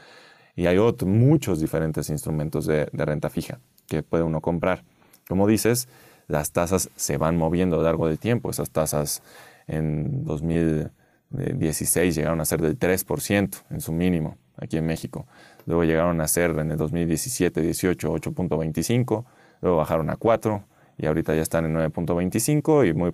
Y 0.55 0.65
hay 0.65 0.77
otros, 0.77 1.09
muchos 1.09 1.59
diferentes 1.59 2.09
instrumentos 2.09 2.65
de, 2.65 2.87
de 2.91 3.05
renta 3.05 3.29
fija 3.29 3.59
que 3.87 4.03
puede 4.03 4.23
uno 4.23 4.41
comprar. 4.41 4.83
Como 5.27 5.47
dices, 5.47 5.87
las 6.27 6.51
tasas 6.51 6.89
se 6.95 7.17
van 7.17 7.37
moviendo 7.37 7.75
a 7.75 7.79
lo 7.79 7.85
largo 7.85 8.07
del 8.07 8.19
tiempo. 8.19 8.49
Esas 8.49 8.69
tasas 8.69 9.21
en 9.67 10.25
2016 10.25 12.15
llegaron 12.15 12.41
a 12.41 12.45
ser 12.45 12.61
del 12.61 12.77
3% 12.77 13.63
en 13.69 13.81
su 13.81 13.91
mínimo 13.91 14.37
aquí 14.57 14.77
en 14.77 14.85
México. 14.85 15.25
Luego 15.65 15.83
llegaron 15.83 16.21
a 16.21 16.27
ser 16.27 16.51
en 16.51 16.71
el 16.71 16.77
2017-18 16.77 17.95
8.25, 17.95 19.25
luego 19.61 19.77
bajaron 19.77 20.09
a 20.09 20.17
4 20.17 20.63
y 20.97 21.05
ahorita 21.05 21.35
ya 21.35 21.41
están 21.41 21.65
en 21.65 21.75
9.25 21.75 22.87
y 22.87 22.93
muy, 22.93 23.11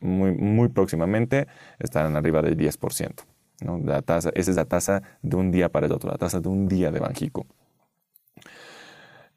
muy, 0.00 0.32
muy 0.32 0.68
próximamente 0.68 1.46
estarán 1.78 2.16
arriba 2.16 2.42
del 2.42 2.56
10%. 2.56 3.12
¿no? 3.60 3.78
La 3.78 4.02
tasa, 4.02 4.30
esa 4.34 4.50
es 4.50 4.56
la 4.56 4.64
tasa 4.64 5.02
de 5.22 5.36
un 5.36 5.50
día 5.50 5.70
para 5.70 5.86
el 5.86 5.92
otro, 5.92 6.10
la 6.10 6.18
tasa 6.18 6.40
de 6.40 6.48
un 6.48 6.68
día 6.68 6.90
de 6.90 7.00
Banjico. 7.00 7.46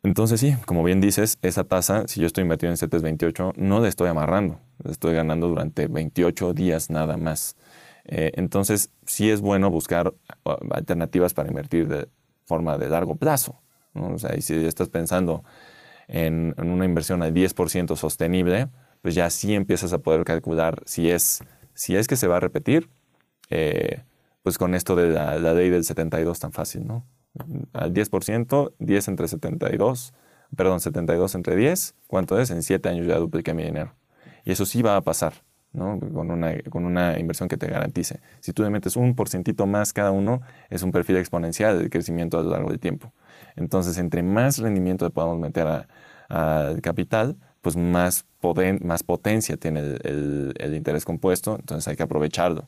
Entonces 0.03 0.39
sí, 0.39 0.55
como 0.65 0.83
bien 0.83 0.99
dices, 0.99 1.37
esa 1.41 1.63
tasa, 1.63 2.07
si 2.07 2.21
yo 2.21 2.27
estoy 2.27 2.41
invertido 2.43 2.71
en 2.71 2.77
CETES 2.77 3.03
28, 3.03 3.53
no 3.57 3.79
la 3.79 3.87
estoy 3.87 4.09
amarrando, 4.09 4.59
la 4.83 4.91
estoy 4.91 5.13
ganando 5.13 5.47
durante 5.47 5.87
28 5.87 6.53
días 6.53 6.89
nada 6.89 7.17
más. 7.17 7.55
Eh, 8.05 8.31
entonces 8.35 8.91
sí 9.05 9.29
es 9.29 9.41
bueno 9.41 9.69
buscar 9.69 10.13
alternativas 10.71 11.35
para 11.35 11.49
invertir 11.49 11.87
de 11.87 12.07
forma 12.45 12.79
de 12.79 12.89
largo 12.89 13.15
plazo. 13.15 13.61
¿no? 13.93 14.15
O 14.15 14.17
sea, 14.17 14.35
y 14.35 14.41
si 14.41 14.55
estás 14.65 14.89
pensando 14.89 15.43
en, 16.11 16.53
una 16.57 16.85
inversión 16.85 17.23
al 17.23 17.33
10% 17.33 17.95
sostenible, 17.95 18.67
pues 19.01 19.15
ya 19.15 19.29
sí 19.29 19.55
empiezas 19.55 19.93
a 19.93 19.99
poder 19.99 20.23
calcular 20.23 20.83
si 20.85 21.09
es, 21.09 21.41
si 21.73 21.95
es 21.95 22.07
que 22.07 22.15
se 22.15 22.27
va 22.27 22.37
a 22.37 22.39
repetir, 22.39 22.89
eh, 23.49 24.03
pues 24.43 24.57
con 24.57 24.75
esto 24.75 24.95
de 24.95 25.09
la, 25.09 25.39
la 25.39 25.53
ley 25.53 25.69
del 25.69 25.83
72 25.83 26.39
tan 26.39 26.51
fácil, 26.51 26.85
¿no? 26.85 27.05
al 27.73 27.93
10%, 27.93 28.73
10 28.79 29.07
entre 29.07 29.27
72, 29.27 30.13
perdón, 30.55 30.79
72 30.79 31.35
entre 31.35 31.55
10, 31.55 31.95
¿cuánto 32.07 32.39
es? 32.39 32.51
En 32.51 32.63
7 32.63 32.89
años 32.89 33.07
ya 33.07 33.17
dupliqué 33.17 33.53
mi 33.53 33.63
dinero. 33.63 33.93
Y 34.43 34.51
eso 34.51 34.65
sí 34.65 34.81
va 34.81 34.97
a 34.97 35.01
pasar, 35.01 35.33
¿no? 35.71 35.99
Con 35.99 36.31
una, 36.31 36.53
con 36.69 36.85
una 36.85 37.19
inversión 37.19 37.47
que 37.47 37.57
te 37.57 37.67
garantice. 37.67 38.19
Si 38.41 38.53
tú 38.53 38.69
metes 38.69 38.95
un 38.95 39.15
porcentito 39.15 39.65
más 39.65 39.93
cada 39.93 40.11
uno, 40.11 40.41
es 40.69 40.83
un 40.83 40.91
perfil 40.91 41.17
exponencial 41.17 41.81
de 41.81 41.89
crecimiento 41.89 42.39
a 42.39 42.43
lo 42.43 42.49
largo 42.49 42.69
del 42.69 42.79
tiempo. 42.79 43.13
Entonces, 43.55 43.97
entre 43.97 44.23
más 44.23 44.57
rendimiento 44.57 45.05
le 45.05 45.11
podamos 45.11 45.39
meter 45.39 45.87
al 46.29 46.81
capital, 46.81 47.37
pues 47.61 47.75
más, 47.75 48.25
potencia 49.05 49.57
tiene 49.57 49.79
el, 49.79 50.73
interés 50.75 51.05
compuesto, 51.05 51.55
entonces 51.59 51.87
hay 51.87 51.95
que 51.95 52.03
aprovecharlo. 52.03 52.67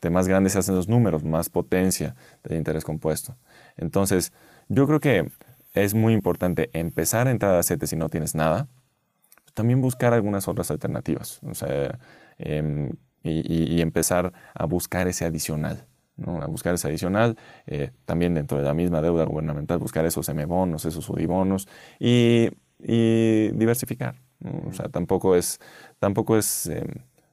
De 0.00 0.08
más 0.08 0.26
grandes 0.28 0.54
se 0.54 0.60
hacen 0.60 0.74
los 0.74 0.88
números, 0.88 1.24
más 1.24 1.50
potencia 1.50 2.16
del 2.42 2.56
interés 2.56 2.84
compuesto. 2.84 3.36
Entonces, 3.76 4.32
yo 4.68 4.86
creo 4.86 5.00
que 5.00 5.30
es 5.74 5.94
muy 5.94 6.14
importante 6.14 6.70
empezar 6.72 7.28
a 7.28 7.30
entrar 7.30 7.54
a 7.54 7.62
CETES 7.62 7.90
si 7.90 7.96
no 7.96 8.08
tienes 8.08 8.34
nada, 8.34 8.66
también 9.54 9.80
buscar 9.80 10.14
algunas 10.14 10.48
otras 10.48 10.70
alternativas 10.70 11.40
em, 12.38 12.90
y, 13.22 13.80
empezar 13.82 14.32
a 14.54 14.64
buscar 14.64 15.06
ese 15.06 15.26
adicional. 15.26 15.86
¿No? 16.20 16.40
A 16.40 16.46
buscar 16.46 16.74
ese 16.74 16.88
adicional, 16.88 17.36
eh, 17.66 17.90
también 18.04 18.34
dentro 18.34 18.58
de 18.58 18.64
la 18.64 18.74
misma 18.74 19.02
deuda 19.02 19.24
gubernamental, 19.24 19.78
buscar 19.78 20.04
esos 20.06 20.28
M-bonos, 20.28 20.84
esos 20.84 21.08
UDI-bonos 21.08 21.68
y, 21.98 22.48
diversificar. 22.78 24.14
O 24.66 24.72
sea, 24.72 24.88
tampoco 24.88 25.36
es, 25.36 25.60
tampoco 25.98 26.38
es 26.38 26.66
em, 26.66 26.86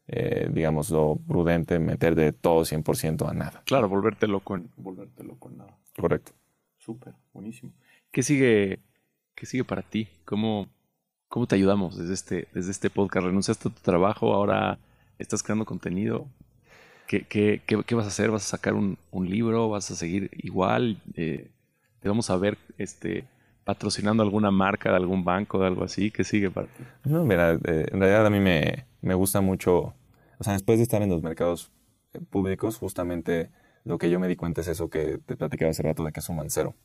eh, 0.09 0.49
digamos, 0.53 0.89
lo 0.89 1.19
prudente 1.27 1.79
meter 1.79 2.15
de 2.15 2.31
todo 2.31 2.63
100% 2.63 3.29
a 3.29 3.33
nada. 3.33 3.61
Claro, 3.65 3.89
volverte 3.89 4.25
loco 4.27 4.55
en, 4.55 4.69
volverte 4.77 5.23
loco 5.23 5.49
en 5.49 5.57
nada. 5.57 5.77
Correcto. 5.99 6.31
Súper, 6.77 7.13
buenísimo. 7.33 7.73
¿Qué 8.11 8.23
sigue, 8.23 8.79
qué 9.35 9.45
sigue 9.45 9.65
para 9.65 9.81
ti? 9.81 10.07
¿Cómo, 10.23 10.69
¿Cómo 11.27 11.45
te 11.45 11.55
ayudamos 11.55 11.97
desde 11.97 12.13
este, 12.13 12.47
desde 12.53 12.71
este 12.71 12.89
podcast? 12.89 13.25
¿Renunciaste 13.25 13.67
a 13.67 13.71
tu 13.71 13.81
trabajo? 13.81 14.33
¿Ahora 14.33 14.79
estás 15.19 15.43
creando 15.43 15.65
contenido? 15.65 16.29
¿Qué, 17.07 17.23
qué, 17.23 17.61
qué, 17.65 17.95
vas 17.95 18.05
a 18.05 18.09
hacer? 18.09 18.29
¿Vas 18.31 18.45
a 18.45 18.57
sacar 18.57 18.73
un, 18.73 18.97
un 19.11 19.29
libro? 19.29 19.69
¿Vas 19.69 19.89
a 19.91 19.95
seguir 19.95 20.29
igual? 20.33 21.01
Eh, 21.15 21.49
¿Te 22.01 22.09
vamos 22.09 22.29
a 22.29 22.37
ver 22.37 22.57
este, 22.77 23.25
patrocinando 23.63 24.23
alguna 24.23 24.51
marca 24.51 24.89
de 24.89 24.97
algún 24.97 25.23
banco, 25.23 25.59
de 25.59 25.67
algo 25.67 25.85
así? 25.85 26.11
¿Qué 26.11 26.23
sigue 26.23 26.51
para 26.51 26.67
ti? 26.67 26.83
No, 27.05 27.23
mira, 27.23 27.53
eh, 27.53 27.87
en 27.91 27.99
realidad 27.99 28.25
a 28.25 28.29
mí 28.29 28.39
me, 28.39 28.85
me 29.01 29.13
gusta 29.13 29.39
mucho, 29.39 29.93
o 30.37 30.43
sea, 30.43 30.53
después 30.53 30.79
de 30.79 30.83
estar 30.83 31.01
en 31.01 31.09
los 31.09 31.23
mercados 31.23 31.71
eh, 32.13 32.19
públicos, 32.19 32.77
justamente 32.77 33.51
lo 33.85 33.97
que 33.97 34.09
yo 34.09 34.19
me 34.19 34.27
di 34.27 34.35
cuenta 34.35 34.61
es 34.61 34.67
eso 34.67 34.89
que 34.89 35.19
te 35.25 35.37
platicaba 35.37 35.71
hace 35.71 35.83
rato 35.83 36.03
de 36.03 36.11
que 36.11 36.21
suman 36.21 36.49
cero. 36.49 36.75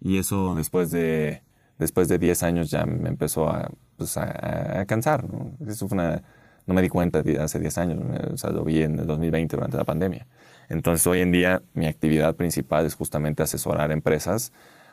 Y 0.00 0.16
eso 0.16 0.54
después 0.54 0.90
de, 0.90 1.42
después 1.78 2.08
de 2.08 2.18
10 2.18 2.42
años 2.42 2.70
ya 2.70 2.86
me 2.86 3.10
empezó 3.10 3.50
a, 3.50 3.70
pues, 3.98 4.16
a, 4.16 4.84
cansar. 4.86 5.28
¿no? 5.28 5.52
Eso 5.66 5.86
fue 5.86 5.96
una, 5.96 6.22
no 6.70 6.74
me 6.74 6.82
di 6.82 6.88
cuenta 6.88 7.20
hace 7.40 7.58
10 7.58 7.78
años, 7.78 7.98
o 8.32 8.36
sea, 8.36 8.50
lo 8.50 8.62
vi 8.62 8.80
en 8.84 9.00
el 9.00 9.06
2020 9.08 9.56
durante 9.56 9.76
la 9.76 9.82
pandemia. 9.82 10.28
Entonces 10.68 11.04
hoy 11.08 11.20
en 11.20 11.32
día 11.32 11.64
mi 11.74 11.86
actividad 11.86 12.36
principal 12.36 12.86
es 12.86 12.94
justamente 12.94 13.42
asesorar 13.42 13.90
empresas 13.90 14.52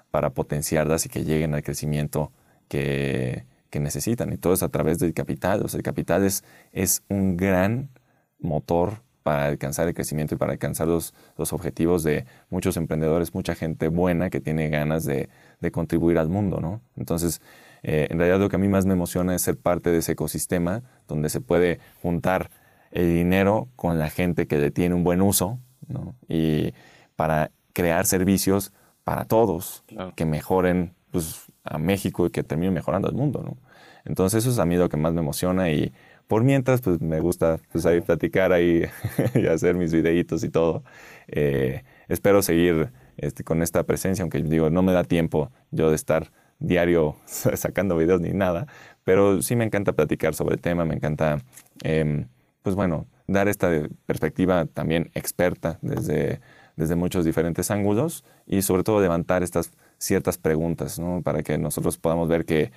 para 0.10 0.32
potenciarlas 0.32 1.06
y 1.06 1.10
que 1.10 1.24
lleguen 1.24 1.54
al 1.54 1.62
crecimiento 1.62 2.32
que, 2.68 3.46
que 3.70 3.80
necesitan. 3.80 4.34
Y 4.34 4.38
todo 4.38 4.54
es 4.54 4.64
a 4.64 4.70
través 4.70 4.98
del 4.98 5.14
capital. 5.14 5.62
O 5.64 5.68
sea, 5.68 5.78
el 5.78 5.84
capital 5.84 6.24
es, 6.24 6.44
es 6.72 7.04
un 7.10 7.38
gran 7.38 7.90
motor 8.40 9.04
para 9.22 9.46
alcanzar 9.46 9.88
el 9.88 9.94
crecimiento 9.94 10.34
y 10.34 10.38
para 10.40 10.54
alcanzar 10.54 10.88
los, 10.88 11.14
los, 11.38 11.54
objetivos 11.54 12.02
de 12.02 12.26
muchos 12.50 12.76
emprendedores, 12.76 13.36
mucha 13.36 13.54
gente 13.54 13.90
buena 13.90 14.32
que 14.32 14.40
tiene 14.40 14.70
ganas 14.70 15.06
de, 15.06 15.30
de 15.62 15.72
contribuir 15.72 16.18
al 16.18 16.30
mundo, 16.30 16.60
¿no? 16.60 16.82
Entonces, 16.96 17.40
eh, 17.84 18.08
en 18.10 18.18
realidad 18.18 18.40
lo 18.40 18.50
que 18.50 18.56
a 18.56 18.60
mí 18.60 18.68
más 18.68 18.86
me 18.86 18.94
emociona 18.94 19.36
es 19.36 19.42
ser 19.42 19.58
parte 19.58 19.92
de 19.92 20.00
ese 20.00 20.14
ecosistema 20.14 20.84
donde 21.08 21.30
se 21.30 21.42
puede 21.42 21.80
juntar 22.02 22.50
el 22.92 23.14
dinero 23.14 23.70
con 23.76 24.00
la 24.00 24.10
gente 24.10 24.48
que 24.48 24.58
le 24.58 24.72
tiene 24.72 24.96
un 24.96 25.04
buen 25.04 25.22
uso, 25.22 25.60
¿no? 25.88 26.16
Y 26.28 26.74
para 27.16 27.52
crear 27.74 28.06
servicios 28.06 28.74
para 29.04 29.26
todos 29.26 29.84
que 30.16 30.26
mejoren 30.26 30.94
pues, 31.12 31.46
a 31.64 31.78
México 31.78 32.26
y 32.26 32.30
que 32.30 32.44
terminen 32.44 32.74
mejorando 32.74 33.08
al 33.08 33.14
mundo, 33.14 33.42
¿no? 33.44 33.58
Entonces 34.06 34.44
eso 34.44 34.52
es 34.52 34.60
a 34.60 34.66
mí 34.66 34.78
lo 34.78 34.90
que 34.90 34.98
más 34.98 35.14
me 35.14 35.20
emociona 35.20 35.70
y 35.70 35.94
por 36.28 36.44
mientras, 36.44 36.82
pues 36.82 37.02
me 37.02 37.20
gusta 37.20 37.60
pues, 37.72 37.86
ahí 37.86 38.02
platicar 38.02 38.52
ahí 38.52 38.84
y 39.36 39.48
hacer 39.48 39.76
mis 39.76 39.94
videitos 39.94 40.44
y 40.44 40.50
todo. 40.50 40.84
Eh, 41.28 41.84
espero 42.08 42.42
seguir 42.42 42.92
este, 43.18 43.44
con 43.44 43.62
esta 43.62 43.84
presencia, 43.84 44.24
aunque 44.24 44.42
digo, 44.42 44.70
no 44.70 44.82
me 44.82 44.94
da 44.94 45.04
tiempo 45.04 45.52
yo 45.72 45.90
de 45.90 45.96
estar 45.96 46.32
diario 46.60 47.16
sacando 47.26 47.96
videos 47.98 48.22
ni 48.22 48.32
nada, 48.32 48.68
pero 49.08 49.42
sí 49.42 49.56
me 49.56 49.64
encanta 49.64 49.94
platicar 49.94 50.36
sobre 50.36 50.56
el 50.56 50.62
tema, 50.62 50.84
me 50.84 50.94
encanta, 50.94 51.38
em, 51.82 52.28
pues 52.62 52.76
bueno, 52.76 53.08
dar 53.26 53.48
esta 53.48 53.70
perspectiva 54.06 54.66
también 54.66 55.12
experta 55.14 55.80
desde, 55.82 56.42
desde 56.76 56.98
muchos 56.98 57.24
diferentes 57.24 57.72
ángulos 57.72 58.26
y 58.46 58.64
sobre 58.64 58.84
todo 58.84 59.00
levantar 59.00 59.44
estas 59.44 59.72
ciertas 59.98 60.38
preguntas, 60.38 61.00
¿no? 61.00 61.22
Para 61.22 61.42
que 61.42 61.58
nosotros 61.58 61.98
podamos 61.98 62.28
ver 62.28 62.44
que, 62.44 62.74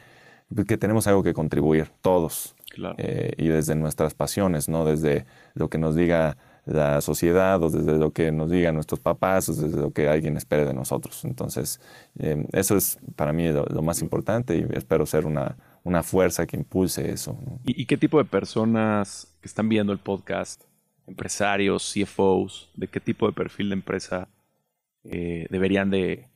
que 0.68 0.78
tenemos 0.78 1.08
algo 1.08 1.24
que 1.24 1.34
contribuir, 1.34 1.90
todos, 2.00 2.54
eh, 2.98 3.32
y 3.36 3.48
desde 3.48 3.74
nuestras 3.74 4.14
pasiones, 4.14 4.68
no 4.68 4.84
desde 4.84 5.26
lo 5.54 5.68
que 5.68 5.78
nos 5.78 5.96
diga 5.96 6.36
la 6.64 7.00
sociedad 7.00 7.60
o 7.60 7.70
desde 7.70 7.98
lo 7.98 8.12
que 8.12 8.30
nos 8.30 8.50
digan 8.50 8.76
nuestros 8.76 9.00
papás 9.00 9.48
o 9.48 9.54
desde 9.54 9.80
lo 9.80 9.90
que 9.90 10.08
alguien 10.08 10.36
espere 10.36 10.64
de 10.64 10.74
nosotros. 10.74 11.24
Entonces, 11.24 11.80
eh, 12.20 12.46
eso 12.52 12.76
es 12.76 13.00
para 13.16 13.32
mí 13.32 13.48
lo, 13.48 13.82
más 13.82 14.00
importante 14.00 14.56
y 14.56 14.66
espero 14.76 15.06
ser 15.06 15.26
una, 15.26 15.56
una 15.90 16.02
fuerza 16.02 16.46
que 16.46 16.56
impulse 16.56 17.10
eso. 17.10 17.38
¿Y, 17.64 17.84
qué 17.84 17.96
tipo 17.96 18.18
de 18.18 18.24
personas 18.24 19.36
que 19.40 19.48
están 19.48 19.68
viendo 19.68 19.92
el 19.92 19.98
podcast, 19.98 20.62
empresarios, 21.06 21.92
CFOs, 21.92 22.70
de 22.74 22.88
qué 22.88 23.00
tipo 23.00 23.26
de 23.26 23.32
perfil 23.32 23.68
de 23.68 23.74
empresa 23.74 24.28
eh, 25.04 25.46
deberían 25.50 25.90
de 25.90 26.28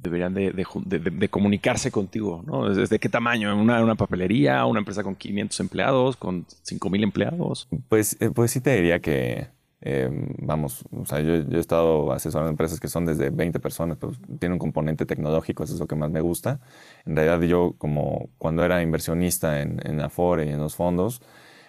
deberían 0.00 0.34
de, 0.34 1.28
comunicarse 1.30 1.90
contigo, 1.90 2.44
¿no? 2.46 2.68
¿Desde 2.68 2.98
qué 2.98 3.08
tamaño? 3.08 3.58
¿Una, 3.58 3.82
¿Una 3.82 3.94
papelería? 3.94 4.66
¿Una 4.66 4.80
empresa 4.80 5.02
con 5.02 5.16
500 5.16 5.60
empleados? 5.60 6.16
¿Con 6.18 6.44
5.000 6.44 7.02
empleados? 7.02 7.68
Pues, 7.88 8.20
eh, 8.20 8.28
pues 8.28 8.50
sí 8.50 8.60
te 8.60 8.76
diría 8.76 9.00
que, 9.00 9.48
eh, 9.84 10.10
vamos, 10.38 10.84
o 10.90 11.06
sea, 11.06 11.20
yo, 11.20 11.34
he 11.34 11.58
estado 11.58 12.12
asesorando 12.12 12.50
empresas 12.50 12.80
que 12.80 12.88
son 12.88 13.06
desde 13.06 13.30
20 13.30 13.60
personas, 13.60 13.98
pero 13.98 14.12
tienen 14.38 14.54
un 14.54 14.58
componente 14.58 15.06
tecnológico, 15.06 15.64
eso 15.64 15.74
es 15.74 15.80
lo 15.80 15.86
que 15.86 15.96
más 15.96 16.10
me 16.10 16.20
gusta. 16.20 16.60
En 17.06 17.16
realidad 17.16 17.40
yo, 17.42 17.74
como 17.78 18.30
cuando 18.38 18.64
era 18.64 18.82
inversionista 18.82 19.60
en, 19.62 19.80
en 19.86 20.00
Afore 20.00 20.46
y 20.46 20.50
en 20.50 20.58
los 20.58 20.74
fondos, 20.74 21.22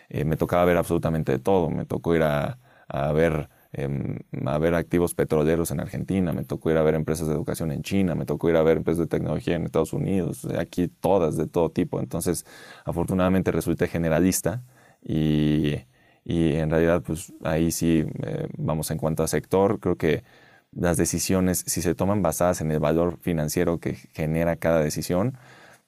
eh, 0.09 0.25
me 0.25 0.37
tocaba 0.37 0.65
ver 0.65 0.77
absolutamente 0.77 1.31
de 1.33 1.39
todo. 1.39 1.69
Me 1.69 1.85
tocó 1.85 2.15
ir 2.15 2.23
a, 2.23 2.59
a 2.87 3.11
ver 3.11 3.49
Em, 3.77 4.19
a 4.45 4.57
ver 4.57 4.73
activos 4.73 5.13
petroleros 5.15 5.69
en 5.71 5.81
Argentina, 5.81 6.31
me 6.31 6.45
tocó 6.45 6.71
ir 6.71 6.77
a 6.77 6.81
ver 6.81 6.95
empresas 6.95 7.27
de 7.27 7.33
educación 7.33 7.73
en 7.73 7.81
China, 7.81 8.15
me 8.15 8.25
tocó 8.25 8.49
ir 8.49 8.55
a 8.55 8.63
ver 8.63 8.77
empresas 8.77 8.99
de 8.99 9.07
tecnología 9.07 9.57
en 9.57 9.65
Estados 9.65 9.91
Unidos, 9.91 10.47
aquí 10.57 10.87
todas 10.87 11.35
de 11.35 11.45
todo 11.45 11.71
tipo. 11.71 11.99
Entonces, 11.99 12.45
afortunadamente 12.85 13.51
resulté 13.51 13.87
generalista 13.87 14.63
y, 15.03 15.75
y 16.25 16.55
en 16.55 16.71
realidad, 16.71 17.03
pues 17.03 17.33
ahí 17.43 17.71
sí, 17.71 18.05
eh, 18.23 18.47
vamos 18.57 18.91
en 18.91 18.97
cuanto 18.97 19.23
a 19.23 19.27
sector, 19.27 19.79
creo 19.79 19.95
que 19.97 20.23
las 20.71 20.97
decisiones, 20.97 21.63
si 21.67 21.81
se 21.81 21.95
toman 21.95 22.21
basadas 22.21 22.61
en 22.61 22.71
el 22.71 22.79
valor 22.79 23.19
financiero 23.21 23.79
que 23.79 23.95
genera 24.13 24.57
cada 24.57 24.81
decisión, 24.81 25.37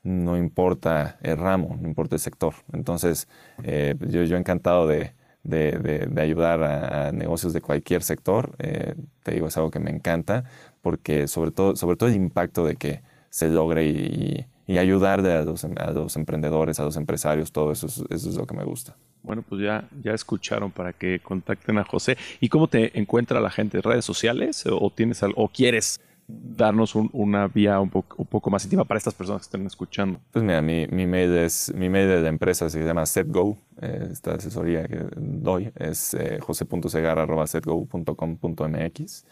no 0.04 0.38
importa 0.38 1.18
el 1.24 1.38
ramo, 1.38 1.78
no 1.82 1.88
importa 1.88 2.16
el 2.16 2.22
sector. 2.22 2.54
Entonces, 2.72 3.28
eh, 3.64 3.96
yo, 4.00 4.24
yo 4.24 4.38
encantado 4.38 4.88
de, 4.88 5.14
de, 5.44 6.08
de, 6.10 6.22
ayudar 6.22 6.64
a, 6.64 7.12
negocios 7.12 7.54
de 7.54 7.62
cualquier 7.62 8.04
sector. 8.04 8.56
Eh, 8.60 8.96
te 9.24 9.34
digo, 9.34 9.48
es 9.48 9.58
algo 9.58 9.72
que 9.72 9.80
me 9.80 9.92
encanta 9.92 10.44
porque 10.82 11.28
sobre 11.28 11.52
todo, 11.52 11.76
sobre 11.76 11.98
todo 11.98 12.10
el 12.10 12.16
impacto 12.16 12.66
de 12.66 12.76
que 12.76 13.02
se 13.30 13.50
logre 13.50 13.86
y, 13.86 14.46
y 14.68 14.78
ayudar 14.78 15.22
a 15.26 15.44
los, 15.44 15.64
a 15.66 15.92
los, 15.92 16.16
emprendedores, 16.16 16.80
a 16.80 16.84
los 16.84 16.98
empresarios, 16.98 17.52
todo 17.52 17.72
eso, 17.72 17.88
eso 17.88 18.06
es 18.10 18.36
lo 18.36 18.46
que 18.46 18.56
me 18.56 18.64
gusta. 18.64 18.96
Bueno, 19.24 19.44
pues 19.48 19.62
ya, 19.62 19.88
ya 20.04 20.14
escucharon 20.14 20.72
para 20.72 20.94
que 20.94 21.20
contacten 21.20 21.78
a 21.78 21.84
José. 21.84 22.18
¿Y 22.40 22.50
cómo 22.50 22.68
te 22.68 22.98
encuentra 22.98 23.42
la 23.42 23.50
gente? 23.50 23.82
¿Redes 23.82 24.06
sociales 24.06 24.64
o, 24.70 24.90
tienes 24.90 25.22
o 25.24 25.48
quieres 25.50 26.00
darnos 26.28 26.94
una 26.96 27.48
vía 27.48 27.80
un 27.80 27.90
poco, 27.90 28.18
un 28.18 28.26
poco, 28.26 28.50
más 28.50 28.66
íntima 28.66 28.84
para 28.84 28.98
estas 28.98 29.14
personas 29.14 29.44
que 29.44 29.46
estén 29.46 29.66
escuchando? 29.66 30.20
Pues 30.32 30.44
mira, 30.44 30.62
mi, 30.62 30.86
mi 30.88 31.08
mail 31.08 31.38
es 31.38 31.74
mi 31.74 31.88
mail 31.90 32.10
de 32.10 32.22
la 32.22 32.28
empresa 32.30 32.70
se 32.70 32.84
llama 32.84 33.06
SetGo. 33.06 33.58
Eh, 33.82 34.10
esta 34.12 34.36
asesoría 34.36 34.86
que 34.88 35.06
doy 35.16 35.72
es 35.76 36.14
eh, 36.14 36.40
jose.segarra.setgo.com.mx. 36.42 39.26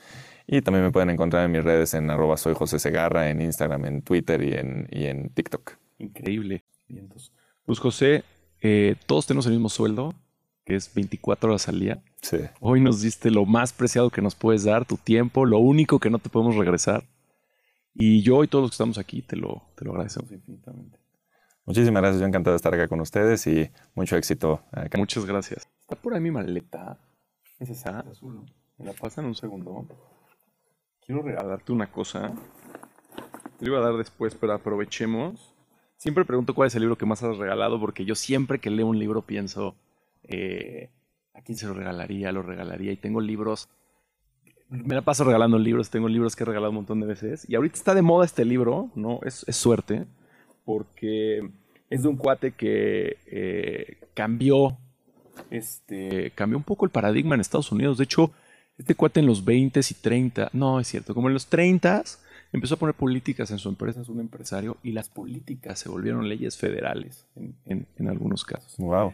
Y 0.47 0.61
también 0.61 0.85
me 0.85 0.91
pueden 0.91 1.09
encontrar 1.09 1.43
en 1.45 1.51
mis 1.51 1.63
redes 1.63 1.95
en 1.95 2.09
arroba 2.09 2.37
soy 2.37 2.53
José 2.53 2.79
Segarra, 2.79 3.29
en 3.29 3.41
Instagram, 3.41 3.85
en 3.85 4.01
Twitter 4.01 4.41
y 4.43 4.53
en, 4.53 4.87
y 4.91 5.05
en 5.05 5.29
TikTok. 5.29 5.73
Increíble. 5.97 6.63
Pues 7.65 7.79
José, 7.79 8.23
eh, 8.67 8.95
todos 9.05 9.27
tenemos 9.27 9.45
el 9.45 9.51
mismo 9.51 9.69
sueldo, 9.69 10.15
que 10.65 10.75
es 10.75 10.91
24 10.91 11.51
horas 11.51 11.67
al 11.69 11.79
día. 11.79 12.03
Sí. 12.19 12.37
Hoy 12.59 12.81
nos 12.81 12.99
diste 12.99 13.29
lo 13.29 13.45
más 13.45 13.71
preciado 13.73 14.09
que 14.09 14.23
nos 14.23 14.33
puedes 14.33 14.63
dar, 14.63 14.85
tu 14.85 14.97
tiempo, 14.97 15.45
lo 15.45 15.59
único 15.59 15.99
que 15.99 16.09
no 16.09 16.17
te 16.17 16.29
podemos 16.29 16.55
regresar. 16.55 17.03
Y 17.93 18.23
yo 18.23 18.43
y 18.43 18.47
todos 18.47 18.63
los 18.63 18.71
que 18.71 18.73
estamos 18.73 18.97
aquí 18.97 19.21
te 19.21 19.35
lo, 19.35 19.61
te 19.75 19.85
lo 19.85 19.91
agradecemos 19.91 20.31
infinitamente. 20.31 20.97
Muchísimas 21.63 22.01
gracias, 22.01 22.21
yo 22.21 22.25
encantado 22.25 22.53
de 22.53 22.57
estar 22.57 22.73
acá 22.73 22.87
con 22.87 22.99
ustedes 23.01 23.45
y 23.45 23.69
mucho 23.93 24.17
éxito. 24.17 24.63
Acá. 24.71 24.97
Muchas 24.97 25.27
gracias. 25.27 25.67
Está 25.81 25.95
por 25.95 26.15
ahí 26.15 26.21
mi 26.21 26.31
maleta. 26.31 26.97
¿Es 27.59 27.69
esa? 27.69 28.03
Me 28.79 28.85
la 28.85 28.93
pasan 28.93 29.25
un 29.25 29.35
segundo. 29.35 29.87
Quiero 31.05 31.21
regalarte 31.21 31.71
una 31.71 31.91
cosa. 31.91 32.33
Te 33.59 33.65
lo 33.65 33.73
iba 33.73 33.79
a 33.79 33.89
dar 33.91 33.97
después, 33.97 34.33
pero 34.33 34.53
aprovechemos. 34.53 35.54
Siempre 35.97 36.25
pregunto 36.25 36.53
cuál 36.53 36.67
es 36.67 36.75
el 36.75 36.81
libro 36.81 36.97
que 36.97 37.05
más 37.05 37.23
has 37.23 37.37
regalado 37.37 37.79
porque 37.79 38.05
yo 38.05 38.15
siempre 38.15 38.59
que 38.59 38.69
leo 38.69 38.87
un 38.87 38.99
libro 38.99 39.21
pienso, 39.21 39.75
eh, 40.23 40.89
¿a 41.33 41.41
quién 41.41 41.57
se 41.57 41.67
lo 41.67 41.73
regalaría? 41.73 42.31
Lo 42.31 42.41
regalaría. 42.41 42.91
Y 42.91 42.97
tengo 42.97 43.21
libros, 43.21 43.69
me 44.69 44.95
la 44.95 45.01
paso 45.01 45.23
regalando 45.23 45.57
libros, 45.57 45.89
tengo 45.89 46.09
libros 46.09 46.35
que 46.35 46.43
he 46.43 46.45
regalado 46.45 46.71
un 46.71 46.77
montón 46.77 46.99
de 46.99 47.07
veces. 47.07 47.49
Y 47.49 47.55
ahorita 47.55 47.75
está 47.75 47.95
de 47.95 48.01
moda 48.01 48.25
este 48.25 48.45
libro, 48.45 48.89
¿no? 48.95 49.19
Es, 49.23 49.45
suerte, 49.49 50.05
porque 50.65 51.49
es 51.89 52.03
de 52.03 52.07
un 52.07 52.17
cuate 52.17 52.51
que 52.51 53.17
eh, 53.27 53.97
cambió, 54.13 54.77
este, 55.49 56.31
cambió 56.31 56.57
un 56.57 56.63
poco 56.63 56.85
el 56.85 56.91
paradigma 56.91 57.35
en 57.35 57.41
Estados 57.41 57.71
Unidos. 57.71 57.97
De 57.97 58.03
hecho, 58.03 58.31
este 58.77 58.95
cuate 58.95 59.21
en 59.21 59.27
los 59.27 59.45
20 59.45 59.79
y 59.79 59.93
30, 59.93 60.49
no 60.51 60.79
es 60.79 60.87
cierto, 60.87 61.13
como 61.13 61.29
en 61.29 61.33
los 61.33 61.47
30 61.47 62.03
empezó 62.55 62.75
a 62.75 62.77
poner 62.77 62.95
políticas 62.95 63.51
en 63.51 63.59
su 63.59 63.69
empresa, 63.69 64.01
es 64.01 64.09
un 64.09 64.19
empresario, 64.19 64.77
y 64.83 64.91
las 64.91 65.09
políticas 65.09 65.79
se 65.79 65.89
volvieron 65.89 66.27
leyes 66.27 66.57
federales 66.57 67.27
en, 67.35 67.87
en 67.97 68.07
algunos 68.09 68.43
casos. 68.43 68.75
Wow. 68.77 69.13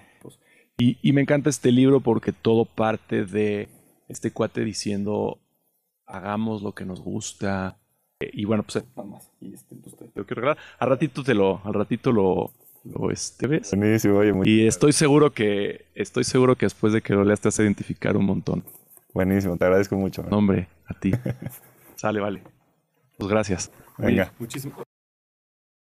Y, 0.84 1.14
me 1.14 1.22
encanta 1.22 1.52
este 1.52 1.72
libro 1.72 2.00
porque 2.00 2.32
todo 2.32 2.66
parte 2.66 3.24
de 3.24 3.70
este 4.08 4.32
cuate 4.32 4.64
diciendo, 4.64 5.40
hagamos 6.08 6.64
lo 6.64 6.74
que 6.74 6.86
nos 6.86 7.02
gusta. 7.02 7.78
y 8.20 8.46
bueno, 8.46 8.64
pues 8.64 8.84
nada 8.96 9.08
más. 9.08 9.32
Y 9.40 9.54
este, 9.54 9.76
pues, 9.76 9.96
te, 9.96 10.06
quiero 10.12 10.42
regalar. 10.42 10.58
Al 10.80 10.90
ratito 10.90 11.24
te 11.24 11.36
lo, 11.36 11.62
al 11.64 11.76
ratito 11.76 12.12
lo, 12.12 12.52
lo 12.84 13.12
este, 13.12 13.46
ves. 13.46 13.72
y 14.44 14.66
estoy 14.66 14.92
seguro 14.92 15.32
que, 15.32 15.86
estoy 15.94 16.24
seguro 16.24 16.56
que 16.56 16.66
después 16.66 16.94
de 16.94 17.04
que 17.04 17.14
lo 17.14 17.24
leas 17.24 17.42
te 17.42 17.50
vas 17.50 17.60
a 17.60 17.64
identificar 17.64 18.18
un 18.18 18.26
montón. 18.26 18.64
Buenísimo, 19.14 19.58
te 19.58 19.66
agradezco 19.66 19.96
mucho. 19.98 20.24
hombre, 20.32 20.68
a 20.88 20.96
ti. 20.96 21.12
Sale, 21.96 22.20
vale. 22.20 22.42
Pues 23.22 23.30
gracias. 23.30 23.72
Venga. 24.00 24.34